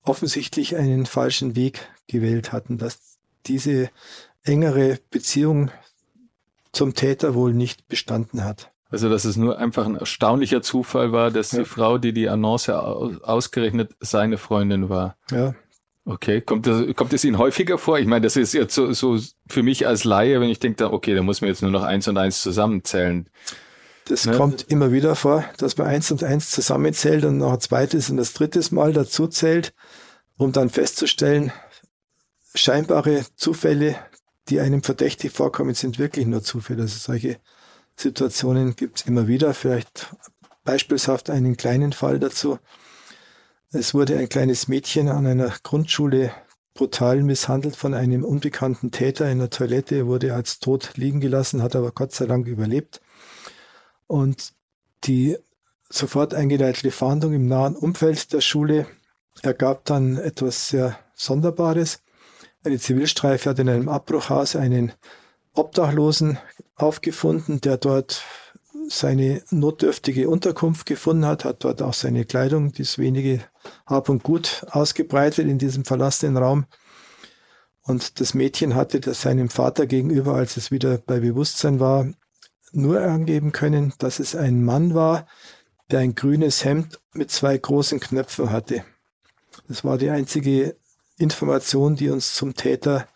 offensichtlich 0.02 0.76
einen 0.76 1.06
falschen 1.06 1.56
Weg 1.56 1.88
gewählt 2.06 2.52
hatten, 2.52 2.78
dass 2.78 3.18
diese 3.46 3.90
engere 4.42 4.98
Beziehung 5.10 5.70
zum 6.72 6.94
Täter 6.94 7.34
wohl 7.34 7.52
nicht 7.52 7.88
bestanden 7.88 8.44
hat. 8.44 8.70
Also, 8.88 9.08
dass 9.08 9.24
es 9.24 9.36
nur 9.36 9.58
einfach 9.58 9.84
ein 9.84 9.96
erstaunlicher 9.96 10.62
Zufall 10.62 11.10
war, 11.10 11.32
dass 11.32 11.52
ja. 11.52 11.60
die 11.60 11.64
Frau, 11.64 11.98
die 11.98 12.12
die 12.12 12.28
Annonce 12.28 12.68
ausgerechnet 12.70 13.96
seine 13.98 14.38
Freundin 14.38 14.88
war. 14.88 15.16
Ja. 15.30 15.54
Okay, 16.08 16.40
kommt 16.40 16.68
das, 16.68 16.84
kommt 16.94 17.12
es 17.12 17.24
Ihnen 17.24 17.36
häufiger 17.36 17.78
vor? 17.78 17.98
Ich 17.98 18.06
meine, 18.06 18.22
das 18.22 18.36
ist 18.36 18.54
jetzt 18.54 18.76
so, 18.76 18.92
so 18.92 19.18
für 19.48 19.64
mich 19.64 19.88
als 19.88 20.04
Laie, 20.04 20.40
wenn 20.40 20.48
ich 20.48 20.60
denke, 20.60 20.92
okay, 20.92 21.16
da 21.16 21.22
muss 21.22 21.40
man 21.40 21.48
jetzt 21.48 21.62
nur 21.62 21.72
noch 21.72 21.82
eins 21.82 22.06
und 22.06 22.16
eins 22.16 22.42
zusammenzählen. 22.42 23.28
Das 24.04 24.24
ne? 24.24 24.36
kommt 24.36 24.66
immer 24.68 24.92
wieder 24.92 25.16
vor, 25.16 25.44
dass 25.58 25.76
man 25.76 25.88
eins 25.88 26.12
und 26.12 26.22
eins 26.22 26.52
zusammenzählt 26.52 27.24
und 27.24 27.38
noch 27.38 27.54
ein 27.54 27.60
zweites 27.60 28.08
und 28.08 28.18
das 28.18 28.34
drittes 28.34 28.70
Mal 28.70 28.92
dazu 28.92 29.26
zählt, 29.26 29.74
um 30.36 30.52
dann 30.52 30.70
festzustellen, 30.70 31.50
scheinbare 32.54 33.26
Zufälle, 33.34 33.96
die 34.48 34.60
einem 34.60 34.84
verdächtig 34.84 35.32
vorkommen, 35.32 35.74
sind 35.74 35.98
wirklich 35.98 36.26
nur 36.26 36.44
Zufälle. 36.44 36.82
Also 36.82 36.98
solche 36.98 37.38
Situationen 37.96 38.76
gibt 38.76 39.00
es 39.00 39.06
immer 39.06 39.26
wieder. 39.26 39.54
Vielleicht 39.54 40.14
beispielshaft 40.62 41.30
einen 41.30 41.56
kleinen 41.56 41.92
Fall 41.92 42.20
dazu. 42.20 42.60
Es 43.72 43.94
wurde 43.94 44.16
ein 44.16 44.28
kleines 44.28 44.68
Mädchen 44.68 45.08
an 45.08 45.26
einer 45.26 45.52
Grundschule 45.62 46.32
brutal 46.74 47.22
misshandelt 47.22 47.74
von 47.74 47.94
einem 47.94 48.22
unbekannten 48.22 48.92
Täter 48.92 49.30
in 49.30 49.38
der 49.38 49.50
Toilette, 49.50 49.96
er 49.96 50.06
wurde 50.06 50.34
als 50.34 50.60
tot 50.60 50.92
liegen 50.96 51.20
gelassen, 51.20 51.62
hat 51.62 51.74
aber 51.74 51.90
Gott 51.90 52.12
sei 52.12 52.26
Dank 52.26 52.46
überlebt. 52.46 53.00
Und 54.06 54.52
die 55.04 55.36
sofort 55.88 56.34
eingeleitete 56.34 56.90
Fahndung 56.90 57.32
im 57.32 57.48
nahen 57.48 57.74
Umfeld 57.74 58.32
der 58.32 58.40
Schule 58.40 58.86
ergab 59.42 59.84
dann 59.86 60.16
etwas 60.16 60.68
sehr 60.68 60.98
Sonderbares. 61.14 62.00
Eine 62.62 62.78
Zivilstreife 62.78 63.50
hat 63.50 63.58
in 63.58 63.68
einem 63.68 63.88
Abbruchhaus 63.88 64.54
einen 64.54 64.92
Obdachlosen 65.54 66.38
aufgefunden, 66.76 67.60
der 67.60 67.78
dort 67.78 68.22
seine 68.88 69.42
notdürftige 69.50 70.28
Unterkunft 70.28 70.86
gefunden 70.86 71.26
hat, 71.26 71.44
hat 71.44 71.64
dort 71.64 71.82
auch 71.82 71.94
seine 71.94 72.24
Kleidung, 72.24 72.72
das 72.72 72.98
wenige 72.98 73.40
Hab 73.86 74.08
und 74.08 74.22
Gut 74.22 74.66
ausgebreitet 74.70 75.46
in 75.46 75.58
diesem 75.58 75.84
verlassenen 75.84 76.36
Raum. 76.36 76.66
Und 77.82 78.20
das 78.20 78.34
Mädchen 78.34 78.74
hatte 78.74 79.00
das 79.00 79.22
seinem 79.22 79.48
Vater 79.48 79.86
gegenüber, 79.86 80.34
als 80.34 80.56
es 80.56 80.70
wieder 80.70 80.98
bei 80.98 81.20
Bewusstsein 81.20 81.78
war, 81.78 82.08
nur 82.72 83.00
angeben 83.00 83.52
können, 83.52 83.92
dass 83.98 84.18
es 84.18 84.34
ein 84.34 84.64
Mann 84.64 84.94
war, 84.94 85.26
der 85.90 86.00
ein 86.00 86.14
grünes 86.14 86.64
Hemd 86.64 87.00
mit 87.12 87.30
zwei 87.30 87.56
großen 87.56 88.00
Knöpfen 88.00 88.50
hatte. 88.50 88.84
Das 89.68 89.84
war 89.84 89.98
die 89.98 90.10
einzige 90.10 90.76
Information, 91.16 91.96
die 91.96 92.10
uns 92.10 92.34
zum 92.34 92.54
Täter 92.54 93.06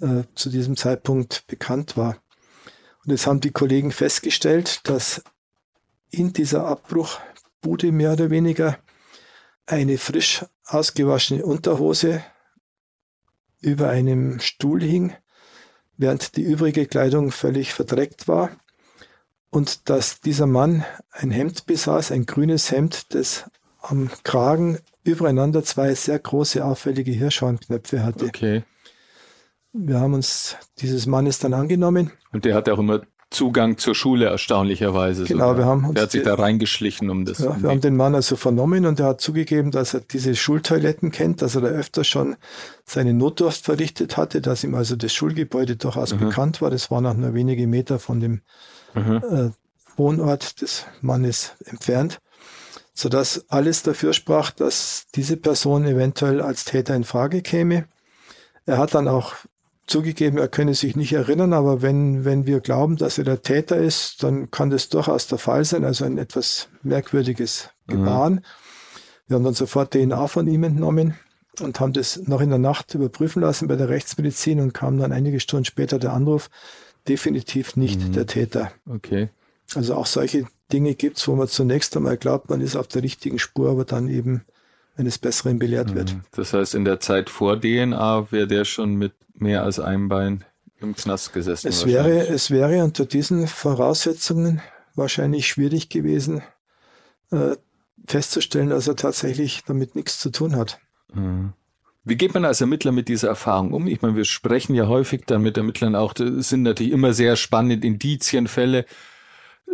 äh, 0.00 0.22
zu 0.34 0.50
diesem 0.50 0.76
Zeitpunkt 0.76 1.46
bekannt 1.46 1.96
war. 1.96 2.16
Und 3.06 3.12
jetzt 3.12 3.26
haben 3.28 3.40
die 3.40 3.52
Kollegen 3.52 3.92
festgestellt, 3.92 4.80
dass 4.88 5.22
in 6.10 6.32
dieser 6.32 6.66
Abbruchbude 6.66 7.92
mehr 7.92 8.12
oder 8.12 8.30
weniger 8.30 8.78
eine 9.64 9.96
frisch 9.96 10.44
ausgewaschene 10.64 11.44
Unterhose 11.44 12.24
über 13.60 13.88
einem 13.90 14.40
Stuhl 14.40 14.82
hing, 14.82 15.14
während 15.96 16.36
die 16.36 16.42
übrige 16.42 16.86
Kleidung 16.86 17.30
völlig 17.30 17.72
verdreckt 17.72 18.26
war 18.26 18.50
und 19.50 19.88
dass 19.88 20.20
dieser 20.20 20.46
Mann 20.46 20.84
ein 21.12 21.30
Hemd 21.30 21.66
besaß, 21.66 22.10
ein 22.10 22.26
grünes 22.26 22.72
Hemd, 22.72 23.14
das 23.14 23.48
am 23.82 24.10
Kragen 24.24 24.78
übereinander 25.04 25.62
zwei 25.62 25.94
sehr 25.94 26.18
große 26.18 26.64
auffällige 26.64 27.12
Hirschhornknöpfe 27.12 28.02
hatte. 28.02 28.26
Okay. 28.26 28.64
Wir 29.78 30.00
haben 30.00 30.14
uns 30.14 30.56
dieses 30.78 31.06
Mannes 31.06 31.38
dann 31.38 31.54
angenommen. 31.54 32.12
Und 32.32 32.44
der 32.44 32.54
hat 32.54 32.68
auch 32.68 32.78
immer 32.78 33.02
Zugang 33.30 33.76
zur 33.76 33.94
Schule 33.94 34.26
erstaunlicherweise. 34.26 35.24
Genau, 35.24 35.48
sogar. 35.48 35.58
wir 35.58 35.64
haben 35.66 35.84
uns 35.84 35.94
der 35.94 36.04
hat 36.04 36.10
sich 36.12 36.22
da 36.22 36.34
reingeschlichen 36.34 37.10
um 37.10 37.24
das. 37.24 37.38
Ja, 37.38 37.60
wir 37.60 37.70
haben 37.70 37.80
den 37.80 37.96
Mann 37.96 38.14
also 38.14 38.36
vernommen 38.36 38.86
und 38.86 39.00
er 39.00 39.06
hat 39.06 39.20
zugegeben, 39.20 39.72
dass 39.72 39.94
er 39.94 40.00
diese 40.00 40.36
Schultoiletten 40.36 41.10
kennt, 41.10 41.42
dass 41.42 41.56
er 41.56 41.62
da 41.62 41.68
öfter 41.68 42.04
schon 42.04 42.36
seine 42.84 43.14
Notdurft 43.14 43.64
verrichtet 43.64 44.16
hatte, 44.16 44.40
dass 44.40 44.62
ihm 44.62 44.76
also 44.76 44.94
das 44.94 45.12
Schulgebäude 45.12 45.74
durchaus 45.76 46.14
mhm. 46.14 46.20
bekannt 46.20 46.62
war. 46.62 46.70
Das 46.70 46.90
war 46.92 47.00
noch 47.00 47.14
nur 47.14 47.34
wenige 47.34 47.66
Meter 47.66 47.98
von 47.98 48.20
dem 48.20 48.42
mhm. 48.94 49.22
äh, 49.28 49.50
Wohnort 49.96 50.60
des 50.60 50.86
Mannes 51.00 51.56
entfernt, 51.64 52.20
sodass 52.94 53.44
alles 53.48 53.82
dafür 53.82 54.12
sprach, 54.12 54.52
dass 54.52 55.06
diese 55.16 55.36
Person 55.36 55.84
eventuell 55.84 56.40
als 56.40 56.64
Täter 56.64 56.94
in 56.94 57.04
Frage 57.04 57.42
käme. 57.42 57.88
Er 58.66 58.78
hat 58.78 58.94
dann 58.94 59.08
auch 59.08 59.34
zugegeben, 59.86 60.38
er 60.38 60.48
könne 60.48 60.74
sich 60.74 60.96
nicht 60.96 61.12
erinnern, 61.12 61.52
aber 61.52 61.82
wenn, 61.82 62.24
wenn 62.24 62.46
wir 62.46 62.60
glauben, 62.60 62.96
dass 62.96 63.18
er 63.18 63.24
der 63.24 63.42
Täter 63.42 63.76
ist, 63.76 64.22
dann 64.22 64.50
kann 64.50 64.70
das 64.70 64.88
durchaus 64.88 65.28
der 65.28 65.38
Fall 65.38 65.64
sein, 65.64 65.84
also 65.84 66.04
ein 66.04 66.18
etwas 66.18 66.68
merkwürdiges 66.82 67.70
Gebaren. 67.86 68.34
Mhm. 68.34 68.40
Wir 69.28 69.36
haben 69.36 69.44
dann 69.44 69.54
sofort 69.54 69.92
DNA 69.92 70.26
von 70.28 70.46
ihm 70.46 70.64
entnommen 70.64 71.14
und 71.60 71.80
haben 71.80 71.92
das 71.92 72.16
noch 72.26 72.40
in 72.40 72.50
der 72.50 72.58
Nacht 72.58 72.94
überprüfen 72.94 73.42
lassen 73.42 73.68
bei 73.68 73.76
der 73.76 73.88
Rechtsmedizin 73.88 74.60
und 74.60 74.74
kam 74.74 74.98
dann 74.98 75.12
einige 75.12 75.40
Stunden 75.40 75.64
später 75.64 75.98
der 75.98 76.12
Anruf, 76.12 76.50
definitiv 77.08 77.76
nicht 77.76 78.00
mhm. 78.00 78.12
der 78.12 78.26
Täter. 78.26 78.72
Okay. 78.88 79.30
Also 79.74 79.94
auch 79.94 80.06
solche 80.06 80.46
Dinge 80.72 80.94
gibt, 80.94 81.26
wo 81.26 81.34
man 81.34 81.48
zunächst 81.48 81.96
einmal 81.96 82.16
glaubt, 82.16 82.50
man 82.50 82.60
ist 82.60 82.76
auf 82.76 82.88
der 82.88 83.02
richtigen 83.02 83.38
Spur, 83.38 83.70
aber 83.70 83.84
dann 83.84 84.08
eben 84.08 84.44
eines 84.96 85.18
Besseren 85.18 85.58
belehrt 85.58 85.94
wird. 85.94 86.14
Mhm. 86.14 86.20
Das 86.32 86.52
heißt, 86.52 86.74
in 86.74 86.84
der 86.84 87.00
Zeit 87.00 87.30
vor 87.30 87.60
DNA 87.60 88.30
wäre 88.30 88.46
der 88.46 88.64
schon 88.64 88.94
mit 88.94 89.12
mehr 89.34 89.62
als 89.62 89.78
einem 89.78 90.08
Bein 90.08 90.44
im 90.80 90.94
Knast 90.94 91.32
gesessen. 91.32 91.68
Es 91.68 91.86
wäre, 91.86 92.28
es 92.28 92.50
wäre 92.50 92.82
unter 92.82 93.06
diesen 93.06 93.46
Voraussetzungen 93.48 94.60
wahrscheinlich 94.94 95.46
schwierig 95.46 95.88
gewesen, 95.88 96.42
äh, 97.30 97.56
festzustellen, 98.06 98.70
dass 98.70 98.88
er 98.88 98.96
tatsächlich 98.96 99.64
damit 99.66 99.94
nichts 99.94 100.18
zu 100.18 100.30
tun 100.30 100.56
hat. 100.56 100.78
Mhm. 101.12 101.52
Wie 102.04 102.16
geht 102.16 102.34
man 102.34 102.44
als 102.44 102.60
Ermittler 102.60 102.92
mit 102.92 103.08
dieser 103.08 103.28
Erfahrung 103.28 103.72
um? 103.72 103.88
Ich 103.88 104.00
meine, 104.00 104.14
wir 104.14 104.24
sprechen 104.24 104.76
ja 104.76 104.86
häufig 104.86 105.24
dann 105.26 105.42
mit 105.42 105.56
Ermittlern 105.56 105.96
auch, 105.96 106.12
das 106.12 106.50
sind 106.50 106.62
natürlich 106.62 106.92
immer 106.92 107.12
sehr 107.12 107.34
spannende 107.34 107.84
Indizienfälle. 107.84 108.86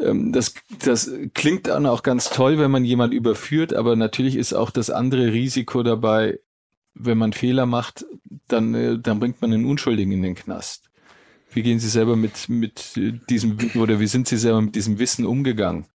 Ähm, 0.01 0.33
das, 0.33 0.55
das 0.85 1.11
klingt 1.35 1.67
dann 1.67 1.87
auch 1.87 2.03
ganz 2.03 2.31
toll, 2.31 2.59
wenn 2.59 2.71
man 2.71 2.85
jemand 2.85 3.15
überführt, 3.15 3.75
aber 3.75 3.97
natürlich 3.97 4.37
ist 4.37 4.53
auch 4.53 4.71
das 4.71 4.91
andere 4.91 5.33
Risiko 5.33 5.83
dabei, 5.83 6.39
wenn 6.95 7.19
man 7.19 7.33
Fehler 7.33 7.67
macht, 7.67 8.05
dann, 8.49 8.75
äh, 8.75 8.99
dann 8.99 9.21
bringt 9.21 9.41
man 9.41 9.53
einen 9.53 9.65
Unschuldigen 9.65 10.13
in 10.13 10.23
den 10.23 10.35
Knast. 10.35 10.91
Wie 11.55 11.63
gehen 11.63 11.79
Sie 11.79 11.89
selber 11.89 12.17
mit, 12.17 12.49
mit 12.49 12.99
diesem, 13.29 13.59
oder 13.75 14.01
wie 14.01 14.07
sind 14.07 14.27
Sie 14.27 14.39
selber 14.39 14.63
mit 14.63 14.75
diesem 14.75 14.99
Wissen 14.99 15.27
umgegangen? 15.27 15.87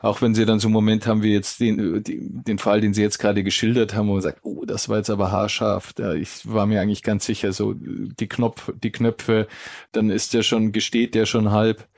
Auch 0.00 0.22
wenn 0.22 0.34
sie 0.34 0.46
dann 0.46 0.60
so 0.60 0.68
einen 0.68 0.74
Moment 0.74 1.06
haben 1.08 1.22
wie 1.22 1.32
jetzt 1.32 1.58
den, 1.58 2.04
den 2.04 2.58
Fall, 2.58 2.80
den 2.80 2.94
sie 2.94 3.02
jetzt 3.02 3.18
gerade 3.18 3.42
geschildert 3.42 3.94
haben, 3.94 4.08
wo 4.08 4.12
man 4.12 4.22
sagt, 4.22 4.40
oh, 4.44 4.64
das 4.64 4.88
war 4.88 4.98
jetzt 4.98 5.10
aber 5.10 5.32
haarscharf. 5.32 5.92
Da, 5.92 6.14
ich 6.14 6.30
war 6.44 6.66
mir 6.66 6.80
eigentlich 6.80 7.02
ganz 7.02 7.26
sicher, 7.26 7.52
so 7.52 7.74
die 7.74 8.28
Knopf, 8.28 8.72
die 8.80 8.92
Knöpfe, 8.92 9.48
dann 9.90 10.10
ist 10.10 10.34
der 10.34 10.44
schon, 10.44 10.70
gesteht 10.70 11.16
der 11.16 11.26
schon 11.26 11.50
halb. 11.50 11.88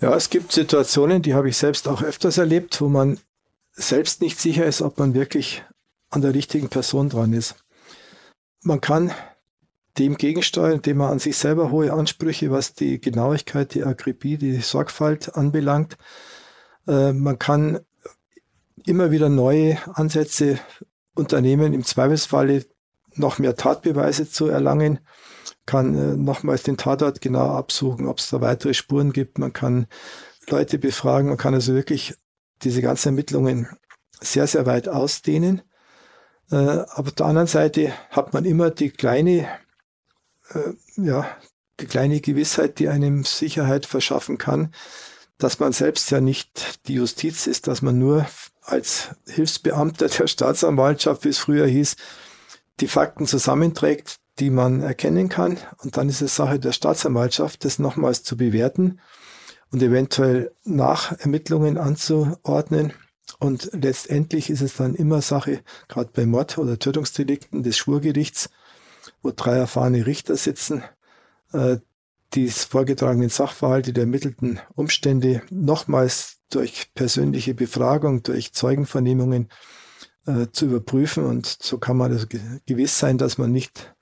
Ja, 0.00 0.14
es 0.14 0.30
gibt 0.30 0.52
Situationen, 0.52 1.22
die 1.22 1.34
habe 1.34 1.48
ich 1.48 1.56
selbst 1.56 1.88
auch 1.88 2.02
öfters 2.02 2.38
erlebt, 2.38 2.80
wo 2.80 2.88
man 2.88 3.18
selbst 3.72 4.20
nicht 4.22 4.38
sicher 4.38 4.66
ist, 4.66 4.82
ob 4.82 4.98
man 4.98 5.14
wirklich 5.14 5.64
an 6.10 6.22
der 6.22 6.34
richtigen 6.34 6.68
Person 6.68 7.08
dran 7.08 7.32
ist. 7.32 7.56
Man 8.62 8.80
kann 8.80 9.12
dem 9.98 10.16
gegensteuern, 10.16 10.74
indem 10.74 10.98
man 10.98 11.12
an 11.12 11.18
sich 11.18 11.36
selber 11.36 11.70
hohe 11.70 11.92
Ansprüche, 11.92 12.50
was 12.50 12.74
die 12.74 13.00
Genauigkeit, 13.00 13.74
die 13.74 13.84
Akribie, 13.84 14.36
die 14.36 14.60
Sorgfalt 14.60 15.34
anbelangt, 15.34 15.96
äh, 16.86 17.12
man 17.12 17.38
kann 17.38 17.80
immer 18.84 19.10
wieder 19.10 19.28
neue 19.28 19.78
Ansätze 19.94 20.58
unternehmen, 21.14 21.74
im 21.74 21.84
Zweifelsfalle 21.84 22.64
noch 23.14 23.38
mehr 23.38 23.56
Tatbeweise 23.56 24.30
zu 24.30 24.46
erlangen, 24.46 25.00
kann 25.68 25.94
äh, 25.94 26.16
nochmals 26.16 26.62
den 26.62 26.78
Tatort 26.78 27.20
genau 27.20 27.50
absuchen, 27.50 28.06
ob 28.08 28.18
es 28.18 28.30
da 28.30 28.40
weitere 28.40 28.72
Spuren 28.72 29.12
gibt. 29.12 29.38
Man 29.38 29.52
kann 29.52 29.86
Leute 30.48 30.78
befragen, 30.78 31.28
man 31.28 31.36
kann 31.36 31.52
also 31.52 31.74
wirklich 31.74 32.14
diese 32.62 32.80
ganzen 32.80 33.08
Ermittlungen 33.10 33.68
sehr, 34.18 34.46
sehr 34.46 34.64
weit 34.64 34.88
ausdehnen. 34.88 35.60
Äh, 36.50 36.56
aber 36.56 37.08
auf 37.08 37.12
der 37.12 37.26
anderen 37.26 37.46
Seite 37.46 37.92
hat 38.10 38.32
man 38.32 38.46
immer 38.46 38.70
die 38.70 38.90
kleine, 38.90 39.46
ja, 40.96 41.26
die 41.78 41.86
kleine 41.86 42.22
Gewissheit, 42.22 42.78
die 42.78 42.88
einem 42.88 43.24
Sicherheit 43.24 43.84
verschaffen 43.84 44.38
kann, 44.38 44.72
dass 45.36 45.60
man 45.60 45.72
selbst 45.72 46.10
ja 46.10 46.22
nicht 46.22 46.88
die 46.88 46.94
Justiz 46.94 47.46
ist, 47.46 47.66
dass 47.68 47.82
man 47.82 47.98
nur 47.98 48.26
als 48.62 49.10
Hilfsbeamter 49.26 50.08
der 50.08 50.26
Staatsanwaltschaft, 50.26 51.24
wie 51.24 51.28
es 51.28 51.38
früher 51.38 51.66
hieß, 51.66 51.96
die 52.80 52.88
Fakten 52.88 53.26
zusammenträgt, 53.26 54.18
die 54.38 54.50
man 54.50 54.82
erkennen 54.82 55.28
kann. 55.28 55.58
Und 55.78 55.96
dann 55.96 56.08
ist 56.08 56.22
es 56.22 56.36
Sache 56.36 56.58
der 56.58 56.72
Staatsanwaltschaft, 56.72 57.64
das 57.64 57.78
nochmals 57.78 58.22
zu 58.22 58.36
bewerten 58.36 59.00
und 59.70 59.82
eventuell 59.82 60.52
Nachermittlungen 60.64 61.78
anzuordnen. 61.78 62.92
Und 63.38 63.70
letztendlich 63.72 64.50
ist 64.50 64.62
es 64.62 64.76
dann 64.76 64.94
immer 64.94 65.22
Sache, 65.22 65.60
gerade 65.88 66.10
bei 66.12 66.26
Mord- 66.26 66.58
oder 66.58 66.78
Tötungsdelikten 66.78 67.62
des 67.62 67.76
Schwurgerichts, 67.76 68.50
wo 69.22 69.32
drei 69.34 69.56
erfahrene 69.56 70.06
Richter 70.06 70.36
sitzen, 70.36 70.82
äh, 71.52 71.78
die 72.34 72.48
vorgetragenen 72.48 73.30
Sachverhalte 73.30 73.92
der 73.92 74.04
ermittelten 74.04 74.60
Umstände 74.74 75.42
nochmals 75.50 76.38
durch 76.50 76.92
persönliche 76.94 77.54
Befragung, 77.54 78.22
durch 78.22 78.52
Zeugenvernehmungen 78.52 79.48
äh, 80.26 80.46
zu 80.52 80.66
überprüfen. 80.66 81.24
Und 81.24 81.46
so 81.46 81.78
kann 81.78 81.96
man 81.96 82.12
also 82.12 82.26
gewiss 82.66 82.98
sein, 82.98 83.18
dass 83.18 83.38
man 83.38 83.52
nicht 83.52 83.94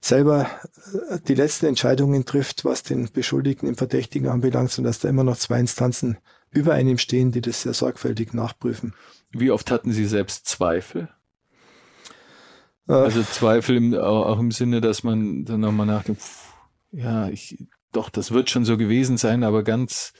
selber 0.00 0.48
äh, 1.10 1.18
die 1.26 1.34
letzten 1.34 1.66
Entscheidungen 1.66 2.24
trifft, 2.24 2.64
was 2.64 2.82
den 2.82 3.10
Beschuldigten 3.12 3.68
im 3.68 3.76
Verdächtigen 3.76 4.28
anbelangt, 4.28 4.70
sondern 4.70 4.90
dass 4.90 5.00
da 5.00 5.08
immer 5.08 5.24
noch 5.24 5.36
zwei 5.36 5.60
Instanzen 5.60 6.18
über 6.50 6.74
einem 6.74 6.98
stehen, 6.98 7.32
die 7.32 7.40
das 7.40 7.62
sehr 7.62 7.74
sorgfältig 7.74 8.32
nachprüfen. 8.32 8.94
Wie 9.30 9.50
oft 9.50 9.70
hatten 9.70 9.92
Sie 9.92 10.06
selbst 10.06 10.46
Zweifel? 10.46 11.08
Äh, 12.88 12.92
also 12.92 13.22
Zweifel 13.22 13.76
im, 13.76 13.94
auch, 13.94 14.38
im 14.38 14.50
Sinne, 14.50 14.80
dass 14.80 15.02
man 15.02 15.44
dann 15.44 15.60
nochmal 15.60 15.86
nachdenkt, 15.86 16.22
ja, 16.90 17.28
ich, 17.28 17.58
doch, 17.92 18.08
das 18.08 18.30
wird 18.30 18.50
schon 18.50 18.64
so 18.64 18.76
gewesen 18.78 19.18
sein, 19.18 19.44
aber 19.44 19.62
ganz 19.62 20.12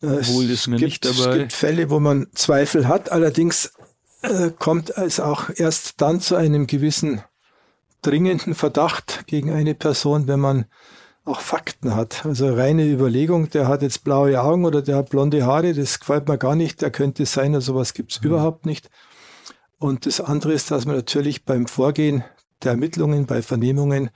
es 0.00 0.32
wohl 0.32 0.48
ist 0.48 0.68
mir 0.68 0.76
gibt, 0.76 1.04
nicht 1.04 1.04
dabei. 1.04 1.30
Es 1.30 1.38
gibt 1.38 1.52
Fälle, 1.52 1.90
wo 1.90 2.00
man 2.00 2.28
Zweifel 2.34 2.86
hat, 2.86 3.10
allerdings 3.10 3.72
äh, 4.22 4.50
kommt 4.56 4.90
es 4.90 5.20
auch 5.20 5.50
erst 5.54 6.00
dann 6.00 6.20
zu 6.20 6.36
einem 6.36 6.66
gewissen 6.66 7.22
dringenden 8.06 8.54
Verdacht 8.54 9.26
gegen 9.26 9.50
eine 9.50 9.74
Person, 9.74 10.26
wenn 10.26 10.40
man 10.40 10.66
auch 11.24 11.40
Fakten 11.40 11.94
hat. 11.94 12.24
Also 12.24 12.54
reine 12.54 12.86
Überlegung, 12.86 13.50
der 13.50 13.66
hat 13.66 13.82
jetzt 13.82 14.04
blaue 14.04 14.40
Augen 14.40 14.64
oder 14.64 14.82
der 14.82 14.96
hat 14.96 15.10
blonde 15.10 15.44
Haare, 15.44 15.74
das 15.74 15.98
gefällt 15.98 16.28
mir 16.28 16.38
gar 16.38 16.54
nicht, 16.54 16.82
der 16.82 16.90
könnte 16.90 17.26
sein, 17.26 17.50
oder 17.50 17.60
sowas 17.60 17.94
gibt's 17.94 18.20
mhm. 18.20 18.28
überhaupt 18.28 18.64
nicht. 18.66 18.90
Und 19.78 20.06
das 20.06 20.20
andere 20.20 20.52
ist, 20.52 20.70
dass 20.70 20.86
man 20.86 20.96
natürlich 20.96 21.44
beim 21.44 21.66
Vorgehen 21.66 22.24
der 22.62 22.72
Ermittlungen, 22.72 23.26
bei 23.26 23.42
Vernehmungen 23.42 24.10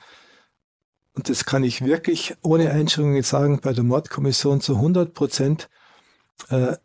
und 1.21 1.29
das 1.29 1.45
kann 1.45 1.65
ich 1.65 1.85
wirklich 1.85 2.35
ohne 2.43 2.71
Einschränkungen 2.71 3.23
sagen, 3.23 3.61
bei 3.61 3.73
der 3.73 3.85
Mordkommission 3.85 4.61
zu 4.61 4.77
100 4.77 5.13
Prozent 5.13 5.69
äh, 6.49 6.77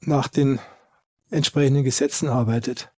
nach 0.00 0.28
den 0.28 0.60
entsprechenden 1.30 1.84
Gesetzen 1.84 2.28
arbeitet. 2.28 2.93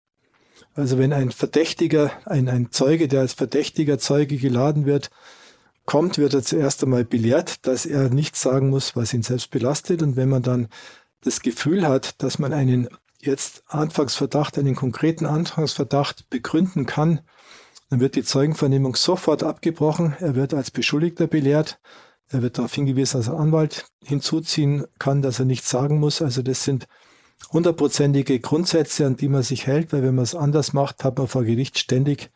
Also 0.74 0.98
wenn 0.98 1.12
ein 1.12 1.30
Verdächtiger, 1.30 2.10
ein, 2.26 2.48
ein 2.48 2.70
Zeuge, 2.70 3.08
der 3.08 3.20
als 3.20 3.32
verdächtiger 3.32 3.98
Zeuge 3.98 4.36
geladen 4.36 4.86
wird, 4.86 5.10
kommt, 5.86 6.18
wird 6.18 6.34
er 6.34 6.42
zuerst 6.42 6.82
einmal 6.82 7.04
belehrt, 7.04 7.66
dass 7.66 7.86
er 7.86 8.08
nichts 8.08 8.40
sagen 8.40 8.70
muss, 8.70 8.96
was 8.96 9.12
ihn 9.12 9.22
selbst 9.22 9.50
belastet. 9.50 10.02
Und 10.02 10.16
wenn 10.16 10.28
man 10.28 10.42
dann 10.42 10.68
das 11.22 11.40
Gefühl 11.40 11.86
hat, 11.86 12.22
dass 12.22 12.38
man 12.38 12.52
einen 12.52 12.88
jetzt 13.20 13.62
Anfangsverdacht, 13.68 14.58
einen 14.58 14.74
konkreten 14.74 15.26
Anfangsverdacht 15.26 16.28
begründen 16.30 16.86
kann, 16.86 17.20
dann 17.90 18.00
wird 18.00 18.16
die 18.16 18.24
Zeugenvernehmung 18.24 18.96
sofort 18.96 19.42
abgebrochen. 19.42 20.16
Er 20.18 20.34
wird 20.34 20.54
als 20.54 20.70
Beschuldigter 20.70 21.26
belehrt. 21.26 21.78
Er 22.28 22.42
wird 22.42 22.58
darauf 22.58 22.74
hingewiesen, 22.74 23.18
dass 23.18 23.28
er 23.28 23.38
Anwalt 23.38 23.86
hinzuziehen 24.02 24.86
kann, 24.98 25.22
dass 25.22 25.38
er 25.38 25.44
nichts 25.44 25.70
sagen 25.70 26.00
muss. 26.00 26.22
Also 26.22 26.42
das 26.42 26.64
sind 26.64 26.86
hundertprozentige 27.50 28.40
Grundsätze, 28.40 29.06
an 29.06 29.16
die 29.16 29.28
man 29.28 29.42
sich 29.42 29.66
hält, 29.66 29.92
weil 29.92 30.02
wenn 30.02 30.14
man 30.14 30.24
es 30.24 30.34
anders 30.34 30.72
macht, 30.72 31.04
hat 31.04 31.18
man 31.18 31.28
vor 31.28 31.44
Gericht 31.44 31.78
ständig 31.78 32.30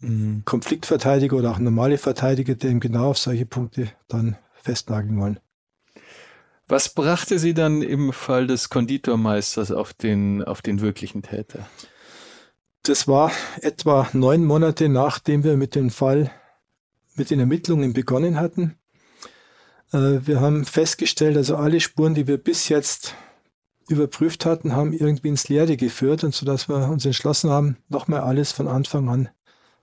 mhm. 0.00 0.42
Konfliktverteidiger 0.44 1.36
oder 1.36 1.52
auch 1.52 1.58
normale 1.58 1.98
Verteidiger, 1.98 2.54
die 2.54 2.68
eben 2.68 2.80
genau 2.80 3.10
auf 3.10 3.18
solche 3.18 3.46
Punkte 3.46 3.88
dann 4.08 4.36
festnageln 4.62 5.18
wollen. 5.18 5.40
Was 6.68 6.88
brachte 6.88 7.40
Sie 7.40 7.52
dann 7.52 7.82
im 7.82 8.12
Fall 8.12 8.46
des 8.46 8.68
Konditormeisters 8.70 9.72
auf 9.72 9.92
den, 9.92 10.44
auf 10.44 10.62
den 10.62 10.80
wirklichen 10.80 11.22
Täter? 11.22 11.66
Das 12.84 13.08
war 13.08 13.32
etwa 13.60 14.08
neun 14.12 14.44
Monate 14.44 14.88
nachdem 14.88 15.44
wir 15.44 15.56
mit 15.56 15.74
dem 15.74 15.90
Fall, 15.90 16.30
mit 17.16 17.30
den 17.30 17.40
Ermittlungen 17.40 17.92
begonnen 17.92 18.38
hatten. 18.38 18.76
Äh, 19.92 20.20
wir 20.26 20.40
haben 20.40 20.64
festgestellt, 20.64 21.36
also 21.36 21.56
alle 21.56 21.80
Spuren, 21.80 22.14
die 22.14 22.26
wir 22.26 22.38
bis 22.38 22.68
jetzt 22.68 23.16
überprüft 23.90 24.46
hatten, 24.46 24.74
haben 24.74 24.92
irgendwie 24.92 25.28
ins 25.28 25.48
Leere 25.48 25.76
geführt 25.76 26.24
und 26.24 26.34
so 26.34 26.46
dass 26.46 26.68
wir 26.68 26.88
uns 26.88 27.04
entschlossen 27.04 27.50
haben, 27.50 27.76
nochmal 27.88 28.20
alles 28.20 28.52
von 28.52 28.68
Anfang 28.68 29.08
an 29.08 29.28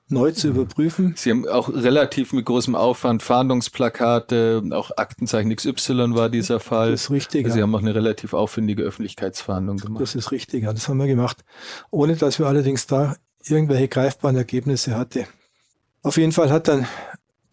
neu 0.09 0.31
zu 0.31 0.47
mhm. 0.47 0.55
überprüfen. 0.55 1.13
Sie 1.17 1.31
haben 1.31 1.47
auch 1.47 1.69
relativ 1.69 2.33
mit 2.33 2.45
großem 2.45 2.75
Aufwand 2.75 3.23
Fahndungsplakate, 3.23 4.63
auch 4.71 4.91
Aktenzeichen 4.95 5.53
XY 5.53 6.15
war 6.15 6.29
dieser 6.29 6.59
Fall. 6.59 6.91
Das 6.91 7.03
ist 7.03 7.11
richtig. 7.11 7.45
Also 7.45 7.55
Sie 7.55 7.61
haben 7.61 7.75
auch 7.75 7.81
eine 7.81 7.93
relativ 7.93 8.33
aufwendige 8.33 8.83
Öffentlichkeitsfahndung 8.83 9.77
gemacht. 9.77 10.01
Das 10.01 10.15
ist 10.15 10.31
richtig, 10.31 10.63
ja, 10.63 10.73
das 10.73 10.87
haben 10.87 10.97
wir 10.97 11.07
gemacht. 11.07 11.43
Ohne 11.91 12.15
dass 12.15 12.39
wir 12.39 12.47
allerdings 12.47 12.87
da 12.87 13.15
irgendwelche 13.43 13.87
greifbaren 13.87 14.35
Ergebnisse 14.35 14.95
hatte. 14.95 15.25
Auf 16.03 16.17
jeden 16.17 16.31
Fall 16.31 16.51
hat 16.51 16.67
dann 16.67 16.87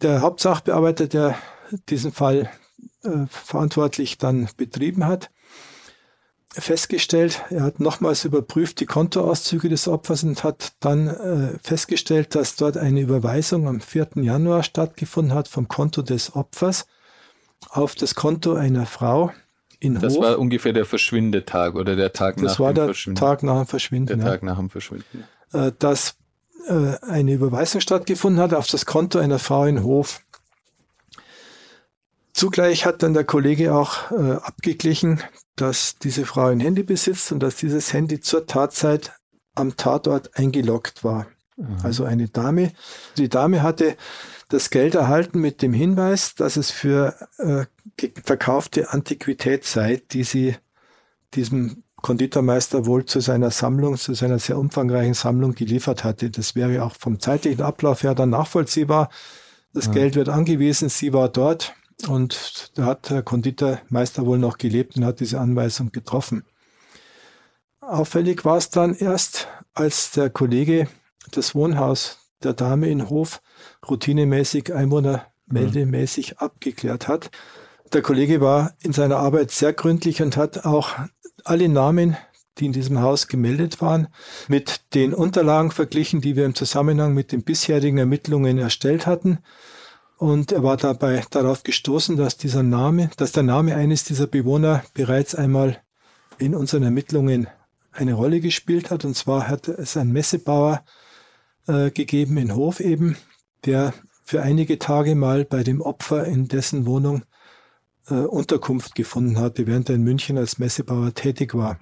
der 0.01 0.21
Hauptsachbearbeiter, 0.21 1.07
der 1.07 1.37
diesen 1.89 2.11
Fall 2.11 2.49
äh, 3.03 3.25
verantwortlich 3.29 4.17
dann 4.17 4.49
betrieben 4.57 5.05
hat, 5.05 5.29
festgestellt, 6.57 7.43
er 7.49 7.63
hat 7.63 7.79
nochmals 7.79 8.25
überprüft 8.25 8.79
die 8.79 8.85
Kontoauszüge 8.85 9.69
des 9.69 9.87
Opfers 9.87 10.23
und 10.23 10.43
hat 10.43 10.73
dann 10.79 11.07
äh, 11.07 11.57
festgestellt, 11.61 12.35
dass 12.35 12.55
dort 12.55 12.77
eine 12.77 13.01
Überweisung 13.01 13.67
am 13.67 13.81
4. 13.81 14.09
Januar 14.15 14.63
stattgefunden 14.63 15.33
hat 15.33 15.47
vom 15.47 15.67
Konto 15.67 16.01
des 16.01 16.35
Opfers 16.35 16.85
auf 17.69 17.95
das 17.95 18.15
Konto 18.15 18.53
einer 18.53 18.85
Frau 18.85 19.31
in 19.79 19.99
das 19.99 20.15
Hof. 20.15 20.23
war 20.23 20.39
ungefähr 20.39 20.73
der 20.73 20.85
Verschwindetag 20.85 21.75
oder 21.75 21.95
der 21.95 22.13
Tag 22.13 22.35
das 22.37 22.43
nach 22.53 22.59
war 22.59 22.71
dem 22.71 22.75
der 22.75 22.85
Verschwinden. 22.85 23.19
Tag 23.19 23.43
nach 23.43 23.57
dem 23.57 23.67
Verschwinden. 23.67 24.07
der 24.07 24.17
ja. 24.17 24.23
Tag 24.23 24.43
nach 24.43 24.57
dem 24.57 24.69
Verschwinden. 24.69 25.23
äh, 25.53 25.71
dass 25.79 26.15
äh, 26.67 26.95
eine 27.01 27.33
Überweisung 27.33 27.81
stattgefunden 27.81 28.41
hat 28.41 28.53
auf 28.53 28.67
das 28.67 28.85
Konto 28.85 29.19
einer 29.19 29.39
Frau 29.39 29.65
in 29.65 29.83
Hof. 29.83 30.21
Zugleich 32.35 32.85
hat 32.85 33.01
dann 33.01 33.13
der 33.13 33.23
Kollege 33.23 33.73
auch 33.73 34.11
äh, 34.11 34.33
abgeglichen, 34.33 35.21
dass 35.55 35.95
diese 35.95 36.25
Frau 36.25 36.47
ein 36.47 36.59
Handy 36.59 36.83
besitzt 36.83 37.31
und 37.31 37.39
dass 37.39 37.55
dieses 37.55 37.93
Handy 37.93 38.19
zur 38.19 38.45
Tatzeit 38.45 39.13
am 39.55 39.77
Tatort 39.77 40.37
eingeloggt 40.37 41.05
war. 41.05 41.27
Also 41.81 42.03
eine 42.03 42.27
Dame. 42.27 42.73
Die 43.17 43.29
Dame 43.29 43.63
hatte 43.63 43.95
das 44.49 44.69
Geld 44.69 44.95
erhalten 44.95 45.39
mit 45.39 45.61
dem 45.61 45.71
Hinweis, 45.71 46.35
dass 46.35 46.57
es 46.57 46.71
für 46.71 47.15
äh, 47.37 47.65
verkaufte 48.21 48.91
Antiquität 48.91 49.63
sei, 49.63 50.01
die 50.11 50.25
sie 50.25 50.57
diesem 51.35 51.83
Konditormeister 52.01 52.85
wohl 52.85 53.05
zu 53.05 53.21
seiner 53.21 53.51
Sammlung, 53.51 53.95
zu 53.95 54.13
seiner 54.13 54.39
sehr 54.39 54.57
umfangreichen 54.59 55.13
Sammlung 55.13 55.55
geliefert 55.55 56.03
hatte. 56.03 56.31
Das 56.31 56.53
wäre 56.53 56.83
auch 56.83 56.95
vom 56.99 57.21
zeitlichen 57.21 57.61
Ablauf 57.63 58.03
her 58.03 58.13
dann 58.13 58.31
nachvollziehbar. 58.31 59.09
Das 59.73 59.85
Ja. 59.85 59.93
Geld 59.93 60.15
wird 60.15 60.27
angewiesen, 60.27 60.89
sie 60.89 61.13
war 61.13 61.29
dort 61.29 61.73
und 62.07 62.71
da 62.75 62.85
hat 62.85 63.09
der 63.09 63.23
Konditormeister 63.23 64.25
wohl 64.25 64.37
noch 64.37 64.57
gelebt 64.57 64.97
und 64.97 65.05
hat 65.05 65.19
diese 65.19 65.39
Anweisung 65.39 65.91
getroffen. 65.91 66.43
Auffällig 67.79 68.45
war 68.45 68.57
es 68.57 68.69
dann 68.69 68.95
erst, 68.95 69.47
als 69.73 70.11
der 70.11 70.29
Kollege 70.29 70.87
das 71.31 71.55
Wohnhaus 71.55 72.17
der 72.43 72.53
Dame 72.53 72.89
in 72.89 73.09
Hof 73.09 73.41
routinemäßig, 73.87 74.73
einwohnermeldemäßig 74.73 76.39
abgeklärt 76.39 77.07
hat. 77.07 77.31
Der 77.93 78.01
Kollege 78.01 78.41
war 78.41 78.73
in 78.81 78.93
seiner 78.93 79.17
Arbeit 79.17 79.51
sehr 79.51 79.73
gründlich 79.73 80.21
und 80.21 80.37
hat 80.37 80.65
auch 80.65 80.95
alle 81.43 81.69
Namen, 81.69 82.17
die 82.57 82.65
in 82.65 82.71
diesem 82.71 83.01
Haus 83.01 83.27
gemeldet 83.27 83.81
waren, 83.81 84.07
mit 84.47 84.93
den 84.95 85.13
Unterlagen 85.13 85.71
verglichen, 85.71 86.21
die 86.21 86.35
wir 86.35 86.45
im 86.45 86.55
Zusammenhang 86.55 87.13
mit 87.13 87.31
den 87.31 87.43
bisherigen 87.43 87.97
Ermittlungen 87.97 88.57
erstellt 88.57 89.05
hatten. 89.05 89.39
Und 90.17 90.51
er 90.51 90.63
war 90.63 90.77
dabei 90.77 91.23
darauf 91.29 91.63
gestoßen, 91.63 92.15
dass 92.15 92.37
dieser 92.37 92.63
Name, 92.63 93.09
dass 93.17 93.33
der 93.33 93.43
Name 93.43 93.75
eines 93.75 94.05
dieser 94.05 94.27
Bewohner 94.27 94.83
bereits 94.93 95.35
einmal 95.35 95.81
in 96.37 96.55
unseren 96.55 96.83
Ermittlungen 96.83 97.47
eine 97.91 98.13
Rolle 98.13 98.39
gespielt 98.39 98.91
hat. 98.91 99.03
Und 99.05 99.15
zwar 99.15 99.47
hat 99.47 99.67
es 99.67 99.97
einen 99.97 100.13
Messebauer 100.13 100.83
äh, 101.67 101.91
gegeben 101.91 102.37
in 102.37 102.55
Hof 102.55 102.79
eben, 102.79 103.17
der 103.65 103.93
für 104.23 104.41
einige 104.41 104.79
Tage 104.79 105.15
mal 105.15 105.45
bei 105.45 105.63
dem 105.63 105.81
Opfer 105.81 106.25
in 106.25 106.47
dessen 106.47 106.85
Wohnung 106.85 107.23
äh, 108.07 108.13
Unterkunft 108.13 108.95
gefunden 108.95 109.37
hatte, 109.37 109.67
während 109.67 109.89
er 109.89 109.95
in 109.95 110.03
München 110.03 110.37
als 110.37 110.59
Messebauer 110.59 111.13
tätig 111.13 111.53
war. 111.53 111.79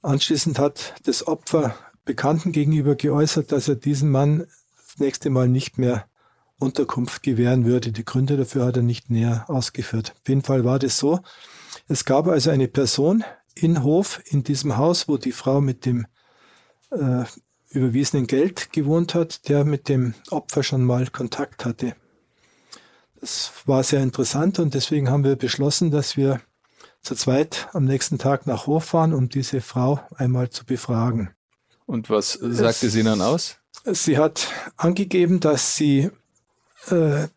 Anschließend 0.00 0.58
hat 0.58 0.94
das 1.04 1.26
Opfer 1.26 1.74
Bekannten 2.04 2.50
gegenüber 2.50 2.96
geäußert, 2.96 3.52
dass 3.52 3.68
er 3.68 3.76
diesem 3.76 4.10
Mann 4.10 4.46
das 4.88 4.98
nächste 4.98 5.30
Mal 5.30 5.48
nicht 5.48 5.78
mehr 5.78 6.06
Unterkunft 6.62 7.22
gewähren 7.22 7.64
würde. 7.64 7.92
Die 7.92 8.04
Gründe 8.04 8.36
dafür 8.36 8.66
hat 8.66 8.76
er 8.76 8.82
nicht 8.82 9.10
näher 9.10 9.44
ausgeführt. 9.48 10.14
Auf 10.20 10.28
jeden 10.28 10.42
Fall 10.42 10.64
war 10.64 10.78
das 10.78 10.98
so. 10.98 11.20
Es 11.88 12.04
gab 12.04 12.26
also 12.28 12.50
eine 12.50 12.68
Person 12.68 13.24
in 13.54 13.82
Hof, 13.82 14.22
in 14.26 14.44
diesem 14.44 14.76
Haus, 14.76 15.08
wo 15.08 15.16
die 15.18 15.32
Frau 15.32 15.60
mit 15.60 15.84
dem 15.84 16.06
äh, 16.90 17.24
überwiesenen 17.70 18.26
Geld 18.26 18.72
gewohnt 18.72 19.14
hat, 19.14 19.48
der 19.48 19.64
mit 19.64 19.88
dem 19.88 20.14
Opfer 20.30 20.62
schon 20.62 20.84
mal 20.84 21.06
Kontakt 21.08 21.64
hatte. 21.64 21.94
Das 23.20 23.52
war 23.66 23.82
sehr 23.82 24.02
interessant 24.02 24.58
und 24.58 24.74
deswegen 24.74 25.08
haben 25.10 25.24
wir 25.24 25.36
beschlossen, 25.36 25.90
dass 25.90 26.16
wir 26.16 26.40
zu 27.02 27.14
zweit 27.14 27.68
am 27.72 27.84
nächsten 27.84 28.18
Tag 28.18 28.46
nach 28.46 28.66
Hof 28.66 28.84
fahren, 28.84 29.12
um 29.12 29.28
diese 29.28 29.60
Frau 29.60 30.00
einmal 30.16 30.50
zu 30.50 30.64
befragen. 30.64 31.30
Und 31.86 32.10
was 32.10 32.32
sagte 32.34 32.86
Es- 32.86 32.92
sie 32.92 33.02
dann 33.02 33.20
aus? 33.20 33.56
Sie 33.84 34.18
hat 34.18 34.48
angegeben, 34.76 35.40
dass 35.40 35.76
sie 35.76 36.10
äh, 36.90 37.28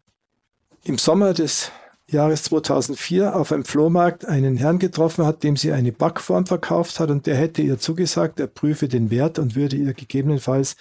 im 0.84 0.98
Sommer 0.98 1.34
des 1.34 1.72
Jahres 2.08 2.44
2004 2.44 3.36
auf 3.36 3.52
einem 3.52 3.66
Flohmarkt 3.66 4.26
einen 4.26 4.58
Herrn 4.58 4.78
getroffen 4.78 5.26
hat, 5.26 5.44
dem 5.44 5.58
sie 5.58 5.72
eine 5.72 5.92
Backform 5.92 6.46
verkauft 6.46 7.00
hat 7.00 7.10
und 7.10 7.26
der 7.26 7.36
hätte 7.36 7.64
ihr 7.64 7.80
zugesagt, 7.80 8.40
er 8.40 8.48
prüfe 8.48 8.88
den 8.88 9.10
Wert 9.10 9.40
und 9.40 9.56
würde 9.56 9.76
ihr 9.76 9.94
gegebenenfalls 9.94 10.76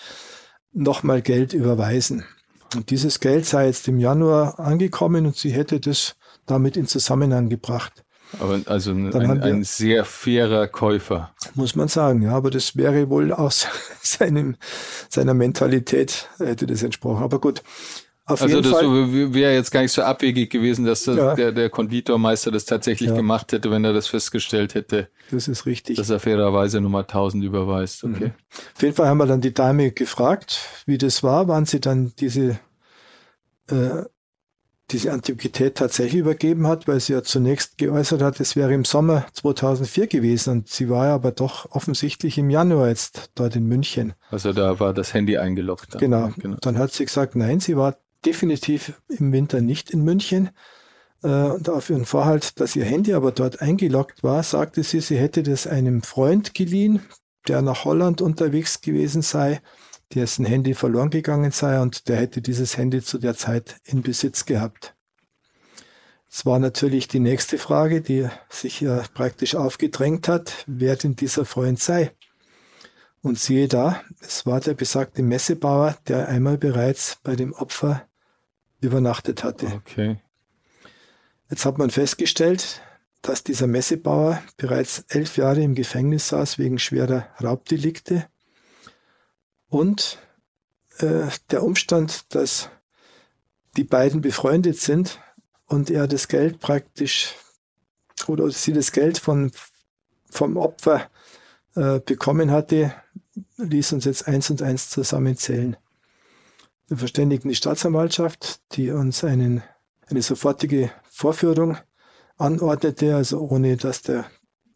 nochmal 0.73 1.23
Geld 1.23 1.55
überweisen. 1.55 2.25
Und 2.75 2.91
dieses 2.91 3.21
Geld 3.21 3.47
sei 3.47 3.67
jetzt 3.67 3.89
im 3.89 4.01
Januar 4.01 4.59
angekommen 4.59 5.27
und 5.27 5.37
sie 5.37 5.51
hätte 5.51 5.81
das 5.81 6.17
damit 6.47 6.77
in 6.77 6.87
Zusammenhang 6.87 7.49
gebracht. 7.49 8.05
Aber 8.41 8.61
also 8.67 8.91
ein, 8.91 9.15
ein, 9.15 9.43
ein 9.43 9.65
sehr 9.65 10.05
fairer 10.05 10.67
Käufer. 10.67 11.33
Muss 11.55 11.77
man 11.77 11.89
sagen, 11.89 12.23
ja, 12.23 12.33
aber 12.33 12.51
das 12.51 12.77
wäre 12.77 13.09
wohl 13.09 13.33
aus 13.33 13.69
seinem, 14.03 14.57
seiner 15.09 15.35
Mentalität 15.35 16.29
hätte 16.39 16.67
das 16.67 16.83
entsprochen. 16.83 17.23
Aber 17.23 17.41
gut, 17.41 17.62
auf 18.27 18.41
Also 18.41 18.61
das 18.62 18.72
wäre 18.72 19.53
jetzt 19.53 19.70
gar 19.70 19.83
nicht 19.83 19.93
so 19.93 20.03
abwegig 20.03 20.51
gewesen, 20.51 20.85
dass 20.87 21.05
das 21.05 21.16
Ja. 21.16 21.35
der, 21.35 21.53
der 21.53 21.68
Konditormeister 21.68 22.51
das 22.51 22.64
tatsächlich 22.64 23.11
Ja. 23.11 23.16
gemacht 23.16 23.53
hätte, 23.53 23.70
wenn 23.70 23.85
er 23.85 23.93
das 23.93 24.07
festgestellt 24.07 24.75
hätte, 24.75 25.09
Das 25.31 25.47
ist 25.49 25.66
richtig. 25.66 25.97
dass 25.99 26.09
er 26.09 26.20
fairerweise 26.20 26.81
Nummer 26.81 27.07
1000 27.07 27.45
überweist. 27.45 28.03
Okay. 28.05 28.33
Auf 28.77 28.83
jeden 28.83 28.95
Fall 28.95 29.09
haben 29.09 29.18
wir 29.18 29.27
dann 29.27 29.41
die 29.43 29.53
Dame 29.53 29.91
gefragt, 29.93 30.61
wie 30.87 30.97
das 30.99 31.22
war, 31.22 31.49
wann 31.49 31.66
sie 31.66 31.81
dann 31.81 32.12
diese, 32.18 32.59
äh, 33.70 34.05
diese 34.91 35.12
Antiquität 35.12 35.77
tatsächlich 35.77 36.20
übergeben 36.20 36.66
hat, 36.66 36.87
weil 36.87 37.01
sie 37.01 37.14
ja 37.14 37.22
zunächst 37.22 37.79
geäußert 37.79 38.20
hat, 38.20 38.39
es 38.41 38.55
wäre 38.55 38.72
im 38.75 38.85
Sommer 38.85 39.27
2004 39.33 40.07
gewesen 40.09 40.51
und 40.51 40.68
sie 40.68 40.91
war 40.91 41.07
ja 41.07 41.14
aber 41.14 41.33
doch 41.33 41.70
offensichtlich 41.72 42.37
im 42.37 42.51
Januar 42.51 42.89
jetzt 42.89 43.31
dort 43.35 43.57
in 43.57 43.66
München. 43.66 44.12
Also 44.31 44.53
da 44.53 44.79
war 44.81 44.93
das 44.93 45.14
Handy 45.14 45.39
eingeloggt. 45.39 45.95
dann. 45.95 46.01
Genau. 46.01 46.31
genau. 46.39 46.57
Dann 46.61 46.77
hat 46.79 46.93
sie 46.93 47.07
gesagt, 47.07 47.35
nein, 47.35 47.61
sie 47.61 47.77
war 47.79 47.97
definitiv 48.25 49.01
im 49.09 49.33
Winter 49.33 49.61
nicht 49.61 49.91
in 49.91 50.03
München. 50.03 50.51
Äh, 51.22 51.29
Und 51.29 51.68
auf 51.68 51.91
ihren 51.91 52.05
Vorhalt, 52.05 52.61
dass 52.61 52.77
ihr 52.77 52.85
Handy 52.85 53.14
aber 53.14 53.33
dort 53.33 53.61
eingeloggt 53.61 54.22
war, 54.22 54.43
sagte 54.43 54.83
sie, 54.83 55.01
sie 55.01 55.16
hätte 55.16 55.43
das 55.43 55.66
einem 55.66 56.03
Freund 56.03 56.55
geliehen, 56.55 57.01
der 57.49 57.62
nach 57.62 57.85
Holland 57.85 58.20
unterwegs 58.20 58.81
gewesen 58.81 59.22
sei, 59.22 59.61
dessen 60.14 60.45
Handy 60.45 60.75
verloren 60.75 61.11
gegangen 61.11 61.51
sei 61.51 61.81
und 61.81 62.09
der 62.09 62.16
hätte 62.16 62.41
dieses 62.41 62.77
Handy 62.77 63.03
zu 63.03 63.18
der 63.18 63.37
Zeit 63.37 63.77
in 63.85 64.03
Besitz 64.03 64.45
gehabt. 64.45 64.95
Es 66.31 66.45
war 66.45 66.59
natürlich 66.59 67.07
die 67.07 67.20
nächste 67.20 67.59
Frage, 67.59 68.01
die 68.01 68.29
sich 68.49 68.81
ja 68.81 69.05
praktisch 69.14 69.55
aufgedrängt 69.55 70.27
hat, 70.27 70.64
wer 70.66 70.97
denn 70.97 71.14
dieser 71.14 71.45
Freund 71.45 71.79
sei. 71.79 72.11
Und 73.22 73.39
siehe 73.39 73.68
da, 73.68 74.03
es 74.20 74.45
war 74.45 74.61
der 74.61 74.75
besagte 74.75 75.22
Messebauer, 75.22 75.97
der 76.09 76.29
einmal 76.29 76.59
bereits 76.59 77.18
bei 77.22 77.37
dem 77.37 77.53
Opfer 77.53 78.07
übernachtet 78.85 79.45
hatte. 79.45 79.66
Okay. 79.66 80.16
Jetzt 81.51 81.64
hat 81.64 81.78
man 81.78 81.91
festgestellt, 81.91 82.80
dass 83.22 83.43
dieser 83.43 83.66
Messebauer 83.66 84.43
bereits 84.57 85.05
elf 85.09 85.37
Jahre 85.37 85.62
im 85.62 85.74
Gefängnis 85.74 86.28
saß 86.28 86.59
wegen 86.59 86.78
schwerer 86.78 87.28
Raubdelikte. 87.43 88.26
Und 89.68 90.18
äh, 90.99 91.28
der 91.51 91.62
Umstand, 91.62 92.35
dass 92.35 92.70
die 93.76 93.85
beiden 93.85 94.20
befreundet 94.20 94.78
sind 94.78 95.20
und 95.66 95.91
er 95.91 96.07
das 96.07 96.28
Geld 96.28 96.61
praktisch 96.61 97.35
oder 98.26 98.51
sie 98.51 98.72
das 98.72 98.93
Geld 98.93 99.18
von, 99.18 99.51
vom 100.30 100.57
Opfer 100.57 101.11
äh, 101.74 102.01
bekommen 102.01 102.51
hatte, 102.51 102.95
ließ 103.57 103.95
uns 103.95 104.05
jetzt 104.05 104.28
eins 104.28 104.51
und 104.51 104.62
eins 104.62 104.91
zusammenzählen. 104.91 105.76
Wir 106.89 106.99
verständigen 106.99 107.49
die 107.49 107.55
Staatsanwaltschaft, 107.55 108.61
die 108.72 108.91
uns 108.91 109.24
einen, 109.24 109.62
eine 110.09 110.22
sofortige 110.22 110.91
Vorführung 111.11 111.78
anordnete, 112.37 113.16
also 113.16 113.41
ohne 113.41 113.76
dass 113.76 114.03
der 114.03 114.26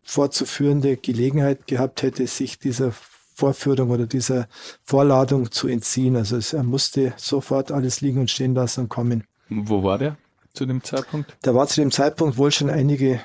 Vorzuführende 0.02 0.96
Gelegenheit 0.96 1.66
gehabt 1.66 2.02
hätte, 2.02 2.26
sich 2.26 2.58
dieser 2.58 2.92
Vorführung 3.34 3.90
oder 3.90 4.06
dieser 4.06 4.48
Vorladung 4.84 5.52
zu 5.52 5.68
entziehen. 5.68 6.16
Also 6.16 6.36
es, 6.36 6.54
er 6.54 6.62
musste 6.62 7.12
sofort 7.16 7.70
alles 7.70 8.00
liegen 8.00 8.20
und 8.20 8.30
stehen 8.30 8.54
lassen 8.54 8.82
und 8.82 8.88
kommen. 8.88 9.24
Wo 9.50 9.82
war 9.82 9.98
der 9.98 10.16
zu 10.54 10.64
dem 10.64 10.82
Zeitpunkt? 10.82 11.36
Da 11.42 11.54
war 11.54 11.66
zu 11.68 11.80
dem 11.80 11.90
Zeitpunkt 11.90 12.38
wohl 12.38 12.50
schon 12.50 12.70
einige 12.70 13.20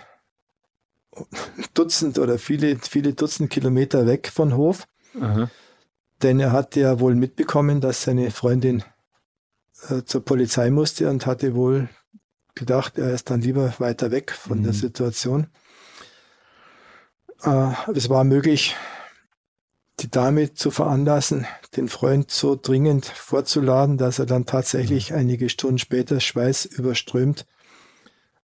Dutzend 1.74 2.20
oder 2.20 2.38
viele, 2.38 2.78
viele 2.78 3.14
Dutzend 3.14 3.50
Kilometer 3.50 4.06
weg 4.06 4.30
von 4.34 4.56
Hof, 4.58 4.88
Aha. 5.20 5.50
Denn 6.24 6.40
er 6.40 6.52
hatte 6.52 6.80
ja 6.80 7.00
wohl 7.00 7.16
mitbekommen, 7.16 7.82
dass 7.82 8.04
seine 8.04 8.32
Freundin 8.32 8.84
äh, 9.90 10.04
zur 10.04 10.24
Polizei 10.24 10.70
musste 10.72 11.10
und 11.10 11.26
hatte 11.26 11.56
wohl 11.56 11.90
gedacht, 12.56 12.98
er 12.98 13.14
ist 13.14 13.30
dann 13.30 13.42
lieber 13.42 13.74
weiter 13.80 14.12
weg 14.12 14.32
von 14.32 14.60
Mhm. 14.60 14.64
der 14.64 14.74
Situation. 14.74 15.48
Äh, 17.44 17.72
es 17.94 18.10
war 18.10 18.24
möglich, 18.24 18.76
die 20.00 20.10
Dame 20.10 20.54
zu 20.54 20.72
veranlassen, 20.72 21.46
den 21.76 21.88
Freund 21.88 22.32
so 22.32 22.58
dringend 22.60 23.06
vorzuladen, 23.06 23.98
dass 23.98 24.20
er 24.20 24.26
dann 24.26 24.46
tatsächlich 24.46 25.14
einige 25.14 25.50
Stunden 25.50 25.78
später 25.78 26.20
schweißüberströmt 26.20 27.46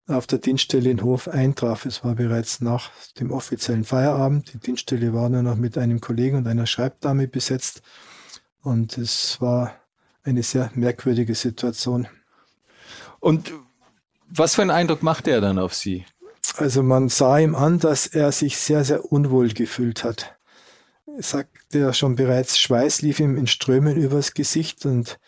auf 0.10 0.28
der 0.28 0.40
Dienststelle 0.40 0.90
in 0.90 1.04
Hof 1.04 1.28
eintraf. 1.28 1.86
Es 1.86 2.04
war 2.04 2.16
bereits 2.16 2.62
nach 2.62 2.90
dem 3.20 3.32
offiziellen 3.32 3.84
Feierabend. 3.84 4.54
Die 4.54 4.58
Dienststelle 4.58 5.14
war 5.14 5.30
nur 5.30 5.44
noch 5.44 5.56
mit 5.56 5.78
einem 5.78 6.02
Kollegen 6.02 6.38
und 6.38 6.48
einer 6.48 6.66
Schreibdame 6.66 7.28
besetzt. 7.28 7.82
Und 8.62 8.98
es 8.98 9.40
war 9.40 9.76
eine 10.24 10.44
sehr 10.44 10.72
merkwürdige 10.74 11.36
Situation. 11.36 12.08
Und 13.20 13.54
was 14.28 14.56
für 14.56 14.62
einen 14.62 14.72
Eindruck 14.72 15.04
machte 15.04 15.32
er 15.32 15.42
dann 15.42 15.60
auf 15.60 15.74
Sie? 15.74 16.06
Also 16.58 16.84
man 16.84 17.10
sah 17.10 17.38
ihm 17.40 17.56
an, 17.56 17.80
dass 17.80 18.08
er 18.08 18.32
sich 18.32 18.58
sehr, 18.58 18.84
sehr 18.84 19.12
unwohl 19.12 19.50
gefühlt 19.50 20.04
hat. 20.04 20.36
Sagte 21.18 21.80
er 21.80 21.94
schon 21.94 22.16
bereits, 22.16 22.60
Schweiß 22.60 23.02
lief 23.02 23.20
ihm 23.20 23.38
in 23.38 23.48
Strömen 23.48 23.96
übers 23.96 24.34
Gesicht 24.34 24.86
und 24.86 25.20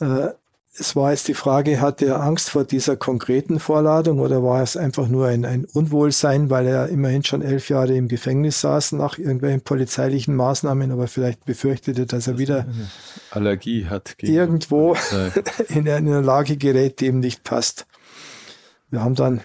äh, 0.00 0.28
es 0.74 0.94
war 0.94 1.10
jetzt 1.10 1.28
die 1.28 1.34
Frage, 1.34 1.80
hatte 1.80 2.06
er 2.06 2.20
Angst 2.20 2.50
vor 2.50 2.64
dieser 2.64 2.96
konkreten 2.96 3.58
Vorladung 3.58 4.20
oder 4.20 4.42
war 4.42 4.62
es 4.62 4.76
einfach 4.76 5.08
nur 5.08 5.26
ein, 5.26 5.44
ein 5.44 5.64
Unwohlsein, 5.64 6.50
weil 6.50 6.66
er 6.66 6.88
immerhin 6.88 7.24
schon 7.24 7.42
elf 7.42 7.68
Jahre 7.68 7.96
im 7.96 8.08
Gefängnis 8.08 8.60
saß 8.60 8.92
nach 8.92 9.18
irgendwelchen 9.18 9.62
polizeilichen 9.62 10.36
Maßnahmen, 10.36 10.92
aber 10.92 11.08
vielleicht 11.08 11.44
befürchtete, 11.44 12.06
dass 12.06 12.28
er 12.28 12.38
wieder 12.38 12.66
Allergie 13.30 13.86
hat. 13.86 14.14
Irgendwo 14.20 14.96
in 15.68 15.88
eine 15.88 16.20
Lage 16.20 16.56
gerät, 16.56 17.00
die 17.00 17.06
ihm 17.06 17.20
nicht 17.20 17.44
passt. 17.44 17.86
Wir 18.90 19.02
haben 19.02 19.14
dann 19.14 19.40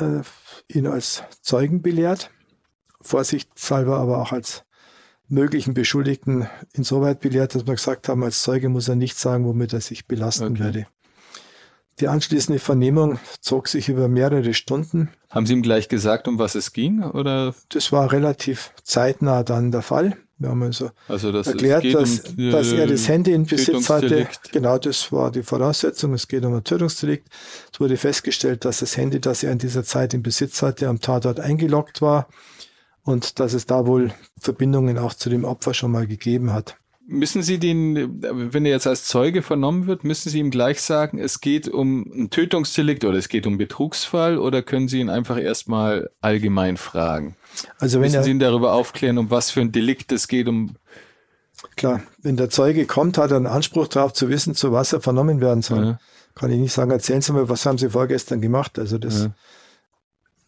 äh, 0.00 0.22
ihn 0.68 0.86
als 0.86 1.22
Zeugen 1.40 1.82
belehrt, 1.82 2.30
vorsichtshalber 3.00 3.98
aber 3.98 4.18
auch 4.18 4.32
als 4.32 4.63
möglichen 5.28 5.74
Beschuldigten 5.74 6.48
insoweit 6.72 7.20
belehrt, 7.20 7.54
dass 7.54 7.66
wir 7.66 7.74
gesagt 7.74 8.08
haben, 8.08 8.22
als 8.22 8.42
Zeuge 8.42 8.68
muss 8.68 8.88
er 8.88 8.96
nicht 8.96 9.18
sagen, 9.18 9.44
womit 9.44 9.72
er 9.72 9.80
sich 9.80 10.06
belasten 10.06 10.52
okay. 10.52 10.60
werde. 10.60 10.86
Die 12.00 12.08
anschließende 12.08 12.58
Vernehmung 12.58 13.20
zog 13.40 13.68
sich 13.68 13.88
über 13.88 14.08
mehrere 14.08 14.52
Stunden. 14.52 15.10
Haben 15.30 15.46
Sie 15.46 15.52
ihm 15.52 15.62
gleich 15.62 15.88
gesagt, 15.88 16.26
um 16.26 16.38
was 16.40 16.56
es 16.56 16.72
ging? 16.72 17.04
Oder? 17.04 17.54
Das 17.68 17.92
war 17.92 18.10
relativ 18.10 18.72
zeitnah 18.82 19.44
dann 19.44 19.70
der 19.70 19.82
Fall. 19.82 20.16
Wir 20.36 20.48
haben 20.48 20.64
also, 20.64 20.90
also 21.06 21.30
das 21.30 21.46
erklärt, 21.46 21.84
dass, 21.94 22.20
um, 22.20 22.50
dass 22.50 22.72
er 22.72 22.88
das 22.88 23.06
Handy 23.06 23.32
in 23.32 23.46
Besitz 23.46 23.88
hatte. 23.88 24.26
Genau, 24.50 24.78
das 24.78 25.12
war 25.12 25.30
die 25.30 25.44
Voraussetzung. 25.44 26.12
Es 26.14 26.26
geht 26.26 26.44
um 26.44 26.54
ein 26.54 26.64
Tötungsdelikt. 26.64 27.28
Es 27.72 27.78
wurde 27.78 27.96
festgestellt, 27.96 28.64
dass 28.64 28.80
das 28.80 28.96
Handy, 28.96 29.20
das 29.20 29.44
er 29.44 29.52
in 29.52 29.58
dieser 29.58 29.84
Zeit 29.84 30.12
in 30.12 30.24
Besitz 30.24 30.62
hatte, 30.62 30.88
am 30.88 31.00
Tatort 31.00 31.38
eingeloggt 31.38 32.02
war 32.02 32.26
und 33.04 33.38
dass 33.38 33.52
es 33.52 33.66
da 33.66 33.86
wohl 33.86 34.12
Verbindungen 34.38 34.98
auch 34.98 35.14
zu 35.14 35.30
dem 35.30 35.44
Opfer 35.44 35.74
schon 35.74 35.92
mal 35.92 36.06
gegeben 36.06 36.52
hat. 36.52 36.76
Müssen 37.06 37.42
Sie 37.42 37.58
den, 37.58 38.22
wenn 38.22 38.64
er 38.64 38.72
jetzt 38.72 38.86
als 38.86 39.04
Zeuge 39.04 39.42
vernommen 39.42 39.86
wird, 39.86 40.04
müssen 40.04 40.30
Sie 40.30 40.38
ihm 40.38 40.50
gleich 40.50 40.80
sagen, 40.80 41.18
es 41.18 41.42
geht 41.42 41.68
um 41.68 42.10
ein 42.14 42.30
Tötungsdelikt 42.30 43.04
oder 43.04 43.18
es 43.18 43.28
geht 43.28 43.46
um 43.46 43.58
Betrugsfall 43.58 44.38
oder 44.38 44.62
können 44.62 44.88
Sie 44.88 45.00
ihn 45.00 45.10
einfach 45.10 45.38
erstmal 45.38 46.08
allgemein 46.22 46.78
fragen? 46.78 47.36
Also 47.78 47.96
wenn 47.96 48.06
müssen 48.06 48.16
er, 48.16 48.22
Sie 48.22 48.30
ihn 48.30 48.38
darüber 48.38 48.72
aufklären, 48.72 49.18
um 49.18 49.30
was 49.30 49.50
für 49.50 49.60
ein 49.60 49.70
Delikt 49.70 50.12
es 50.12 50.28
geht, 50.28 50.48
um 50.48 50.76
Klar, 51.76 52.02
wenn 52.22 52.36
der 52.36 52.50
Zeuge 52.50 52.86
kommt, 52.86 53.18
hat 53.18 53.30
er 53.30 53.38
einen 53.38 53.46
Anspruch 53.46 53.88
darauf 53.88 54.12
zu 54.12 54.28
wissen, 54.28 54.54
zu 54.54 54.72
was 54.72 54.92
er 54.92 55.00
vernommen 55.00 55.40
werden 55.40 55.62
soll. 55.62 55.84
Ja. 55.84 55.98
Kann 56.34 56.50
ich 56.50 56.58
nicht 56.58 56.72
sagen, 56.72 56.90
erzählen 56.90 57.22
Sie 57.22 57.32
mal, 57.32 57.48
was 57.48 57.64
haben 57.66 57.78
Sie 57.78 57.90
vorgestern 57.90 58.40
gemacht? 58.40 58.78
Also 58.78 58.98
das 58.98 59.24
ja. 59.24 59.30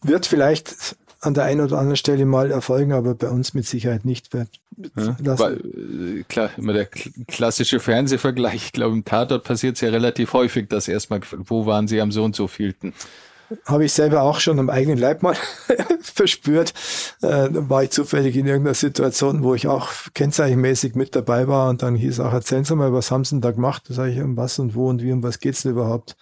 wird 0.03 0.25
vielleicht 0.25 0.95
an 1.21 1.33
der 1.33 1.45
einen 1.45 1.61
oder 1.61 1.77
anderen 1.77 1.97
Stelle 1.97 2.25
mal 2.25 2.51
erfolgen, 2.51 2.93
aber 2.93 3.15
bei 3.15 3.29
uns 3.29 3.53
mit 3.53 3.65
Sicherheit 3.65 4.05
nicht. 4.05 4.33
Ja, 4.33 5.39
weil, 5.39 5.55
äh, 5.55 6.23
klar, 6.27 6.51
immer 6.57 6.73
der 6.73 6.85
klassische 6.85 7.79
Fernsehvergleich. 7.79 8.55
Ich 8.55 8.71
glaube, 8.73 8.95
im 8.95 9.05
Tatort 9.05 9.43
passiert 9.43 9.75
es 9.75 9.81
ja 9.81 9.89
relativ 9.89 10.33
häufig, 10.33 10.69
dass 10.69 10.87
erstmal, 10.87 11.21
wo 11.31 11.65
waren 11.65 11.87
Sie 11.87 11.99
am 11.99 12.11
so 12.11 12.23
und 12.23 12.35
so 12.35 12.47
vielten? 12.47 12.93
Habe 13.65 13.85
ich 13.85 13.93
selber 13.93 14.23
auch 14.23 14.41
schon 14.41 14.59
am 14.59 14.69
eigenen 14.69 14.97
Leib 14.97 15.23
mal 15.23 15.35
verspürt. 16.01 16.73
Äh, 17.21 17.47
war 17.51 17.83
ich 17.83 17.91
zufällig 17.91 18.35
in 18.35 18.45
irgendeiner 18.45 18.73
Situation, 18.73 19.41
wo 19.41 19.55
ich 19.55 19.67
auch 19.67 19.89
kennzeichenmäßig 20.13 20.95
mit 20.95 21.15
dabei 21.15 21.47
war 21.47 21.69
und 21.69 21.81
dann 21.81 21.95
hieß 21.95 22.19
auch, 22.19 22.33
erzählen 22.33 22.65
Sie 22.65 22.75
mal, 22.75 22.91
was 22.91 23.09
haben 23.09 23.23
Sie 23.23 23.35
denn 23.35 23.41
da 23.41 23.51
gemacht? 23.51 23.83
Da 23.87 23.93
sage 23.93 24.11
ich, 24.11 24.19
um 24.19 24.35
was 24.35 24.59
und 24.59 24.75
wo 24.75 24.89
und 24.89 25.01
wie, 25.01 25.13
um 25.13 25.23
was 25.23 25.39
geht's 25.39 25.61
denn 25.63 25.71
überhaupt? 25.71 26.17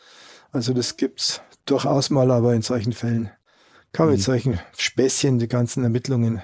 Also 0.52 0.74
das 0.74 0.98
gibt's 0.98 1.41
durchaus 1.66 2.12
mal, 2.12 2.30
aber 2.30 2.54
in 2.54 2.62
solchen 2.62 2.93
Fällen 2.93 3.32
kann 3.96 4.10
mit 4.10 4.18
mhm. 4.18 4.24
solchen 4.24 4.60
Späßchen 4.78 5.39
die 5.39 5.48
ganzen 5.48 5.84
Ermittlungen 5.84 6.41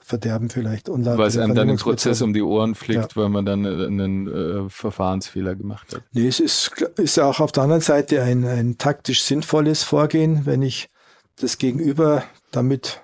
verderben 0.00 0.50
vielleicht. 0.50 0.88
Weil 0.88 1.28
es 1.28 1.38
einem 1.38 1.54
dann 1.54 1.68
im 1.68 1.76
Prozess 1.76 2.20
um 2.20 2.34
die 2.34 2.42
Ohren 2.42 2.74
fliegt, 2.74 3.12
ja. 3.14 3.22
weil 3.22 3.28
man 3.30 3.46
dann 3.46 3.64
einen, 3.64 4.00
einen 4.00 4.66
äh, 4.66 4.70
Verfahrensfehler 4.70 5.54
gemacht 5.54 5.94
hat. 5.94 6.02
Nee, 6.12 6.28
es 6.28 6.40
ist, 6.40 6.72
ist 6.96 7.16
ja 7.16 7.24
auch 7.24 7.40
auf 7.40 7.52
der 7.52 7.62
anderen 7.62 7.80
Seite 7.80 8.22
ein, 8.22 8.44
ein 8.44 8.76
taktisch 8.78 9.22
sinnvolles 9.22 9.82
Vorgehen, 9.82 10.44
wenn 10.44 10.62
ich 10.62 10.90
das 11.36 11.58
Gegenüber 11.58 12.22
damit 12.52 13.02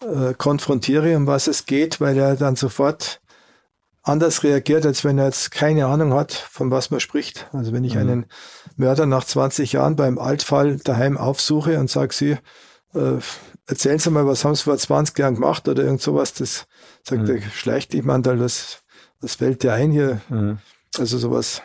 äh, 0.00 0.34
konfrontiere, 0.34 1.16
um 1.16 1.26
was 1.26 1.48
es 1.48 1.66
geht, 1.66 2.00
weil 2.00 2.16
er 2.16 2.36
dann 2.36 2.56
sofort 2.56 3.20
anders 4.02 4.42
reagiert, 4.42 4.86
als 4.86 5.04
wenn 5.04 5.18
er 5.18 5.26
jetzt 5.26 5.50
keine 5.50 5.86
Ahnung 5.86 6.14
hat, 6.14 6.32
von 6.32 6.70
was 6.70 6.90
man 6.90 7.00
spricht. 7.00 7.48
Also 7.52 7.72
wenn 7.72 7.84
ich 7.84 7.94
mhm. 7.94 8.00
einen 8.00 8.26
Mörder 8.76 9.06
nach 9.06 9.24
20 9.24 9.72
Jahren 9.72 9.96
beim 9.96 10.18
Altfall 10.18 10.76
daheim 10.76 11.16
aufsuche 11.16 11.78
und 11.78 11.90
sage, 11.90 12.14
sie, 12.14 12.36
äh, 12.94 13.18
erzählen 13.66 13.98
Sie 13.98 14.10
mal, 14.10 14.26
was 14.26 14.44
haben 14.44 14.54
Sie 14.54 14.64
vor 14.64 14.76
20 14.76 15.18
Jahren 15.18 15.34
gemacht 15.34 15.68
oder 15.68 15.84
irgend 15.84 16.00
sowas, 16.00 16.34
das 16.34 16.66
sagt 17.02 17.22
mhm. 17.22 17.36
er, 17.36 17.42
schleicht 17.50 17.92
dich 17.92 18.04
man 18.04 18.22
da, 18.22 18.38
was, 18.38 18.82
was 19.20 19.36
fällt 19.36 19.62
dir 19.62 19.72
ein 19.72 19.90
hier? 19.90 20.20
Mhm. 20.28 20.58
Also 20.96 21.18
sowas 21.18 21.62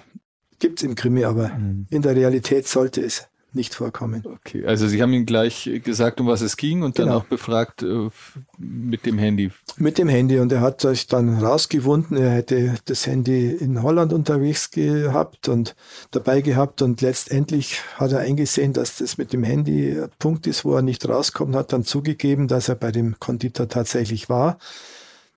gibt's 0.60 0.84
im 0.84 0.96
Krimi, 0.96 1.26
aber 1.26 1.50
mhm. 1.50 1.88
in 1.90 2.02
der 2.02 2.16
Realität 2.16 2.68
sollte 2.68 3.02
es 3.02 3.28
nicht 3.56 3.76
vorkommen. 3.76 4.24
Okay, 4.26 4.66
also 4.66 4.88
Sie 4.88 5.02
haben 5.02 5.14
ihm 5.14 5.26
gleich 5.26 5.70
gesagt, 5.84 6.20
um 6.20 6.28
was 6.28 6.42
es 6.42 6.58
ging 6.58 6.84
und 6.84 7.00
dann 7.00 7.08
genau. 7.08 7.20
auch 7.20 7.26
befragt 7.26 7.84
äh, 7.84 8.10
mit 8.58 9.06
dem 9.06 9.18
Handy. 9.18 9.52
Mit 9.78 9.98
dem 9.98 10.08
Handy 10.08 10.40
und 10.40 10.52
er 10.52 10.62
hat 10.62 10.82
sich 10.82 11.08
dann 11.08 11.38
rausgewunden, 11.38 12.18
er 12.18 12.32
hätte 12.32 12.76
das 12.86 13.06
Handy 13.08 13.52
in 13.52 13.82
Holland 13.84 14.14
unterwegs 14.14 14.72
gehabt 14.72 15.48
und 15.50 15.76
dabei 16.12 16.42
gehabt 16.42 16.82
und 16.82 17.02
letztendlich 17.02 17.82
hat 17.96 18.12
er 18.12 18.20
eingesehen, 18.20 18.74
dass 18.74 18.98
das 18.98 19.18
mit 19.18 19.34
dem 19.34 19.44
Handy 19.44 19.92
ein 19.92 20.10
Punkt 20.20 20.48
ist, 20.48 20.66
wo 20.66 20.76
er 20.76 20.82
nicht 20.82 21.08
rauskommt, 21.08 21.56
hat 21.56 21.74
dann 21.74 21.84
zugegeben, 21.84 22.48
dass 22.48 22.70
er 22.70 22.76
bei 22.76 22.92
dem 22.92 23.20
Konditor 23.20 23.68
tatsächlich 23.68 24.30
war, 24.30 24.58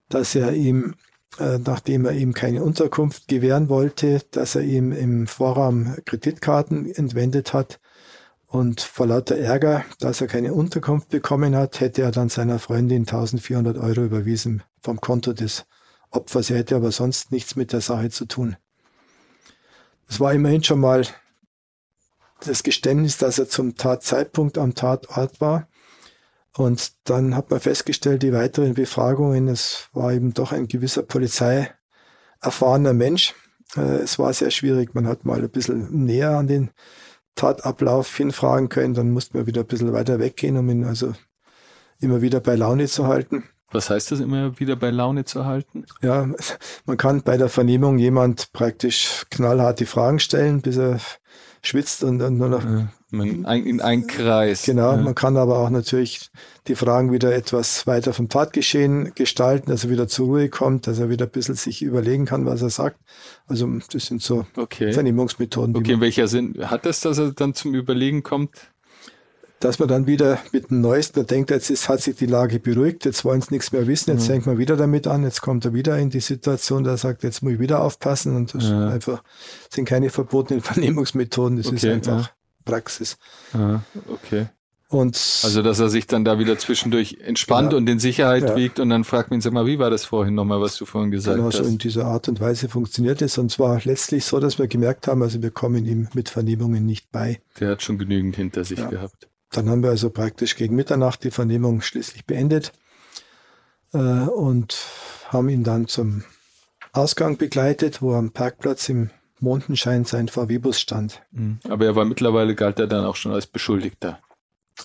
dass 0.09 0.35
er 0.35 0.53
ihm 0.53 0.95
äh, 1.39 1.59
nachdem 1.59 2.07
er 2.07 2.13
ihm 2.13 2.33
keine 2.33 2.63
Unterkunft 2.63 3.29
gewähren 3.29 3.69
wollte, 3.69 4.23
dass 4.31 4.55
er 4.55 4.63
ihm 4.63 4.93
im 4.93 5.27
Vorraum 5.27 5.97
Kreditkarten 6.07 6.91
entwendet 6.95 7.53
hat 7.53 7.79
und 8.47 8.81
vor 8.81 9.07
lauter 9.07 9.37
Ärger, 9.37 9.85
dass 9.99 10.21
er 10.21 10.29
keine 10.29 10.55
Unterkunft 10.55 11.09
bekommen 11.09 11.57
hat, 11.57 11.81
hätte 11.81 12.03
er 12.03 12.13
dann 12.13 12.29
seiner 12.29 12.59
Freundin 12.59 13.03
1400 13.03 13.77
Euro 13.77 14.05
überwiesen 14.05 14.63
vom 14.81 15.01
Konto 15.01 15.33
des 15.33 15.67
Opfers. 16.11 16.51
Er 16.51 16.59
hätte 16.59 16.77
aber 16.77 16.93
sonst 16.93 17.33
nichts 17.33 17.57
mit 17.57 17.73
der 17.73 17.81
Sache 17.81 18.11
zu 18.11 18.27
tun. 18.27 18.57
Es 20.09 20.21
war 20.21 20.33
immerhin 20.33 20.63
schon 20.63 20.81
mal 20.81 21.05
das 22.45 22.63
Geständnis, 22.63 23.19
dass 23.19 23.39
er 23.39 23.49
zum 23.49 23.77
Tatzeitpunkt 23.77 24.59
am 24.59 24.75
Tatort 24.75 25.41
war. 25.41 25.69
Und 26.57 26.93
dann 27.05 27.35
hat 27.35 27.51
man 27.51 27.61
festgestellt, 27.61 28.23
die 28.23 28.33
weiteren 28.33 28.75
Befragungen, 28.75 29.49
es 29.49 29.89
war 29.93 30.13
eben 30.13 30.33
doch 30.33 30.53
ein 30.53 30.69
gewisser 30.69 31.03
Polizei 31.03 31.71
erfahrener 32.41 32.93
Mensch. 32.93 33.35
Äh, 33.77 33.81
es 33.81 34.19
war 34.19 34.33
sehr 34.33 34.51
schwierig. 34.51 34.95
Man 34.95 35.07
hat 35.07 35.25
mal 35.25 35.43
ein 35.43 35.51
bisschen 35.51 36.05
näher 36.05 36.31
an 36.31 36.47
den 36.47 36.71
Tatablauf 37.37 38.15
hinfragen 38.17 38.69
können, 38.69 38.95
dann 38.95 39.13
mussten 39.13 39.35
wir 39.35 39.47
wieder 39.47 39.61
ein 39.61 39.67
bisschen 39.67 39.93
weiter 39.93 40.19
weggehen, 40.19 40.57
um 40.57 40.69
ihn 40.69 40.85
also 40.85 41.13
immer 42.01 42.21
wieder 42.23 42.41
bei 42.41 42.57
Laune 42.57 42.87
zu 42.89 43.07
halten. 43.07 43.45
Was 43.71 43.91
heißt 43.91 44.13
das, 44.13 44.21
immer 44.21 44.59
wieder 44.59 44.77
bei 44.77 44.91
Laune 44.91 45.25
zu 45.25 45.45
halten? 45.45 45.87
Ja, 46.01 46.29
man 46.87 46.97
kann 46.97 47.23
bei 47.23 47.37
der 47.37 47.49
Vernehmung 47.49 47.99
jemand 47.99 48.53
praktisch 48.53 49.25
knallharte 49.31 49.87
Fragen 49.87 50.19
stellen, 50.19 50.63
bis 50.63 50.77
er 50.77 50.99
schwitzt 51.67 52.05
und 52.05 52.19
dann 52.19 52.37
nur 52.37 52.49
noch. 52.49 52.65
Ja, 52.65 52.89
in 53.55 53.81
einen 53.81 54.07
Kreis. 54.07 54.65
Genau, 54.65 54.93
ja. 54.93 54.97
man 54.97 55.15
kann 55.15 55.37
aber 55.37 55.59
auch 55.59 55.71
natürlich 55.71 56.31
die 56.67 56.75
Fragen 56.75 57.13
wieder 57.13 57.35
etwas 57.35 57.87
weiter 57.87 58.13
vom 58.13 58.29
Tatgeschehen 58.29 59.13
gestalten, 59.15 59.71
dass 59.71 59.85
er 59.85 59.91
wieder 59.91 60.09
zur 60.09 60.27
Ruhe 60.27 60.49
kommt, 60.49 60.87
dass 60.87 60.99
er 60.99 61.09
wieder 61.09 61.27
ein 61.27 61.31
bisschen 61.31 61.55
sich 61.55 61.83
überlegen 61.83 62.25
kann, 62.25 62.47
was 62.47 62.63
er 62.63 62.71
sagt. 62.71 62.99
Also 63.47 63.69
das 63.93 64.07
sind 64.07 64.23
so 64.23 64.47
okay. 64.57 64.93
Vernehmungsmethoden. 64.93 65.77
Okay, 65.77 66.01
welcher 66.01 66.27
Sinn 66.27 66.57
hat 66.69 66.85
das, 66.85 67.01
dass 67.01 67.19
er 67.19 67.33
dann 67.33 67.55
zum 67.55 67.75
Überlegen 67.75 68.23
kommt? 68.23 68.51
Dass 69.67 69.81
man 69.81 69.89
dann 69.89 70.07
wieder 70.07 70.39
mit 70.53 70.71
dem 70.71 70.81
Neuesten, 70.81 71.27
denkt, 71.27 71.51
jetzt 71.51 71.71
ist, 71.71 71.89
hat 71.89 72.01
sich 72.01 72.15
die 72.15 72.27
Lage 72.27 72.61
beruhigt, 72.61 73.05
jetzt 73.05 73.25
wollen 73.25 73.41
sie 73.41 73.53
nichts 73.53 73.73
mehr 73.73 73.89
wissen, 73.89 74.13
jetzt 74.13 74.29
mhm. 74.29 74.33
fängt 74.33 74.47
man 74.47 74.59
wieder 74.59 74.77
damit 74.77 75.09
an, 75.09 75.25
jetzt 75.25 75.43
kommt 75.43 75.65
er 75.65 75.75
wieder 75.75 75.99
in 75.99 76.09
die 76.09 76.21
Situation, 76.21 76.85
da 76.85 76.97
sagt, 76.97 77.25
jetzt 77.25 77.43
muss 77.43 77.55
ich 77.55 77.59
wieder 77.59 77.83
aufpassen 77.83 78.37
und 78.37 78.55
das 78.55 78.63
ja. 78.65 78.89
einfach 78.89 79.25
sind 79.69 79.87
keine 79.87 80.11
verbotenen 80.11 80.63
Vernehmungsmethoden, 80.63 81.57
das 81.57 81.67
okay, 81.67 81.77
ist 81.77 81.85
einfach 81.85 82.27
ja. 82.27 82.31
Praxis. 82.65 83.19
Ja, 83.55 83.83
okay. 84.09 84.47
Und 84.89 85.17
also, 85.43 85.63
dass 85.63 85.81
er 85.81 85.89
sich 85.89 86.07
dann 86.07 86.25
da 86.25 86.39
wieder 86.39 86.59
zwischendurch 86.59 87.19
entspannt 87.21 87.73
ja, 87.73 87.79
und 87.79 87.89
in 87.89 87.99
Sicherheit 87.99 88.45
ja. 88.45 88.55
wiegt 88.55 88.79
und 88.79 88.89
dann 88.91 89.03
fragt 89.03 89.31
man 89.31 89.41
ihn, 89.41 89.41
sag 89.41 89.53
mal, 89.53 89.67
wie 89.67 89.81
war 89.81 89.91
das 89.91 90.05
vorhin 90.05 90.35
nochmal, 90.35 90.61
was 90.61 90.77
du 90.77 90.85
vorhin 90.85 91.11
gesagt 91.11 91.39
genau, 91.39 91.49
hast? 91.49 91.57
Genau, 91.57 91.65
so 91.65 91.71
in 91.73 91.79
dieser 91.79 92.05
Art 92.05 92.29
und 92.29 92.41
Weise 92.41 92.69
funktioniert 92.69 93.21
es. 93.21 93.37
Und 93.37 93.51
zwar 93.51 93.81
letztlich 93.83 94.25
so, 94.25 94.39
dass 94.39 94.61
wir 94.61 94.69
gemerkt 94.69 95.09
haben, 95.09 95.25
also 95.25 95.43
wir 95.43 95.51
kommen 95.51 95.87
ihm 95.87 96.07
mit 96.15 96.29
Vernehmungen 96.29 96.87
nicht 96.87 97.11
bei. 97.11 97.41
Der 97.59 97.71
hat 97.71 97.83
schon 97.83 97.99
genügend 97.99 98.37
hinter 98.37 98.63
sich 98.63 98.79
ja. 98.79 98.89
gehabt. 98.89 99.27
Dann 99.51 99.69
haben 99.69 99.83
wir 99.83 99.91
also 99.91 100.11
praktisch 100.11 100.57
gegen 100.57 100.75
Mitternacht 100.75 101.25
die 101.25 101.31
Vernehmung 101.31 101.81
schließlich 101.81 102.27
beendet 102.27 102.73
äh, 103.93 103.99
und 103.99 104.77
haben 105.29 105.49
ihn 105.49 105.65
dann 105.65 105.89
zum 105.89 106.25
Ausgang 106.93 107.37
begleitet, 107.37 108.03
wo 108.03 108.15
am 108.15 108.33
Parkplatz 108.33 108.89
im 108.89 109.11
Mondenschein 109.41 110.05
sein 110.05 110.29
VW-Bus 110.29 110.81
stand. 110.81 111.23
Mhm. 111.31 111.61
Aber 111.69 111.85
er 111.85 111.97
war 111.97 112.05
mittlerweile, 112.05 112.55
galt 112.55 112.79
er 112.79 112.87
dann 112.87 113.05
auch 113.05 113.17
schon 113.17 113.33
als 113.33 113.47
Beschuldigter? 113.47 114.21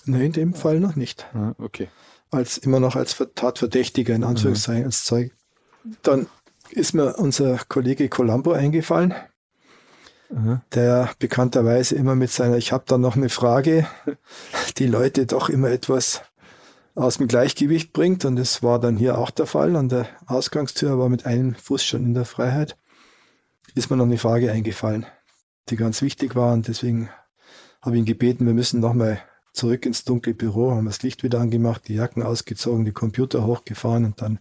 Nein, 0.04 0.22
in 0.22 0.32
dem 0.32 0.54
Fall 0.54 0.80
noch 0.80 0.96
nicht. 0.96 1.26
Ah, 1.34 1.54
okay. 1.58 1.88
Als, 2.30 2.58
immer 2.58 2.80
noch 2.80 2.96
als 2.96 3.16
Tatverdächtiger, 3.34 4.14
in 4.14 4.24
Anführungszeichen, 4.24 4.82
mhm. 4.82 4.86
als 4.86 5.04
Zeug. 5.04 5.32
Dann 6.02 6.26
ist 6.70 6.94
mir 6.94 7.16
unser 7.16 7.58
Kollege 7.68 8.08
Colombo 8.08 8.52
eingefallen, 8.52 9.14
mhm. 10.32 10.60
der 10.74 11.10
bekannterweise 11.18 11.94
immer 11.94 12.14
mit 12.14 12.30
seiner 12.30 12.56
Ich 12.56 12.72
habe 12.72 12.84
da 12.86 12.98
noch 12.98 13.16
eine 13.16 13.28
Frage, 13.28 13.86
die 14.78 14.86
Leute 14.86 15.26
doch 15.26 15.48
immer 15.48 15.70
etwas 15.70 16.22
aus 16.94 17.18
dem 17.18 17.28
Gleichgewicht 17.28 17.92
bringt. 17.92 18.24
Und 18.24 18.36
das 18.36 18.62
war 18.62 18.78
dann 18.78 18.96
hier 18.96 19.18
auch 19.18 19.30
der 19.30 19.46
Fall. 19.46 19.76
An 19.76 19.88
der 19.88 20.06
Ausgangstür 20.26 20.98
war 20.98 21.08
mit 21.08 21.26
einem 21.26 21.54
Fuß 21.54 21.84
schon 21.84 22.04
in 22.04 22.14
der 22.14 22.24
Freiheit. 22.24 22.76
Ist 23.74 23.90
mir 23.90 23.96
noch 23.96 24.04
eine 24.04 24.18
Frage 24.18 24.52
eingefallen, 24.52 25.06
die 25.70 25.76
ganz 25.76 26.02
wichtig 26.02 26.34
war. 26.34 26.52
Und 26.52 26.68
deswegen 26.68 27.08
habe 27.80 27.96
ich 27.96 28.00
ihn 28.00 28.06
gebeten, 28.06 28.46
wir 28.46 28.54
müssen 28.54 28.80
nochmal 28.80 29.20
zurück 29.52 29.86
ins 29.86 30.04
dunkle 30.04 30.34
Büro, 30.34 30.70
haben 30.70 30.86
das 30.86 31.02
Licht 31.02 31.22
wieder 31.22 31.40
angemacht, 31.40 31.88
die 31.88 31.94
Jacken 31.94 32.22
ausgezogen, 32.22 32.84
die 32.84 32.92
Computer 32.92 33.44
hochgefahren 33.44 34.06
und 34.06 34.22
dann 34.22 34.38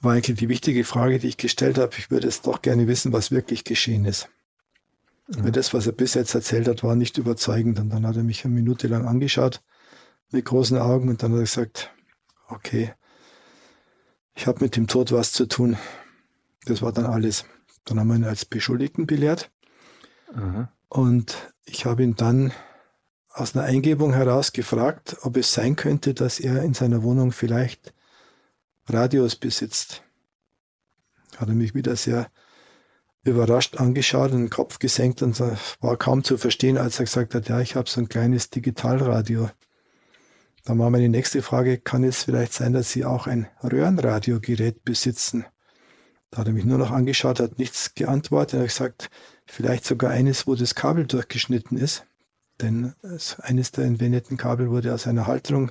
war 0.00 0.12
eigentlich 0.12 0.38
die 0.38 0.48
wichtige 0.48 0.84
Frage, 0.84 1.18
die 1.18 1.28
ich 1.28 1.36
gestellt 1.36 1.78
habe. 1.78 1.92
Ich 1.96 2.10
würde 2.10 2.28
es 2.28 2.42
doch 2.42 2.60
gerne 2.60 2.86
wissen, 2.86 3.12
was 3.12 3.30
wirklich 3.30 3.64
geschehen 3.64 4.04
ist. 4.04 4.28
Mhm. 5.28 5.44
Weil 5.44 5.52
das, 5.52 5.74
was 5.74 5.86
er 5.86 5.92
bis 5.92 6.14
jetzt 6.14 6.34
erzählt 6.34 6.68
hat, 6.68 6.82
war 6.82 6.94
nicht 6.96 7.18
überzeugend. 7.18 7.78
Und 7.78 7.90
dann 7.90 8.06
hat 8.06 8.16
er 8.16 8.22
mich 8.22 8.44
eine 8.44 8.54
Minute 8.54 8.88
lang 8.88 9.06
angeschaut 9.06 9.62
mit 10.30 10.44
großen 10.44 10.78
Augen 10.78 11.08
und 11.08 11.22
dann 11.22 11.32
hat 11.32 11.38
er 11.38 11.42
gesagt, 11.42 11.90
okay, 12.48 12.94
ich 14.34 14.46
habe 14.46 14.62
mit 14.62 14.76
dem 14.76 14.86
Tod 14.86 15.12
was 15.12 15.32
zu 15.32 15.46
tun. 15.46 15.76
Das 16.66 16.82
war 16.82 16.92
dann 16.92 17.06
alles. 17.06 17.44
Dann 17.84 17.98
haben 17.98 18.08
wir 18.08 18.16
ihn 18.16 18.24
als 18.24 18.44
Beschuldigten 18.44 19.06
belehrt. 19.06 19.50
Mhm. 20.34 20.68
Und 20.88 21.52
ich 21.64 21.86
habe 21.86 22.02
ihn 22.02 22.16
dann 22.16 22.52
aus 23.30 23.54
einer 23.54 23.64
Eingebung 23.64 24.14
heraus 24.14 24.52
gefragt, 24.52 25.18
ob 25.22 25.36
es 25.36 25.52
sein 25.52 25.76
könnte, 25.76 26.14
dass 26.14 26.40
er 26.40 26.62
in 26.62 26.74
seiner 26.74 27.02
Wohnung 27.02 27.32
vielleicht 27.32 27.92
Radios 28.86 29.36
besitzt. 29.36 30.02
Hat 31.36 31.48
er 31.48 31.54
mich 31.54 31.74
wieder 31.74 31.96
sehr 31.96 32.30
überrascht 33.26 33.76
angeschaut 33.76 34.32
und 34.32 34.38
den 34.38 34.50
Kopf 34.50 34.78
gesenkt 34.78 35.22
und 35.22 35.40
war 35.40 35.96
kaum 35.96 36.24
zu 36.24 36.38
verstehen, 36.38 36.78
als 36.78 36.98
er 36.98 37.04
gesagt 37.06 37.34
hat, 37.34 37.48
ja, 37.48 37.60
ich 37.60 37.74
habe 37.76 37.88
so 37.88 38.00
ein 38.00 38.08
kleines 38.08 38.50
Digitalradio. 38.50 39.50
Dann 40.64 40.78
war 40.78 40.90
meine 40.90 41.08
nächste 41.08 41.42
Frage, 41.42 41.78
kann 41.78 42.04
es 42.04 42.24
vielleicht 42.24 42.52
sein, 42.52 42.72
dass 42.72 42.90
Sie 42.90 43.04
auch 43.04 43.26
ein 43.26 43.46
Röhrenradiogerät 43.62 44.84
besitzen? 44.84 45.44
Da 46.30 46.38
hat 46.38 46.48
er 46.48 46.52
mich 46.52 46.64
nur 46.64 46.78
noch 46.78 46.90
angeschaut, 46.90 47.38
hat 47.38 47.58
nichts 47.58 47.94
geantwortet. 47.94 48.54
Er 48.54 48.60
hat 48.60 48.68
gesagt, 48.68 49.10
vielleicht 49.44 49.84
sogar 49.84 50.10
eines, 50.10 50.46
wo 50.46 50.54
das 50.54 50.74
Kabel 50.74 51.06
durchgeschnitten 51.06 51.78
ist. 51.78 52.04
Denn 52.60 52.94
eines 53.42 53.70
der 53.72 53.84
entwendeten 53.84 54.36
Kabel 54.36 54.70
wurde 54.70 54.92
aus 54.92 55.06
einer 55.06 55.26
Halterung 55.26 55.70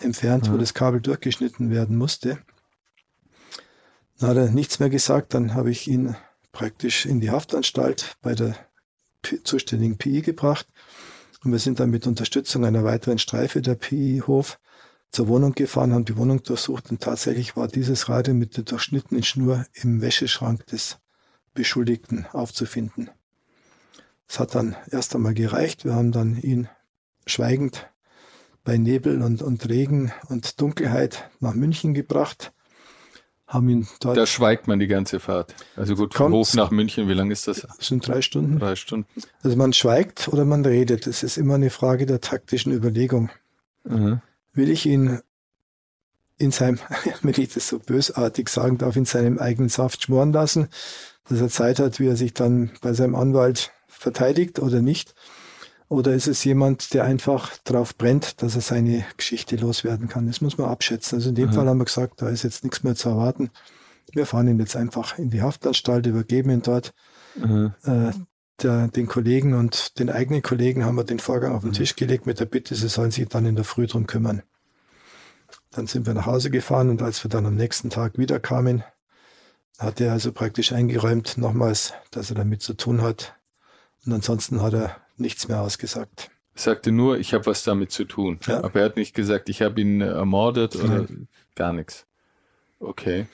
entfernt, 0.00 0.46
ja. 0.46 0.52
wo 0.52 0.56
das 0.56 0.74
Kabel 0.74 1.00
durchgeschnitten 1.00 1.70
werden 1.70 1.96
musste. 1.96 2.38
Dann 4.18 4.30
hat 4.30 4.36
er 4.36 4.50
nichts 4.50 4.78
mehr 4.78 4.90
gesagt, 4.90 5.34
dann 5.34 5.54
habe 5.54 5.70
ich 5.70 5.88
ihn 5.88 6.16
praktisch 6.52 7.06
in 7.06 7.20
die 7.20 7.30
Haftanstalt 7.30 8.16
bei 8.22 8.34
der 8.34 8.56
zuständigen 9.44 9.98
PI 9.98 10.22
gebracht 10.22 10.66
und 11.44 11.52
wir 11.52 11.58
sind 11.58 11.80
dann 11.80 11.90
mit 11.90 12.06
Unterstützung 12.06 12.64
einer 12.64 12.84
weiteren 12.84 13.18
Streife 13.18 13.62
der 13.62 13.74
PI 13.74 14.22
Hof 14.26 14.58
zur 15.10 15.28
Wohnung 15.28 15.52
gefahren, 15.54 15.92
haben 15.92 16.04
die 16.04 16.16
Wohnung 16.16 16.42
durchsucht 16.42 16.90
und 16.90 17.00
tatsächlich 17.00 17.56
war 17.56 17.68
dieses 17.68 18.08
Radio 18.08 18.34
mit 18.34 18.56
der 18.56 18.64
durchschnittenen 18.64 19.22
Schnur 19.22 19.66
im 19.74 20.00
Wäscheschrank 20.00 20.66
des 20.66 20.98
Beschuldigten 21.54 22.26
aufzufinden. 22.32 23.10
Es 24.28 24.38
hat 24.38 24.54
dann 24.54 24.76
erst 24.90 25.14
einmal 25.14 25.34
gereicht. 25.34 25.84
Wir 25.84 25.94
haben 25.94 26.12
dann 26.12 26.36
ihn 26.36 26.68
schweigend 27.26 27.88
bei 28.62 28.76
Nebel 28.76 29.22
und, 29.22 29.40
und 29.40 29.66
Regen 29.68 30.12
und 30.28 30.60
Dunkelheit 30.60 31.30
nach 31.40 31.54
München 31.54 31.94
gebracht. 31.94 32.52
Haben 33.48 33.70
ihn 33.70 33.88
dort. 34.00 34.18
Da 34.18 34.26
schweigt 34.26 34.68
man 34.68 34.78
die 34.78 34.88
ganze 34.88 35.20
Fahrt. 35.20 35.54
Also 35.74 35.94
gut, 35.96 36.12
vom 36.12 36.32
Hof 36.32 36.52
nach 36.52 36.70
München, 36.70 37.08
wie 37.08 37.14
lange 37.14 37.32
ist 37.32 37.48
das? 37.48 37.62
Das 37.62 37.86
sind 37.86 38.06
drei 38.06 38.20
Stunden. 38.20 38.58
Drei 38.58 38.76
Stunden. 38.76 39.08
Also 39.42 39.56
man 39.56 39.72
schweigt 39.72 40.28
oder 40.28 40.44
man 40.44 40.66
redet. 40.66 41.06
Es 41.06 41.22
ist 41.22 41.38
immer 41.38 41.54
eine 41.54 41.70
Frage 41.70 42.04
der 42.04 42.20
taktischen 42.20 42.72
Überlegung. 42.72 43.30
Mhm. 43.84 44.20
Will 44.52 44.68
ich 44.68 44.84
ihn 44.84 45.20
in 46.36 46.50
seinem, 46.50 46.78
wenn 47.22 47.34
ich 47.42 47.54
das 47.54 47.68
so 47.68 47.78
bösartig 47.78 48.50
sagen 48.50 48.76
darf, 48.76 48.96
in 48.96 49.06
seinem 49.06 49.38
eigenen 49.38 49.70
Saft 49.70 50.02
schmoren 50.02 50.32
lassen, 50.32 50.68
dass 51.28 51.40
er 51.40 51.48
Zeit 51.48 51.78
hat, 51.78 52.00
wie 52.00 52.06
er 52.06 52.16
sich 52.16 52.34
dann 52.34 52.70
bei 52.82 52.92
seinem 52.92 53.14
Anwalt 53.14 53.72
verteidigt 53.86 54.58
oder 54.58 54.82
nicht? 54.82 55.14
Oder 55.88 56.12
ist 56.12 56.26
es 56.26 56.44
jemand, 56.44 56.92
der 56.92 57.04
einfach 57.04 57.56
drauf 57.58 57.96
brennt, 57.96 58.42
dass 58.42 58.54
er 58.54 58.60
seine 58.60 59.06
Geschichte 59.16 59.56
loswerden 59.56 60.08
kann? 60.08 60.26
Das 60.26 60.42
muss 60.42 60.58
man 60.58 60.68
abschätzen. 60.68 61.16
Also 61.16 61.30
in 61.30 61.34
dem 61.34 61.48
mhm. 61.48 61.54
Fall 61.54 61.66
haben 61.66 61.78
wir 61.78 61.86
gesagt, 61.86 62.20
da 62.20 62.28
ist 62.28 62.42
jetzt 62.42 62.62
nichts 62.62 62.82
mehr 62.82 62.94
zu 62.94 63.08
erwarten. 63.08 63.50
Wir 64.12 64.26
fahren 64.26 64.48
ihn 64.48 64.58
jetzt 64.58 64.76
einfach 64.76 65.18
in 65.18 65.30
die 65.30 65.42
Haftanstalt, 65.42 66.06
übergeben 66.06 66.50
ihn 66.50 66.62
dort. 66.62 66.92
Mhm. 67.36 67.72
Äh, 67.84 68.12
der, 68.62 68.88
den 68.88 69.06
Kollegen 69.06 69.54
und 69.54 69.98
den 69.98 70.10
eigenen 70.10 70.42
Kollegen 70.42 70.84
haben 70.84 70.96
wir 70.96 71.04
den 71.04 71.20
Vorgang 71.20 71.54
auf 71.54 71.62
den 71.62 71.70
mhm. 71.70 71.74
Tisch 71.74 71.96
gelegt 71.96 72.26
mit 72.26 72.40
der 72.40 72.46
Bitte, 72.46 72.74
sie 72.74 72.88
sollen 72.88 73.10
sich 73.10 73.28
dann 73.28 73.46
in 73.46 73.54
der 73.54 73.64
Früh 73.64 73.86
drum 73.86 74.06
kümmern. 74.06 74.42
Dann 75.70 75.86
sind 75.86 76.06
wir 76.06 76.14
nach 76.14 76.26
Hause 76.26 76.50
gefahren 76.50 76.90
und 76.90 77.00
als 77.00 77.22
wir 77.24 77.30
dann 77.30 77.46
am 77.46 77.54
nächsten 77.54 77.88
Tag 77.88 78.18
wiederkamen, 78.18 78.82
hat 79.78 80.00
er 80.00 80.12
also 80.12 80.32
praktisch 80.32 80.72
eingeräumt 80.72 81.38
nochmals, 81.38 81.92
dass 82.10 82.30
er 82.30 82.36
damit 82.36 82.62
zu 82.62 82.74
tun 82.74 83.00
hat. 83.00 83.36
Und 84.04 84.12
ansonsten 84.12 84.60
hat 84.60 84.74
er 84.74 84.96
nichts 85.20 85.48
mehr 85.48 85.60
ausgesagt. 85.60 86.30
Er 86.54 86.60
sagte 86.60 86.92
nur, 86.92 87.18
ich 87.18 87.34
habe 87.34 87.46
was 87.46 87.62
damit 87.62 87.92
zu 87.92 88.04
tun. 88.04 88.40
Ja. 88.46 88.64
Aber 88.64 88.80
er 88.80 88.86
hat 88.86 88.96
nicht 88.96 89.14
gesagt, 89.14 89.48
ich 89.48 89.62
habe 89.62 89.80
ihn 89.80 90.00
ermordet 90.00 90.76
oder 90.76 91.02
Nein. 91.02 91.28
gar 91.54 91.72
nichts. 91.72 92.06
Okay. 92.80 93.26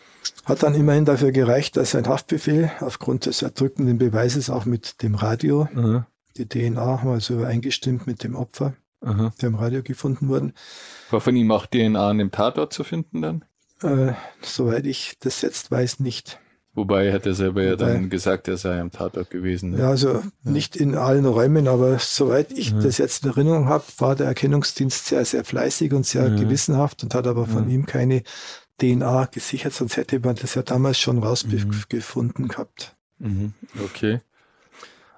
Hat 0.44 0.62
dann 0.62 0.74
immerhin 0.74 1.04
dafür 1.04 1.32
gereicht, 1.32 1.76
dass 1.76 1.94
ein 1.94 2.06
Haftbefehl 2.06 2.70
aufgrund 2.80 3.26
des 3.26 3.42
erdrückenden 3.42 3.98
Beweises 3.98 4.50
auch 4.50 4.64
mit 4.64 5.02
dem 5.02 5.14
Radio, 5.14 5.68
Aha. 5.74 6.06
die 6.36 6.48
DNA 6.48 7.02
haben 7.02 7.10
also 7.10 7.34
übereingestimmt 7.34 8.06
mit 8.06 8.24
dem 8.24 8.34
Opfer, 8.34 8.74
Aha. 9.00 9.32
der 9.40 9.48
im 9.48 9.54
Radio 9.54 9.82
gefunden 9.82 10.28
wurden. 10.28 10.54
War 11.10 11.20
von 11.20 11.36
ihm 11.36 11.50
auch 11.50 11.66
DNA 11.66 12.10
an 12.10 12.18
dem 12.18 12.30
Tatort 12.30 12.72
zu 12.72 12.84
finden 12.84 13.22
dann? 13.22 13.44
Äh, 13.82 14.14
soweit 14.40 14.86
ich 14.86 15.18
das 15.20 15.42
jetzt 15.42 15.70
weiß, 15.70 16.00
nicht. 16.00 16.38
Wobei 16.74 17.12
hat 17.12 17.24
er 17.24 17.34
selber 17.34 17.62
ja 17.62 17.76
dann 17.76 18.10
gesagt, 18.10 18.48
er 18.48 18.56
sei 18.56 18.80
am 18.80 18.90
Tatort 18.90 19.30
gewesen. 19.30 19.70
Ne? 19.70 19.78
Ja, 19.78 19.90
also 19.90 20.14
ja. 20.14 20.22
nicht 20.42 20.74
in 20.74 20.96
allen 20.96 21.24
Räumen, 21.24 21.68
aber 21.68 22.00
soweit 22.00 22.50
ich 22.50 22.70
ja. 22.70 22.80
das 22.80 22.98
jetzt 22.98 23.24
in 23.24 23.30
Erinnerung 23.30 23.68
habe, 23.68 23.84
war 23.98 24.16
der 24.16 24.26
Erkennungsdienst 24.26 25.06
sehr, 25.06 25.24
sehr 25.24 25.44
fleißig 25.44 25.92
und 25.92 26.04
sehr 26.04 26.28
ja. 26.28 26.36
gewissenhaft 26.36 27.04
und 27.04 27.14
hat 27.14 27.28
aber 27.28 27.46
von 27.46 27.70
ihm 27.70 27.86
keine 27.86 28.24
DNA 28.80 29.26
gesichert, 29.26 29.72
sonst 29.72 29.96
hätte 29.96 30.18
man 30.18 30.34
das 30.34 30.56
ja 30.56 30.62
damals 30.62 30.98
schon 30.98 31.18
rausgefunden 31.18 32.46
mhm. 32.46 32.48
gehabt. 32.48 32.96
Mhm. 33.18 33.52
Okay. 33.84 34.20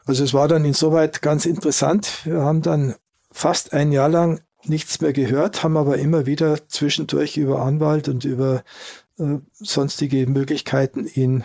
Also 0.04 0.24
es 0.24 0.34
war 0.34 0.48
dann 0.48 0.64
insoweit 0.64 1.22
ganz 1.22 1.46
interessant. 1.46 2.20
Wir 2.24 2.42
haben 2.42 2.62
dann 2.62 2.94
fast 3.32 3.72
ein 3.72 3.92
Jahr 3.92 4.09
lang 4.09 4.40
nichts 4.64 5.00
mehr 5.00 5.12
gehört, 5.12 5.62
haben 5.62 5.76
aber 5.76 5.98
immer 5.98 6.26
wieder 6.26 6.68
zwischendurch 6.68 7.36
über 7.36 7.62
Anwalt 7.62 8.09
und 8.09 8.24
über 8.24 8.62
äh, 9.18 9.38
sonstige 9.52 10.26
Möglichkeiten 10.26 11.06
ihn 11.06 11.44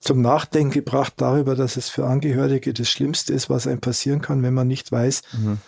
zum 0.00 0.22
Nachdenken 0.22 0.72
gebracht 0.72 1.14
darüber, 1.18 1.54
dass 1.54 1.76
es 1.76 1.88
für 1.88 2.06
Angehörige 2.06 2.72
das 2.72 2.88
Schlimmste 2.88 3.32
ist, 3.34 3.50
was 3.50 3.66
einem 3.66 3.80
passieren 3.80 4.20
kann, 4.20 4.42
wenn 4.42 4.54
man 4.54 4.66
nicht 4.66 4.90
weiß, 4.90 5.22
mhm. 5.32 5.58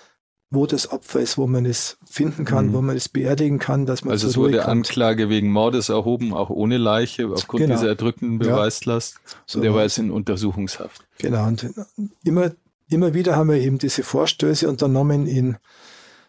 wo 0.50 0.66
das 0.66 0.90
Opfer 0.90 1.20
ist, 1.20 1.36
wo 1.36 1.46
man 1.46 1.66
es 1.66 1.98
finden 2.10 2.46
kann, 2.46 2.68
mhm. 2.68 2.72
wo 2.72 2.80
man 2.80 2.96
es 2.96 3.10
beerdigen 3.10 3.58
kann, 3.58 3.84
dass 3.84 4.04
man 4.04 4.12
Also 4.12 4.28
es 4.28 4.36
wurde. 4.36 4.66
Anklage 4.66 5.28
wegen 5.28 5.52
Mordes 5.52 5.90
erhoben, 5.90 6.32
auch 6.32 6.48
ohne 6.48 6.78
Leiche, 6.78 7.28
aufgrund 7.28 7.64
genau. 7.64 7.74
dieser 7.74 7.88
erdrückenden 7.88 8.38
Beweislast. 8.38 9.16
Ja. 9.22 9.36
So 9.46 9.58
und 9.58 9.64
der 9.64 9.74
war 9.74 9.82
jetzt 9.82 9.98
in 9.98 10.10
Untersuchungshaft. 10.10 11.04
Genau. 11.18 11.46
Und 11.46 11.70
immer, 12.24 12.52
immer 12.88 13.12
wieder 13.12 13.36
haben 13.36 13.50
wir 13.50 13.58
eben 13.58 13.78
diese 13.78 14.02
Vorstöße 14.02 14.66
unternommen, 14.66 15.26
ihn 15.26 15.58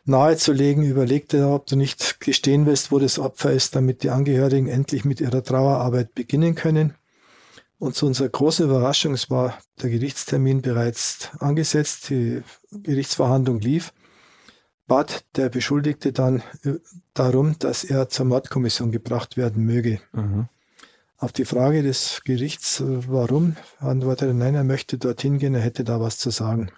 nahezulegen, 0.05 0.83
überleg 0.83 1.29
dir, 1.29 1.47
ob 1.49 1.67
du 1.67 1.75
nicht 1.75 2.19
gestehen 2.19 2.65
willst, 2.65 2.91
wo 2.91 2.99
das 2.99 3.19
Opfer 3.19 3.51
ist, 3.51 3.75
damit 3.75 4.03
die 4.03 4.09
Angehörigen 4.09 4.67
endlich 4.67 5.05
mit 5.05 5.21
ihrer 5.21 5.43
Trauerarbeit 5.43 6.13
beginnen 6.13 6.55
können. 6.55 6.95
Und 7.79 7.95
zu 7.95 8.05
unserer 8.05 8.29
großen 8.29 8.65
Überraschung, 8.65 9.13
es 9.13 9.29
war 9.29 9.57
der 9.81 9.89
Gerichtstermin 9.89 10.61
bereits 10.61 11.29
angesetzt, 11.39 12.09
die 12.09 12.41
Gerichtsverhandlung 12.71 13.59
lief, 13.59 13.93
bat 14.87 15.25
der 15.35 15.49
Beschuldigte 15.49 16.11
dann 16.13 16.43
äh, 16.63 16.75
darum, 17.13 17.57
dass 17.59 17.83
er 17.83 18.09
zur 18.09 18.25
Mordkommission 18.25 18.91
gebracht 18.91 19.37
werden 19.37 19.65
möge. 19.65 19.99
Mhm. 20.11 20.47
Auf 21.17 21.31
die 21.31 21.45
Frage 21.45 21.83
des 21.83 22.21
Gerichts, 22.25 22.79
äh, 22.79 23.07
warum, 23.07 23.55
antwortete 23.79 24.31
er, 24.31 24.33
nein, 24.33 24.55
er 24.55 24.63
möchte 24.63 24.97
dorthin 24.97 25.37
gehen, 25.39 25.55
er 25.55 25.61
hätte 25.61 25.83
da 25.83 25.99
was 25.99 26.17
zu 26.17 26.29
sagen. 26.29 26.71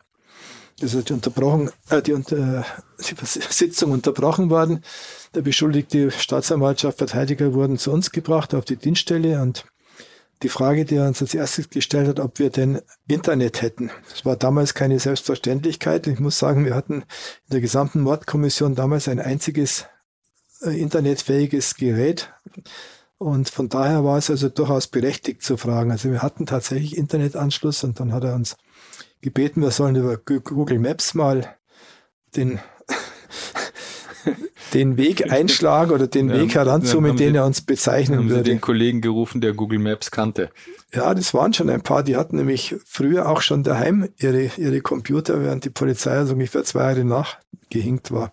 Also 0.82 1.02
die 1.02 1.14
Unterbrochung, 1.14 1.72
äh, 1.90 2.02
die, 2.02 2.14
unter, 2.14 2.66
die 3.00 3.16
Sitzung 3.26 3.92
unterbrochen 3.92 4.50
worden. 4.50 4.84
Der 5.34 5.42
beschuldigte 5.42 6.12
Staatsanwaltschaft, 6.12 6.98
Verteidiger 6.98 7.54
wurden 7.54 7.78
zu 7.78 7.92
uns 7.92 8.12
gebracht 8.12 8.54
auf 8.54 8.66
die 8.66 8.76
Dienststelle 8.76 9.42
und 9.42 9.66
die 10.44 10.50
Frage, 10.50 10.84
die 10.84 10.96
er 10.96 11.08
uns 11.08 11.22
als 11.22 11.34
erstes 11.34 11.70
gestellt 11.70 12.08
hat, 12.08 12.20
ob 12.20 12.40
wir 12.40 12.50
denn 12.50 12.82
Internet 13.08 13.62
hätten. 13.62 13.90
Das 14.10 14.26
war 14.26 14.36
damals 14.36 14.74
keine 14.74 15.00
Selbstverständlichkeit. 15.00 16.08
Ich 16.08 16.20
muss 16.20 16.38
sagen, 16.38 16.66
wir 16.66 16.76
hatten 16.76 17.02
in 17.02 17.52
der 17.52 17.62
gesamten 17.62 18.02
Mordkommission 18.02 18.76
damals 18.76 19.08
ein 19.08 19.20
einziges 19.20 19.86
äh, 20.62 20.80
internetfähiges 20.80 21.76
Gerät. 21.76 22.34
Und 23.18 23.50
von 23.50 23.70
daher 23.70 24.04
war 24.04 24.18
es 24.18 24.30
also 24.30 24.50
durchaus 24.50 24.88
berechtigt 24.88 25.42
zu 25.42 25.56
fragen. 25.56 25.92
Also 25.92 26.12
wir 26.12 26.22
hatten 26.22 26.46
tatsächlich 26.46 26.98
Internetanschluss 26.98 27.84
und 27.86 28.00
dann 28.00 28.12
hat 28.12 28.26
er 28.26 28.36
uns 28.36 28.58
gebeten, 29.22 29.62
wir 29.62 29.72
sollen 29.72 29.96
über 29.96 30.18
Google 30.18 30.80
Maps 30.80 31.14
mal 31.14 31.56
den 32.36 32.60
den 34.74 34.98
Weg 34.98 35.32
einschlagen 35.32 35.92
oder 35.92 36.08
den 36.08 36.30
ja, 36.30 36.36
Weg 36.36 36.56
heranzoomen, 36.56 37.16
den 37.16 37.36
er 37.36 37.46
uns 37.46 37.62
bezeichnen 37.62 38.20
haben 38.20 38.30
würde. 38.30 38.44
Sie 38.44 38.50
den 38.52 38.62
Kollegen 38.62 39.02
gerufen, 39.02 39.42
der 39.42 39.54
Google 39.54 39.80
Maps 39.80 40.12
kannte. 40.12 40.50
Ja, 40.94 41.14
das 41.14 41.34
waren 41.34 41.54
schon 41.54 41.70
ein 41.70 41.82
paar. 41.82 42.04
Die 42.04 42.16
hatten 42.16 42.38
nämlich 42.38 42.76
früher 42.86 43.30
auch 43.30 43.42
schon 43.42 43.64
daheim 43.64 44.10
ihre, 44.18 44.52
ihre 44.58 44.82
Computer, 44.82 45.42
während 45.42 45.66
die 45.66 45.70
Polizei 45.70 46.12
also 46.12 46.34
ungefähr 46.34 46.64
zwei 46.64 46.82
Jahre 46.82 47.06
nachgehinkt 47.06 48.12
war. 48.12 48.32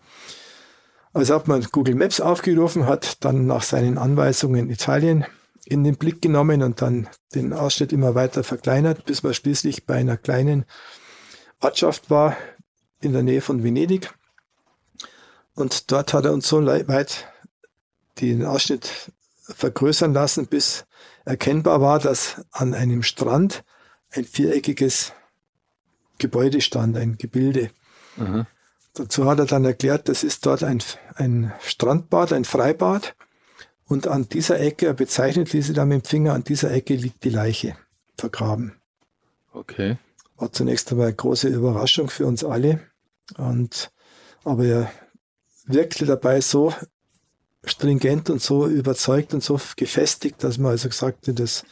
Also 1.12 1.34
hat 1.34 1.46
man 1.46 1.62
Google 1.70 1.94
Maps 1.94 2.20
aufgerufen, 2.20 2.86
hat 2.86 3.24
dann 3.24 3.46
nach 3.46 3.62
seinen 3.62 3.98
Anweisungen 3.98 4.70
Italien 4.70 5.26
in 5.64 5.84
den 5.84 5.96
Blick 5.96 6.20
genommen 6.20 6.62
und 6.62 6.82
dann 6.82 7.08
den 7.34 7.52
Ausschnitt 7.52 7.92
immer 7.92 8.14
weiter 8.14 8.42
verkleinert, 8.42 9.04
bis 9.04 9.22
man 9.22 9.34
schließlich 9.34 9.86
bei 9.86 9.94
einer 9.94 10.16
kleinen 10.16 10.64
Ortschaft 11.60 12.10
war 12.10 12.36
in 13.00 13.12
der 13.12 13.22
Nähe 13.22 13.40
von 13.40 13.62
Venedig. 13.62 14.12
Und 15.54 15.90
dort 15.92 16.14
hat 16.14 16.24
er 16.24 16.32
uns 16.32 16.48
so 16.48 16.64
weit 16.64 17.26
den 18.20 18.44
Ausschnitt 18.44 19.12
vergrößern 19.42 20.12
lassen, 20.12 20.46
bis 20.46 20.86
erkennbar 21.24 21.80
war, 21.80 21.98
dass 21.98 22.44
an 22.50 22.74
einem 22.74 23.02
Strand 23.02 23.64
ein 24.10 24.24
viereckiges 24.24 25.12
Gebäude 26.18 26.60
stand, 26.60 26.96
ein 26.96 27.18
Gebilde. 27.18 27.70
Mhm. 28.16 28.46
Dazu 28.94 29.26
hat 29.26 29.38
er 29.38 29.46
dann 29.46 29.64
erklärt, 29.64 30.08
das 30.08 30.22
ist 30.22 30.44
dort 30.44 30.62
ein, 30.62 30.82
ein 31.14 31.52
Strandbad, 31.60 32.32
ein 32.32 32.44
Freibad. 32.44 33.14
Und 33.92 34.06
an 34.06 34.26
dieser 34.26 34.58
Ecke, 34.58 34.86
er 34.86 34.94
bezeichnet 34.94 35.52
diese 35.52 35.74
da 35.74 35.84
mit 35.84 36.02
dem 36.02 36.08
Finger, 36.08 36.32
an 36.32 36.44
dieser 36.44 36.70
Ecke 36.70 36.94
liegt 36.94 37.24
die 37.24 37.28
Leiche 37.28 37.76
vergraben. 38.16 38.72
Okay. 39.52 39.98
War 40.38 40.50
zunächst 40.50 40.90
einmal 40.90 41.08
eine 41.08 41.16
große 41.16 41.48
Überraschung 41.48 42.08
für 42.08 42.24
uns 42.24 42.42
alle. 42.42 42.80
Und, 43.36 43.92
aber 44.44 44.64
er 44.64 44.92
wirkte 45.66 46.06
dabei 46.06 46.40
so 46.40 46.72
stringent 47.64 48.30
und 48.30 48.40
so 48.40 48.66
überzeugt 48.66 49.34
und 49.34 49.44
so 49.44 49.60
gefestigt, 49.76 50.42
dass 50.42 50.56
man 50.56 50.70
also 50.70 50.88
gesagt 50.88 51.28
hat, 51.28 51.38
das 51.38 51.62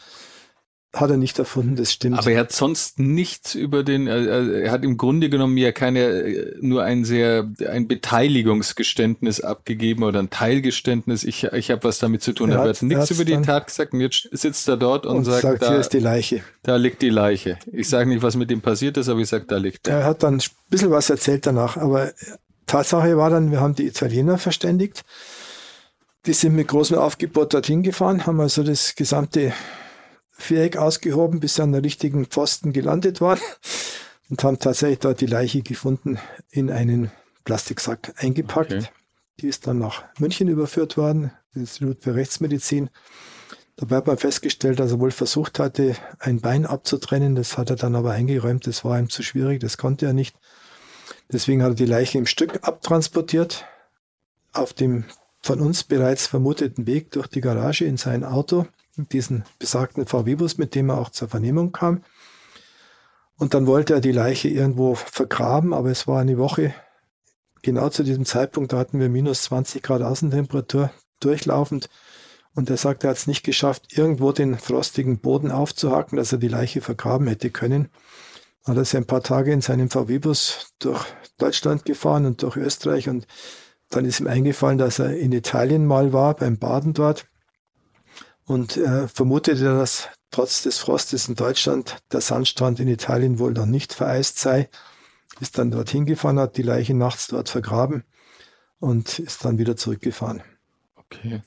hat 0.93 1.09
er 1.09 1.17
nicht 1.17 1.39
erfunden, 1.39 1.77
das 1.77 1.93
stimmt. 1.93 2.19
Aber 2.19 2.33
er 2.33 2.41
hat 2.41 2.53
sonst 2.53 2.99
nichts 2.99 3.55
über 3.55 3.85
den, 3.85 4.09
er 4.09 4.73
hat 4.73 4.83
im 4.83 4.97
Grunde 4.97 5.31
genommen 5.31 5.57
ja 5.57 5.71
keine, 5.71 6.53
nur 6.61 6.83
ein 6.83 7.05
sehr, 7.05 7.49
ein 7.69 7.87
Beteiligungsgeständnis 7.87 9.41
abgegeben 9.41 10.03
oder 10.03 10.19
ein 10.19 10.31
Teilgeständnis. 10.31 11.23
Ich, 11.23 11.45
ich 11.45 11.71
habe 11.71 11.85
was 11.85 12.01
damit 12.01 12.23
zu 12.23 12.33
tun. 12.33 12.51
Er, 12.51 12.65
er 12.65 12.69
hat, 12.71 12.83
nichts 12.83 13.11
über 13.13 13.25
die 13.25 13.41
Tat 13.41 13.69
gesagt 13.69 13.93
und 13.93 14.01
jetzt 14.01 14.29
sitzt 14.33 14.69
er 14.69 14.77
dort 14.77 15.07
und, 15.07 15.19
und 15.19 15.25
sagt, 15.25 15.43
sagt 15.43 15.63
da, 15.63 15.69
hier 15.71 15.79
ist 15.79 15.93
die 15.93 16.01
Leiche. 16.01 16.43
Da 16.65 16.75
liegt 16.75 17.03
die 17.03 17.11
Leiche. 17.11 17.59
Ich 17.71 17.89
sage 17.89 18.09
nicht, 18.09 18.23
was 18.23 18.35
mit 18.35 18.51
ihm 18.51 18.61
passiert 18.61 18.97
ist, 18.97 19.09
aber 19.09 19.21
ich 19.21 19.29
sage, 19.29 19.45
da 19.47 19.59
liegt 19.59 19.87
er. 19.87 19.99
Er 19.99 20.05
hat 20.07 20.25
dann 20.25 20.39
ein 20.39 20.43
bisschen 20.71 20.91
was 20.91 21.09
erzählt 21.09 21.47
danach, 21.47 21.77
aber 21.77 22.13
Tatsache 22.67 23.17
war 23.17 23.31
dann, 23.31 23.53
wir 23.53 23.61
haben 23.61 23.77
die 23.77 23.87
Italiener 23.87 24.39
verständigt. 24.39 25.05
Die 26.27 26.33
sind 26.33 26.57
mit 26.57 26.67
großem 26.67 26.99
Aufgebot 26.99 27.55
dorthin 27.55 27.85
gefahren, 27.85 28.27
haben 28.27 28.41
also 28.41 28.65
das 28.65 28.97
gesamte 28.97 29.53
Viereck 30.41 30.77
ausgehoben, 30.77 31.41
bis 31.41 31.55
sie 31.57 31.63
an 31.63 31.73
der 31.73 31.85
richtigen 31.85 32.27
Pfosten 32.27 32.73
gelandet 32.73 33.21
waren 33.21 33.41
und 34.29 34.43
haben 34.45 34.59
tatsächlich 34.59 35.01
dort 35.01 35.21
die 35.21 35.27
Leiche 35.27 35.63
gefunden, 35.63 36.19
in 36.51 36.71
einen 36.71 37.11
Plastiksack 37.45 38.13
eingepackt. 38.17 38.73
Okay. 38.73 38.87
Die 39.41 39.49
ist 39.49 39.67
dann 39.67 39.79
nach 39.79 40.05
München 40.19 40.49
überführt 40.49 40.97
worden, 40.97 41.33
ins 41.55 41.81
Institut 41.81 42.03
für 42.03 42.15
Rechtsmedizin. 42.15 42.91
Dabei 43.77 43.97
hat 43.97 44.07
man 44.07 44.19
festgestellt, 44.19 44.79
dass 44.79 44.93
er 44.93 45.01
wohl 45.01 45.11
versucht 45.11 45.59
hatte, 45.59 45.97
ein 46.19 46.41
Bein 46.41 46.67
abzutrennen. 46.67 47.35
Das 47.35 47.57
hat 47.57 47.71
er 47.71 47.77
dann 47.77 47.97
aber 47.97 48.13
eingeräumt. 48.13 48.67
Das 48.67 48.85
war 48.85 48.99
ihm 48.99 49.09
zu 49.09 49.23
schwierig. 49.23 49.61
Das 49.61 49.79
konnte 49.79 50.05
er 50.05 50.13
nicht. 50.13 50.37
Deswegen 51.33 51.63
hat 51.63 51.71
er 51.71 51.77
die 51.77 51.87
Leiche 51.87 52.19
im 52.19 52.27
Stück 52.27 52.59
abtransportiert, 52.63 53.65
auf 54.53 54.75
dem 54.75 55.05
von 55.41 55.61
uns 55.61 55.85
bereits 55.85 56.27
vermuteten 56.27 56.87
Weg 56.87 57.13
durch 57.13 57.27
die 57.27 57.41
Garage 57.41 57.87
in 57.87 57.97
sein 57.97 58.25
Auto, 58.25 58.67
diesen 59.09 59.45
besagten 59.59 60.07
VW-Bus, 60.07 60.59
mit 60.59 60.75
dem 60.75 60.91
er 60.91 60.99
auch 60.99 61.11
zur 61.11 61.29
Vernehmung 61.29 61.73
kam. 61.73 62.03
Und 63.37 63.55
dann 63.55 63.67
wollte 63.67 63.95
er 63.95 64.01
die 64.01 64.13
Leiche 64.13 64.49
irgendwo 64.49 64.95
vergraben, 64.95 65.73
aber 65.73 65.91
es 65.91 66.07
war 66.07 66.21
eine 66.21 66.39
Woche, 66.39 66.75
genau 67.63 67.89
zu 67.89 68.03
diesem 68.03 68.25
Zeitpunkt, 68.25 68.73
da 68.73 68.79
hatten 68.79 69.01
wir 69.01 69.09
minus 69.09 69.45
20 69.45 69.83
Grad 69.83 70.03
Außentemperatur 70.03 70.91
durchlaufend. 71.21 71.89
Und 72.55 72.69
er 72.69 72.77
sagt, 72.77 73.05
er 73.05 73.11
hat 73.11 73.17
es 73.17 73.27
nicht 73.27 73.45
geschafft, 73.45 73.97
irgendwo 73.97 74.33
den 74.33 74.59
frostigen 74.59 75.21
Boden 75.21 75.51
aufzuhacken, 75.51 76.17
dass 76.17 76.33
er 76.33 76.39
die 76.39 76.49
Leiche 76.49 76.81
vergraben 76.81 77.29
hätte 77.29 77.51
können 77.51 77.89
hat 78.65 78.77
er 78.77 78.85
sich 78.85 78.97
ein 78.97 79.07
paar 79.07 79.23
Tage 79.23 79.53
in 79.53 79.61
seinem 79.61 79.91
VW-Bus 79.91 80.75
durch 80.79 81.05
Deutschland 81.39 81.85
gefahren 81.85 82.27
und 82.27 82.43
durch 82.43 82.57
Österreich 82.57 83.09
und 83.09 83.27
dann 83.89 84.05
ist 84.05 84.21
ihm 84.21 84.29
eingefallen, 84.29 84.79
dass 84.79 84.99
er 84.99 85.17
in 85.17 85.33
Italien 85.33 85.85
mal 85.85 86.13
war, 86.13 86.35
beim 86.37 86.59
Baden 86.59 86.95
dort 86.95 87.27
und 88.51 88.77
äh, 88.77 89.07
vermutete, 89.07 89.63
dass 89.63 90.09
trotz 90.33 90.65
des 90.65 90.79
Frostes 90.79 91.29
in 91.29 91.37
Deutschland 91.37 91.99
der 92.11 92.21
Sandstrand 92.21 92.81
in 92.81 92.89
Italien 92.89 93.39
wohl 93.39 93.53
noch 93.53 93.65
nicht 93.65 93.95
vereist 93.95 94.41
sei, 94.41 94.69
ist 95.39 95.57
dann 95.57 95.71
dorthin 95.71 96.05
gefahren, 96.05 96.41
hat 96.41 96.57
die 96.57 96.63
Leiche 96.63 96.95
nachts 96.95 97.29
dort 97.29 97.49
vergraben 97.49 98.03
und 98.81 99.21
ist 99.21 99.45
dann 99.45 99.59
wieder 99.59 99.77
zurückgefahren. 99.77 100.43
Okay. 100.97 101.43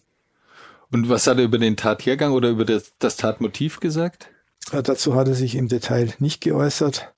Und 0.91 1.09
was 1.09 1.27
hat 1.27 1.39
er 1.39 1.43
über 1.43 1.57
den 1.57 1.75
Tathergang 1.75 2.31
oder 2.31 2.49
über 2.49 2.63
das, 2.63 2.93
das 2.99 3.17
Tatmotiv 3.17 3.81
gesagt? 3.81 4.29
Dazu 4.71 5.13
hat 5.13 5.27
er 5.27 5.35
sich 5.35 5.55
im 5.55 5.67
Detail 5.67 6.13
nicht 6.19 6.39
geäußert. 6.39 7.13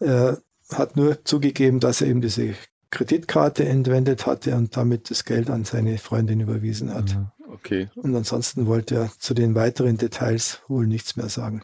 Er 0.00 0.42
hat 0.70 0.96
nur 0.96 1.24
zugegeben, 1.24 1.80
dass 1.80 2.02
er 2.02 2.08
eben 2.08 2.20
diese 2.20 2.56
Kreditkarte 2.90 3.64
entwendet 3.64 4.26
hatte 4.26 4.54
und 4.54 4.76
damit 4.76 5.08
das 5.08 5.24
Geld 5.24 5.48
an 5.48 5.64
seine 5.64 5.96
Freundin 5.96 6.40
überwiesen 6.40 6.92
hat. 6.92 7.16
Okay. 7.54 7.88
Und 7.94 8.14
ansonsten 8.14 8.66
wollte 8.66 8.96
er 8.96 9.10
zu 9.18 9.32
den 9.32 9.54
weiteren 9.54 9.96
Details 9.96 10.60
wohl 10.68 10.86
nichts 10.86 11.16
mehr 11.16 11.28
sagen. 11.28 11.62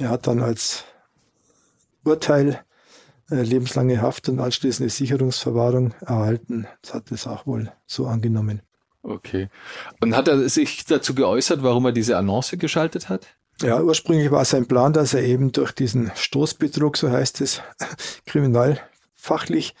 Er 0.00 0.08
hat 0.08 0.26
dann 0.26 0.40
als 0.40 0.84
Urteil 2.04 2.64
äh, 3.30 3.42
lebenslange 3.42 4.00
Haft 4.00 4.28
und 4.28 4.40
anschließende 4.40 4.90
Sicherungsverwahrung 4.90 5.94
erhalten. 6.00 6.66
Das 6.82 6.94
hat 6.94 7.12
es 7.12 7.26
auch 7.26 7.46
wohl 7.46 7.70
so 7.86 8.06
angenommen. 8.06 8.62
Okay. 9.02 9.48
Und 10.00 10.16
hat 10.16 10.28
er 10.28 10.48
sich 10.48 10.84
dazu 10.86 11.14
geäußert, 11.14 11.62
warum 11.62 11.84
er 11.84 11.92
diese 11.92 12.16
Annonce 12.16 12.56
geschaltet 12.56 13.08
hat? 13.10 13.26
Ja, 13.60 13.80
ursprünglich 13.80 14.30
war 14.30 14.44
sein 14.44 14.66
Plan, 14.66 14.92
dass 14.92 15.14
er 15.14 15.22
eben 15.22 15.52
durch 15.52 15.72
diesen 15.72 16.10
Stoßbetrug, 16.14 16.96
so 16.96 17.10
heißt 17.10 17.40
es 17.40 17.62
kriminalfachlich, 18.26 19.74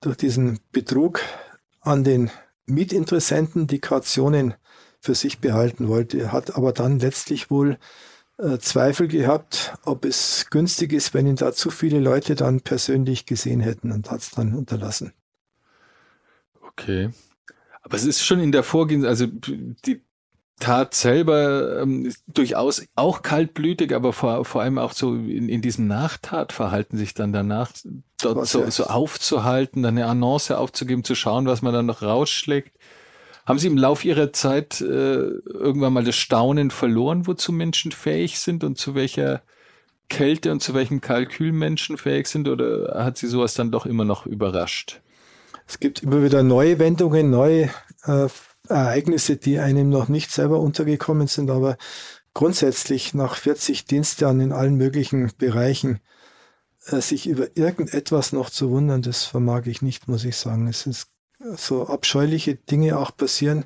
durch 0.00 0.16
diesen 0.16 0.60
Betrug 0.70 1.20
an 1.80 2.04
den 2.04 2.30
Mietinteressenten 2.66 3.66
die 3.66 3.80
Kautionen 3.80 4.54
für 5.00 5.14
sich 5.14 5.38
behalten 5.38 5.88
wollte. 5.88 6.32
Hat 6.32 6.56
aber 6.56 6.72
dann 6.72 6.98
letztlich 6.98 7.50
wohl 7.50 7.78
äh, 8.38 8.58
Zweifel 8.58 9.08
gehabt, 9.08 9.74
ob 9.84 10.04
es 10.04 10.46
günstig 10.50 10.92
ist, 10.92 11.14
wenn 11.14 11.26
ihn 11.26 11.36
da 11.36 11.52
zu 11.52 11.70
viele 11.70 12.00
Leute 12.00 12.34
dann 12.34 12.60
persönlich 12.60 13.26
gesehen 13.26 13.60
hätten 13.60 13.92
und 13.92 14.10
hat 14.10 14.20
es 14.20 14.30
dann 14.30 14.54
unterlassen. 14.54 15.12
Okay. 16.60 17.10
Aber 17.82 17.96
es 17.96 18.04
ist 18.04 18.24
schon 18.24 18.40
in 18.40 18.52
der 18.52 18.64
Vorgehens, 18.64 19.04
also 19.04 19.26
die, 19.26 20.02
Tat 20.58 20.94
selber 20.94 21.82
ähm, 21.82 22.12
durchaus 22.28 22.86
auch 22.94 23.20
kaltblütig, 23.20 23.94
aber 23.94 24.14
vor, 24.14 24.44
vor 24.46 24.62
allem 24.62 24.78
auch 24.78 24.92
so 24.92 25.14
in, 25.14 25.50
in 25.50 25.60
diesem 25.60 25.86
Nachtatverhalten 25.86 26.96
sich 26.96 27.12
dann 27.12 27.32
danach 27.32 27.72
dort 28.20 28.46
so, 28.46 28.68
so 28.70 28.84
aufzuhalten, 28.84 29.82
dann 29.82 29.98
eine 29.98 30.06
Annonce 30.06 30.52
aufzugeben, 30.52 31.04
zu 31.04 31.14
schauen, 31.14 31.46
was 31.46 31.60
man 31.60 31.74
dann 31.74 31.84
noch 31.84 32.00
rausschlägt. 32.00 32.72
Haben 33.44 33.58
Sie 33.58 33.66
im 33.66 33.76
Lauf 33.76 34.04
Ihrer 34.04 34.32
Zeit 34.32 34.80
äh, 34.80 34.84
irgendwann 34.84 35.92
mal 35.92 36.04
das 36.04 36.16
Staunen 36.16 36.70
verloren, 36.70 37.26
wozu 37.26 37.52
Menschen 37.52 37.92
fähig 37.92 38.40
sind 38.40 38.64
und 38.64 38.78
zu 38.78 38.94
welcher 38.94 39.42
Kälte 40.08 40.52
und 40.52 40.62
zu 40.62 40.72
welchem 40.72 41.02
Kalkül 41.02 41.52
Menschen 41.52 41.98
fähig 41.98 42.28
sind 42.28 42.48
oder 42.48 43.04
hat 43.04 43.18
Sie 43.18 43.26
sowas 43.26 43.54
dann 43.54 43.70
doch 43.70 43.84
immer 43.84 44.04
noch 44.06 44.24
überrascht? 44.24 45.00
Es 45.68 45.80
gibt 45.80 46.02
immer 46.02 46.22
wieder 46.22 46.42
neue 46.42 46.78
Wendungen, 46.78 47.30
neue 47.30 47.70
äh, 48.04 48.28
Ereignisse, 48.68 49.36
die 49.36 49.58
einem 49.58 49.88
noch 49.88 50.08
nicht 50.08 50.30
selber 50.30 50.60
untergekommen 50.60 51.26
sind, 51.26 51.50
aber 51.50 51.76
grundsätzlich 52.34 53.14
nach 53.14 53.36
40 53.36 53.86
Dienstjahren 53.86 54.40
in 54.40 54.52
allen 54.52 54.76
möglichen 54.76 55.32
Bereichen 55.38 56.00
äh, 56.86 57.00
sich 57.00 57.26
über 57.26 57.56
irgendetwas 57.56 58.32
noch 58.32 58.50
zu 58.50 58.70
wundern, 58.70 59.02
das 59.02 59.24
vermag 59.24 59.66
ich 59.66 59.82
nicht, 59.82 60.08
muss 60.08 60.24
ich 60.24 60.36
sagen. 60.36 60.68
Es 60.68 60.86
ist 60.86 61.08
so 61.56 61.86
abscheuliche 61.86 62.54
Dinge 62.54 62.98
auch 62.98 63.16
passieren. 63.16 63.64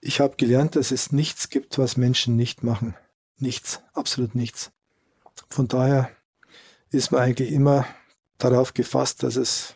Ich 0.00 0.20
habe 0.20 0.36
gelernt, 0.36 0.76
dass 0.76 0.90
es 0.90 1.12
nichts 1.12 1.48
gibt, 1.48 1.78
was 1.78 1.96
Menschen 1.96 2.36
nicht 2.36 2.62
machen. 2.62 2.94
Nichts, 3.38 3.80
absolut 3.92 4.34
nichts. 4.34 4.70
Von 5.48 5.68
daher 5.68 6.10
ist 6.90 7.10
man 7.10 7.22
eigentlich 7.22 7.52
immer 7.52 7.86
darauf 8.38 8.74
gefasst, 8.74 9.22
dass 9.22 9.36
es 9.36 9.74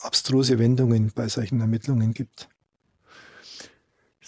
abstruse 0.00 0.58
Wendungen 0.58 1.12
bei 1.14 1.28
solchen 1.28 1.60
Ermittlungen 1.60 2.14
gibt. 2.14 2.48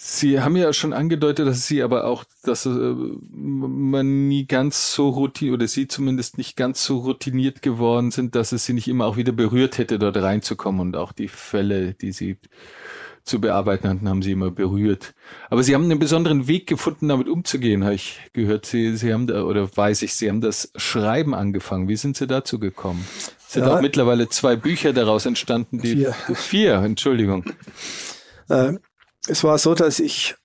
Sie 0.01 0.39
haben 0.39 0.55
ja 0.55 0.71
schon 0.71 0.93
angedeutet, 0.93 1.45
dass 1.45 1.67
Sie 1.67 1.83
aber 1.83 2.05
auch, 2.05 2.23
dass 2.43 2.65
äh, 2.65 2.69
man 2.69 4.29
nie 4.29 4.47
ganz 4.47 4.93
so 4.93 5.09
routiniert 5.09 5.55
oder 5.55 5.67
Sie 5.67 5.89
zumindest 5.89 6.37
nicht 6.37 6.55
ganz 6.55 6.85
so 6.85 6.99
routiniert 6.99 7.61
geworden 7.61 8.09
sind, 8.09 8.33
dass 8.33 8.53
es 8.53 8.63
Sie 8.63 8.71
nicht 8.71 8.87
immer 8.87 9.05
auch 9.05 9.17
wieder 9.17 9.33
berührt 9.33 9.77
hätte, 9.77 9.99
dort 9.99 10.15
reinzukommen 10.15 10.79
und 10.79 10.95
auch 10.95 11.11
die 11.11 11.27
Fälle, 11.27 11.95
die 11.95 12.13
Sie 12.13 12.37
zu 13.25 13.41
bearbeiten 13.41 13.89
hatten, 13.89 14.07
haben 14.07 14.21
Sie 14.21 14.31
immer 14.31 14.51
berührt. 14.51 15.15
Aber 15.49 15.63
Sie 15.63 15.75
haben 15.75 15.83
einen 15.83 15.99
besonderen 15.99 16.47
Weg 16.47 16.65
gefunden, 16.65 17.09
damit 17.09 17.27
umzugehen, 17.27 17.83
habe 17.83 17.95
ich 17.95 18.21
gehört. 18.31 18.65
Sie, 18.65 18.95
Sie 18.95 19.11
haben 19.13 19.27
da, 19.27 19.43
oder 19.43 19.69
weiß 19.75 20.03
ich, 20.03 20.13
Sie 20.13 20.29
haben 20.29 20.39
das 20.39 20.71
Schreiben 20.77 21.35
angefangen. 21.35 21.89
Wie 21.89 21.97
sind 21.97 22.15
Sie 22.15 22.25
dazu 22.25 22.57
gekommen? 22.57 23.05
Es 23.17 23.51
sind 23.51 23.65
ja, 23.65 23.75
auch 23.75 23.81
mittlerweile 23.81 24.29
zwei 24.29 24.55
Bücher 24.55 24.93
daraus 24.93 25.25
entstanden, 25.25 25.81
die 25.81 25.95
vier, 25.95 26.13
vier 26.35 26.75
Entschuldigung. 26.75 27.43
Äh, 28.47 28.75
es 29.27 29.43
war 29.43 29.57
so, 29.57 29.75
dass 29.75 29.99
ich 29.99 30.35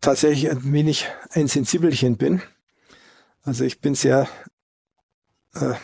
tatsächlich 0.00 0.50
ein 0.50 0.72
wenig 0.72 1.08
ein 1.30 1.48
Sensibelchen 1.48 2.16
bin. 2.16 2.42
Also 3.42 3.64
ich 3.64 3.80
bin 3.80 3.94
sehr 3.94 4.28
äh, 5.54 5.74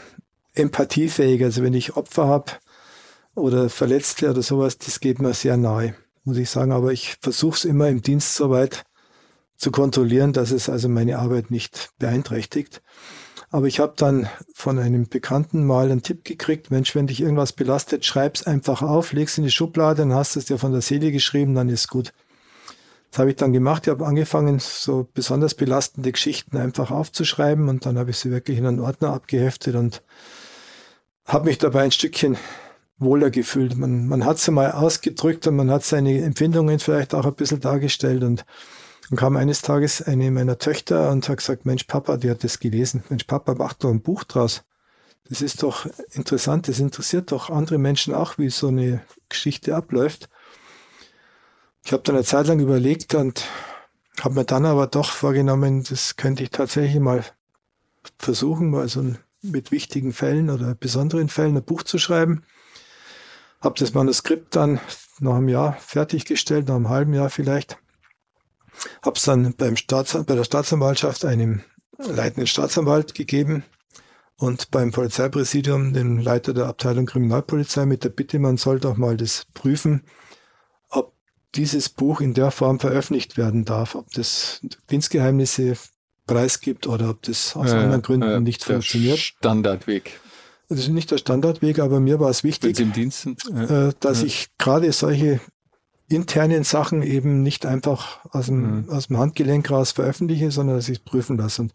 empathiefähig. 0.55 1.43
Also 1.43 1.63
wenn 1.63 1.75
ich 1.75 1.97
Opfer 1.97 2.27
habe 2.27 2.53
oder 3.35 3.71
Verletzte 3.71 4.31
oder 4.31 4.43
sowas, 4.43 4.79
das 4.79 5.01
geht 5.01 5.21
mir 5.21 5.35
sehr 5.35 5.57
nahe, 5.57 5.95
muss 6.25 6.37
ich 6.37 6.51
sagen. 6.51 6.73
Aber 6.73 6.93
ich 6.93 7.17
versuche 7.21 7.57
es 7.57 7.65
immer 7.65 7.89
im 7.89 8.03
Dienst 8.03 8.35
soweit 8.35 8.85
zu 9.57 9.71
kontrollieren, 9.71 10.33
dass 10.33 10.51
es 10.51 10.69
also 10.69 10.89
meine 10.89 11.19
Arbeit 11.19 11.51
nicht 11.51 11.91
beeinträchtigt. 11.99 12.83
Aber 13.51 13.67
ich 13.67 13.81
habe 13.81 13.95
dann 13.97 14.29
von 14.55 14.79
einem 14.79 15.09
Bekannten 15.09 15.67
mal 15.67 15.91
einen 15.91 16.03
Tipp 16.03 16.25
gekriegt, 16.25 16.71
Mensch, 16.71 16.95
wenn 16.95 17.09
dich 17.09 17.21
irgendwas 17.21 17.53
belastet, 17.53 18.07
schreib's 18.07 18.47
einfach 18.47 18.81
auf, 18.81 19.13
leg's 19.13 19.39
in 19.39 19.45
die 19.45 19.51
Schublade, 19.51 20.03
dann 20.03 20.15
hast 20.15 20.37
du 20.37 20.39
es 20.39 20.47
dir 20.47 20.57
von 20.57 20.73
der 20.73 20.83
Seele 20.83 21.11
geschrieben, 21.11 21.55
dann 21.55 21.69
ist 21.69 21.89
gut. 21.89 22.13
Das 23.11 23.19
habe 23.19 23.31
ich 23.31 23.37
dann 23.37 23.53
gemacht. 23.53 23.87
Ich 23.87 23.91
habe 23.91 24.07
angefangen, 24.07 24.61
so 24.61 25.09
besonders 25.13 25.55
belastende 25.55 26.13
Geschichten 26.13 26.57
einfach 26.57 26.91
aufzuschreiben 26.91 27.69
und 27.69 27.85
dann 27.85 27.99
habe 27.99 28.11
ich 28.11 28.19
sie 28.19 28.31
wirklich 28.31 28.59
in 28.59 28.67
einen 28.67 28.81
Ordner 28.81 29.13
abgeheftet 29.13 29.75
und 29.75 30.03
habe 31.25 31.47
mich 31.47 31.59
dabei 31.59 31.83
ein 31.83 31.93
Stückchen 31.93 32.37
wohler 32.99 33.31
gefühlt. 33.31 33.77
Man, 33.77 34.07
man 34.07 34.25
hat 34.25 34.39
sie 34.39 34.53
mal 34.53 34.73
ausgedrückt 34.73 35.47
und 35.47 35.57
man 35.57 35.71
hat 35.71 35.85
seine 35.85 36.23
Empfindungen 36.23 36.79
vielleicht 36.79 37.15
auch 37.15 37.25
ein 37.25 37.35
bisschen 37.35 37.61
dargestellt 37.61 38.23
und 38.23 38.45
dann 39.09 39.19
kam 39.19 39.37
eines 39.37 39.63
Tages 39.63 40.03
eine 40.03 40.31
meiner 40.31 40.59
Töchter 40.59 41.11
und 41.11 41.29
hat 41.29 41.39
gesagt, 41.39 41.67
Mensch, 41.67 41.85
Papa, 41.85 42.17
die 42.17 42.31
hat 42.31 42.45
das 42.45 42.61
gelesen. 42.61 43.03
Mensch, 43.09 43.25
Papa, 43.25 43.57
mach 43.59 43.73
doch 43.73 43.91
ein 43.91 44.03
Buch 44.03 44.23
draus. 44.23 44.63
Das 45.29 45.43
ist 45.43 45.65
doch 45.65 45.87
interessant, 46.13 46.69
das 46.69 46.79
interessiert 46.79 47.33
doch 47.33 47.51
andere 47.51 47.79
Menschen 47.79 48.15
auch, 48.15 48.39
wie 48.39 48.51
so 48.51 48.69
eine 48.69 49.01
Geschichte 49.29 49.75
abläuft. 49.75 50.29
Ich 51.85 51.93
habe 51.93 52.03
dann 52.03 52.17
eine 52.17 52.25
Zeit 52.25 52.47
lang 52.47 52.61
überlegt 52.61 53.15
und 53.15 53.45
habe 54.21 54.35
mir 54.35 54.45
dann 54.45 54.67
aber 54.67 54.87
doch 54.87 55.11
vorgenommen, 55.11 55.85
das 55.89 56.17
könnte 56.17 56.43
ich 56.43 56.51
tatsächlich 56.51 57.01
mal 57.01 57.25
versuchen, 58.19 58.71
mal 58.71 58.89
so 58.89 59.15
mit 59.43 59.71
wichtigen 59.71 60.13
Fällen 60.13 60.51
oder 60.51 60.75
besonderen 60.75 61.29
Fällen 61.29 61.57
ein 61.57 61.65
Buch 61.65 61.83
zu 61.83 61.99
schreiben. 61.99 62.43
Habe 63.61 63.79
das 63.79 63.95
Manuskript 63.95 64.57
dann 64.57 64.81
nach 65.21 65.37
einem 65.37 65.49
Jahr 65.49 65.75
fertiggestellt, 65.81 66.69
nach 66.69 66.77
einem 66.77 66.89
halben 66.89 67.15
Jahr 67.15 67.31
vielleicht. 67.31 67.79
Habe 69.03 69.17
es 69.17 69.25
dann 69.25 69.55
beim 69.55 69.75
bei 69.75 70.35
der 70.35 70.45
Staatsanwaltschaft 70.45 71.25
einem 71.25 71.63
leitenden 71.99 72.47
Staatsanwalt 72.47 73.15
gegeben 73.15 73.65
und 74.37 74.71
beim 74.71 74.91
Polizeipräsidium 74.91 75.93
dem 75.93 76.19
Leiter 76.19 76.55
der 76.55 76.67
Abteilung 76.67 77.07
Kriminalpolizei 77.07 77.85
mit 77.85 78.05
der 78.05 78.09
Bitte, 78.09 78.39
man 78.39 78.57
soll 78.57 78.81
doch 78.81 78.97
mal 78.97 79.17
das 79.17 79.47
prüfen, 79.53 80.03
dieses 81.55 81.89
Buch 81.89 82.21
in 82.21 82.35
der 82.35 82.51
Form 82.51 82.79
veröffentlicht 82.79 83.37
werden 83.37 83.65
darf, 83.65 83.95
ob 83.95 84.11
das 84.13 84.61
Dienstgeheimnisse 84.91 85.77
preisgibt 86.27 86.87
oder 86.87 87.11
ob 87.11 87.23
das 87.23 87.57
aus 87.57 87.71
ja, 87.71 87.81
anderen 87.81 88.03
Gründen 88.03 88.31
ja, 88.31 88.41
nicht 88.41 88.65
funktioniert. 88.65 89.19
Standardweg. 89.19 90.21
Das 90.69 90.79
ist 90.79 90.89
nicht 90.89 91.11
der 91.11 91.19
Standardweg, 91.19 91.81
aber 91.81 91.99
mir 91.99 92.21
war 92.21 92.31
es 92.31 92.45
wichtig, 92.45 92.79
im 92.79 92.93
Dienst 92.93 93.23
sind, 93.23 93.43
ja, 93.53 93.91
dass 93.99 94.23
ich 94.23 94.51
gerade 94.57 94.93
solche 94.93 95.41
internen 96.09 96.65
Sachen 96.65 97.03
eben 97.03 97.43
nicht 97.43 97.67
einfach 97.67 98.25
aus 98.31 98.47
dem, 98.47 98.89
aus 98.89 99.09
dem 99.09 99.19
Handgelenk 99.19 99.71
raus 99.71 99.93
veröffentliche, 99.93 100.51
sondern 100.51 100.77
dass 100.77 100.89
ich 100.89 100.99
es 100.99 101.05
prüfen 101.05 101.37
lasse. 101.37 101.63
Und 101.63 101.73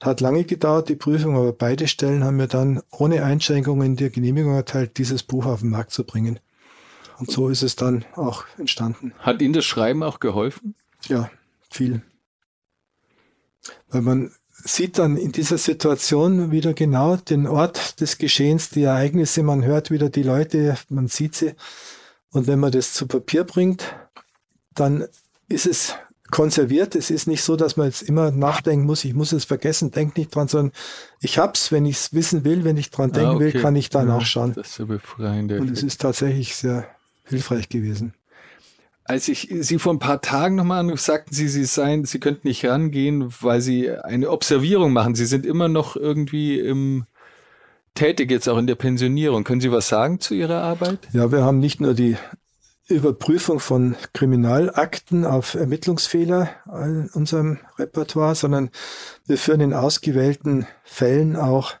hat 0.00 0.20
lange 0.20 0.44
gedauert, 0.44 0.88
die 0.88 0.96
Prüfung, 0.96 1.36
aber 1.36 1.52
beide 1.52 1.88
Stellen 1.88 2.22
haben 2.22 2.36
mir 2.36 2.46
dann 2.46 2.80
ohne 2.90 3.24
Einschränkungen 3.24 3.96
die 3.96 4.10
Genehmigung 4.10 4.54
erteilt, 4.54 4.98
dieses 4.98 5.22
Buch 5.24 5.46
auf 5.46 5.60
den 5.60 5.70
Markt 5.70 5.92
zu 5.92 6.04
bringen. 6.04 6.38
Und 7.18 7.30
so 7.30 7.48
ist 7.48 7.62
es 7.62 7.76
dann 7.76 8.04
auch 8.14 8.44
entstanden. 8.58 9.12
Hat 9.18 9.42
Ihnen 9.42 9.52
das 9.52 9.64
Schreiben 9.64 10.02
auch 10.02 10.20
geholfen? 10.20 10.74
Ja, 11.06 11.30
viel. 11.68 12.02
Weil 13.88 14.02
man 14.02 14.32
sieht 14.64 14.98
dann 14.98 15.16
in 15.16 15.32
dieser 15.32 15.58
Situation 15.58 16.50
wieder 16.50 16.74
genau 16.74 17.16
den 17.16 17.46
Ort 17.46 18.00
des 18.00 18.18
Geschehens, 18.18 18.70
die 18.70 18.82
Ereignisse, 18.82 19.42
man 19.42 19.64
hört 19.64 19.90
wieder 19.90 20.10
die 20.10 20.22
Leute, 20.22 20.76
man 20.88 21.08
sieht 21.08 21.34
sie. 21.34 21.54
Und 22.30 22.46
wenn 22.46 22.58
man 22.58 22.72
das 22.72 22.92
zu 22.92 23.06
Papier 23.06 23.44
bringt, 23.44 23.94
dann 24.74 25.06
ist 25.48 25.66
es 25.66 25.94
konserviert. 26.30 26.94
Es 26.94 27.10
ist 27.10 27.26
nicht 27.26 27.42
so, 27.42 27.56
dass 27.56 27.76
man 27.76 27.86
jetzt 27.86 28.02
immer 28.02 28.30
nachdenken 28.30 28.84
muss, 28.84 29.04
ich 29.04 29.14
muss 29.14 29.32
es 29.32 29.44
vergessen, 29.44 29.90
denk 29.90 30.16
nicht 30.16 30.34
dran, 30.34 30.48
sondern 30.48 30.72
ich 31.20 31.38
hab's, 31.38 31.72
wenn 31.72 31.86
ich 31.86 31.96
es 31.96 32.12
wissen 32.12 32.44
will, 32.44 32.64
wenn 32.64 32.76
ich 32.76 32.90
dran 32.90 33.12
denken 33.12 33.30
ah, 33.30 33.34
okay. 33.34 33.54
will, 33.54 33.62
kann 33.62 33.76
ich 33.76 33.88
da 33.90 34.00
ja, 34.00 34.04
nachschauen. 34.04 34.52
Das 34.54 34.68
ist 34.68 34.74
so 34.74 34.86
befreiend. 34.86 35.52
Und 35.52 35.70
es 35.70 35.82
ist 35.82 36.00
tatsächlich 36.00 36.54
sehr 36.54 36.86
hilfreich 37.28 37.68
gewesen. 37.68 38.14
Als 39.04 39.26
ich 39.28 39.48
Sie 39.60 39.78
vor 39.78 39.94
ein 39.94 39.98
paar 39.98 40.20
Tagen 40.20 40.56
nochmal 40.56 40.80
anrief, 40.80 41.00
sagten 41.00 41.34
Sie, 41.34 41.48
Sie 41.48 41.64
seien, 41.64 42.04
Sie 42.04 42.20
könnten 42.20 42.46
nicht 42.46 42.66
rangehen, 42.66 43.32
weil 43.40 43.62
Sie 43.62 43.90
eine 43.90 44.30
Observierung 44.30 44.92
machen. 44.92 45.14
Sie 45.14 45.24
sind 45.24 45.46
immer 45.46 45.68
noch 45.68 45.96
irgendwie 45.96 46.60
im, 46.60 47.06
tätig 47.94 48.30
jetzt 48.30 48.48
auch 48.48 48.58
in 48.58 48.66
der 48.66 48.74
Pensionierung. 48.74 49.44
Können 49.44 49.62
Sie 49.62 49.72
was 49.72 49.88
sagen 49.88 50.20
zu 50.20 50.34
Ihrer 50.34 50.62
Arbeit? 50.62 50.98
Ja, 51.12 51.32
wir 51.32 51.42
haben 51.42 51.58
nicht 51.58 51.80
nur 51.80 51.94
die 51.94 52.18
Überprüfung 52.88 53.60
von 53.60 53.96
Kriminalakten 54.14 55.24
auf 55.26 55.54
Ermittlungsfehler 55.54 56.50
in 56.66 57.10
unserem 57.12 57.58
Repertoire, 57.78 58.34
sondern 58.34 58.70
wir 59.26 59.36
führen 59.36 59.60
in 59.60 59.74
ausgewählten 59.74 60.66
Fällen 60.84 61.36
auch 61.36 61.74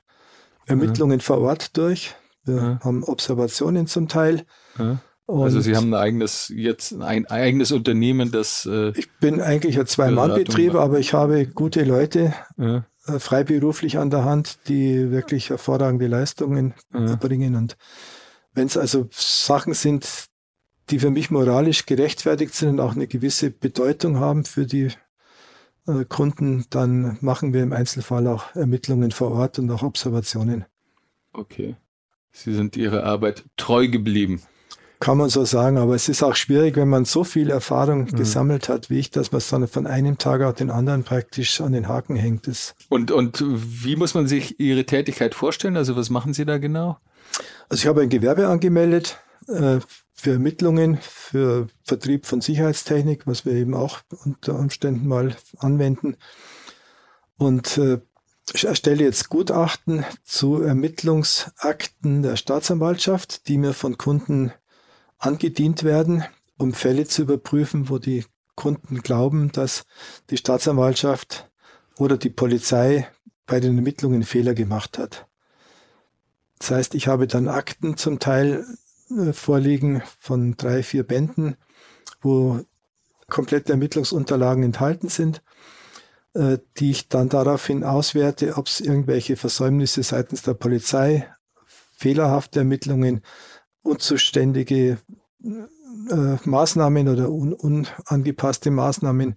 Ermittlungen 0.66 1.18
ja. 1.20 1.24
vor 1.24 1.38
Ort 1.38 1.76
durch. 1.76 2.14
Wir 2.44 2.56
ja. 2.56 2.80
haben 2.82 3.04
Observationen 3.04 3.86
zum 3.86 4.08
Teil. 4.08 4.44
Ja. 4.78 4.98
Und 5.28 5.42
also 5.42 5.60
Sie 5.60 5.76
haben 5.76 5.92
ein 5.92 6.00
eigenes, 6.00 6.50
jetzt 6.56 6.98
ein 7.02 7.26
eigenes 7.26 7.70
Unternehmen, 7.70 8.32
das. 8.32 8.64
Äh, 8.64 8.92
ich 8.96 9.10
bin 9.20 9.42
eigentlich 9.42 9.78
ein 9.78 9.86
Zwei-Mann-Betrieb, 9.86 10.74
aber 10.74 10.98
ich 11.00 11.12
habe 11.12 11.46
gute 11.46 11.84
Leute 11.84 12.32
ja. 12.56 12.86
äh, 13.06 13.18
freiberuflich 13.18 13.98
an 13.98 14.08
der 14.08 14.24
Hand, 14.24 14.58
die 14.68 15.10
wirklich 15.10 15.50
hervorragende 15.50 16.06
Leistungen 16.06 16.72
ja. 16.94 17.08
erbringen. 17.10 17.56
Und 17.56 17.76
wenn 18.54 18.68
es 18.68 18.78
also 18.78 19.06
Sachen 19.10 19.74
sind, 19.74 20.28
die 20.88 20.98
für 20.98 21.10
mich 21.10 21.30
moralisch 21.30 21.84
gerechtfertigt 21.84 22.54
sind 22.54 22.70
und 22.70 22.80
auch 22.80 22.94
eine 22.94 23.06
gewisse 23.06 23.50
Bedeutung 23.50 24.20
haben 24.20 24.46
für 24.46 24.64
die 24.64 24.92
äh, 25.86 26.06
Kunden, 26.08 26.64
dann 26.70 27.18
machen 27.20 27.52
wir 27.52 27.62
im 27.62 27.74
Einzelfall 27.74 28.26
auch 28.28 28.56
Ermittlungen 28.56 29.10
vor 29.10 29.32
Ort 29.32 29.58
und 29.58 29.70
auch 29.72 29.82
Observationen. 29.82 30.64
Okay. 31.34 31.76
Sie 32.32 32.54
sind 32.54 32.78
Ihrer 32.78 33.04
Arbeit 33.04 33.44
treu 33.58 33.88
geblieben. 33.88 34.40
Kann 35.00 35.18
man 35.18 35.28
so 35.28 35.44
sagen, 35.44 35.78
aber 35.78 35.94
es 35.94 36.08
ist 36.08 36.24
auch 36.24 36.34
schwierig, 36.34 36.76
wenn 36.76 36.88
man 36.88 37.04
so 37.04 37.22
viel 37.22 37.50
Erfahrung 37.50 38.04
mhm. 38.04 38.16
gesammelt 38.16 38.68
hat 38.68 38.90
wie 38.90 38.98
ich, 38.98 39.10
dass 39.10 39.30
man 39.30 39.38
es 39.38 39.48
dann 39.48 39.68
von 39.68 39.86
einem 39.86 40.18
Tag 40.18 40.42
auf 40.42 40.54
den 40.54 40.70
anderen 40.70 41.04
praktisch 41.04 41.60
an 41.60 41.72
den 41.72 41.86
Haken 41.86 42.16
hängt. 42.16 42.48
Das 42.48 42.74
und, 42.88 43.10
und 43.12 43.42
wie 43.46 43.96
muss 43.96 44.14
man 44.14 44.26
sich 44.26 44.58
Ihre 44.58 44.84
Tätigkeit 44.84 45.34
vorstellen? 45.34 45.76
Also 45.76 45.94
was 45.94 46.10
machen 46.10 46.34
Sie 46.34 46.44
da 46.44 46.58
genau? 46.58 46.98
Also 47.68 47.82
ich 47.82 47.86
habe 47.86 48.00
ein 48.00 48.08
Gewerbe 48.08 48.48
angemeldet 48.48 49.18
äh, 49.46 49.78
für 50.14 50.32
Ermittlungen, 50.32 50.98
für 51.00 51.68
Vertrieb 51.84 52.26
von 52.26 52.40
Sicherheitstechnik, 52.40 53.26
was 53.26 53.44
wir 53.44 53.52
eben 53.52 53.74
auch 53.74 54.00
unter 54.24 54.58
Umständen 54.58 55.06
mal 55.06 55.36
anwenden. 55.58 56.16
Und 57.36 57.78
äh, 57.78 58.00
ich 58.54 58.64
erstelle 58.64 59.04
jetzt 59.04 59.28
Gutachten 59.28 60.04
zu 60.24 60.62
Ermittlungsakten 60.62 62.22
der 62.22 62.36
Staatsanwaltschaft, 62.36 63.46
die 63.46 63.58
mir 63.58 63.74
von 63.74 63.98
Kunden 63.98 64.52
angedient 65.18 65.84
werden, 65.84 66.24
um 66.56 66.72
Fälle 66.72 67.06
zu 67.06 67.22
überprüfen, 67.22 67.88
wo 67.88 67.98
die 67.98 68.24
Kunden 68.54 69.02
glauben, 69.02 69.52
dass 69.52 69.84
die 70.30 70.36
Staatsanwaltschaft 70.36 71.50
oder 71.98 72.16
die 72.16 72.30
Polizei 72.30 73.08
bei 73.46 73.60
den 73.60 73.76
Ermittlungen 73.76 74.24
Fehler 74.24 74.54
gemacht 74.54 74.98
hat. 74.98 75.26
Das 76.58 76.70
heißt, 76.72 76.94
ich 76.94 77.06
habe 77.06 77.26
dann 77.26 77.48
Akten 77.48 77.96
zum 77.96 78.18
Teil 78.18 78.66
äh, 79.10 79.32
vorliegen 79.32 80.02
von 80.18 80.56
drei, 80.56 80.82
vier 80.82 81.04
Bänden, 81.04 81.56
wo 82.20 82.60
komplette 83.28 83.72
Ermittlungsunterlagen 83.72 84.64
enthalten 84.64 85.08
sind, 85.08 85.42
äh, 86.34 86.58
die 86.78 86.90
ich 86.90 87.08
dann 87.08 87.28
daraufhin 87.28 87.84
auswerte, 87.84 88.56
ob 88.56 88.66
es 88.66 88.80
irgendwelche 88.80 89.36
Versäumnisse 89.36 90.02
seitens 90.02 90.42
der 90.42 90.54
Polizei, 90.54 91.28
fehlerhafte 91.96 92.60
Ermittlungen, 92.60 93.22
unzuständige 93.88 94.98
äh, 95.42 96.36
Maßnahmen 96.44 97.08
oder 97.08 97.30
un 97.30 97.52
unangepasste 97.52 98.70
Maßnahmen 98.70 99.36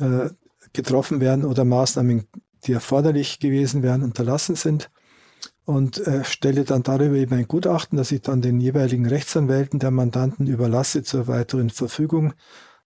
äh, 0.00 0.30
getroffen 0.72 1.20
werden 1.20 1.44
oder 1.44 1.64
Maßnahmen, 1.64 2.26
die 2.64 2.72
erforderlich 2.72 3.38
gewesen 3.38 3.82
wären, 3.82 4.02
unterlassen 4.02 4.54
sind 4.54 4.90
und 5.64 5.98
äh, 6.06 6.24
stelle 6.24 6.64
dann 6.64 6.82
darüber 6.82 7.16
eben 7.16 7.34
ein 7.34 7.48
Gutachten, 7.48 7.98
das 7.98 8.12
ich 8.12 8.22
dann 8.22 8.42
den 8.42 8.60
jeweiligen 8.60 9.06
Rechtsanwälten 9.06 9.78
der 9.78 9.90
Mandanten 9.90 10.46
überlasse 10.46 11.02
zur 11.02 11.28
weiteren 11.28 11.70
Verfügung, 11.70 12.34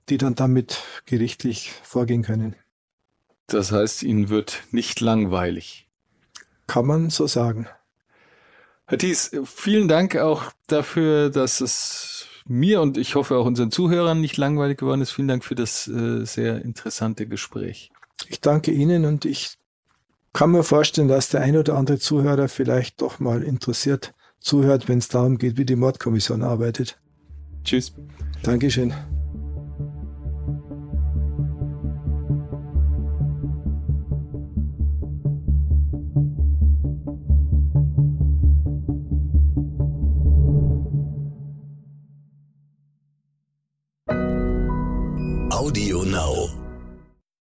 die 0.08 0.18
dann 0.18 0.34
damit 0.34 0.82
gerichtlich 1.06 1.72
vorgehen 1.82 2.22
können. 2.22 2.56
Das 3.46 3.72
heißt, 3.72 4.02
Ihnen 4.02 4.28
wird 4.28 4.62
nicht 4.70 5.00
langweilig. 5.00 5.88
Kann 6.66 6.86
man 6.86 7.10
so 7.10 7.26
sagen. 7.26 7.68
Herr 8.92 8.98
Thies, 8.98 9.30
vielen 9.46 9.88
Dank 9.88 10.16
auch 10.16 10.52
dafür, 10.66 11.30
dass 11.30 11.62
es 11.62 12.26
mir 12.46 12.82
und 12.82 12.98
ich 12.98 13.14
hoffe 13.14 13.36
auch 13.36 13.46
unseren 13.46 13.70
Zuhörern 13.70 14.20
nicht 14.20 14.36
langweilig 14.36 14.76
geworden 14.76 15.00
ist. 15.00 15.12
Vielen 15.12 15.28
Dank 15.28 15.46
für 15.46 15.54
das 15.54 15.88
äh, 15.88 16.26
sehr 16.26 16.60
interessante 16.60 17.26
Gespräch. 17.26 17.90
Ich 18.28 18.42
danke 18.42 18.70
Ihnen 18.70 19.06
und 19.06 19.24
ich 19.24 19.54
kann 20.34 20.50
mir 20.50 20.62
vorstellen, 20.62 21.08
dass 21.08 21.30
der 21.30 21.40
ein 21.40 21.56
oder 21.56 21.76
andere 21.76 21.98
Zuhörer 22.00 22.48
vielleicht 22.48 23.00
doch 23.00 23.18
mal 23.18 23.42
interessiert 23.42 24.12
zuhört, 24.40 24.88
wenn 24.88 24.98
es 24.98 25.08
darum 25.08 25.38
geht, 25.38 25.56
wie 25.56 25.64
die 25.64 25.76
Mordkommission 25.76 26.42
arbeitet. 26.42 27.00
Tschüss. 27.64 27.94
Dankeschön. 28.42 28.92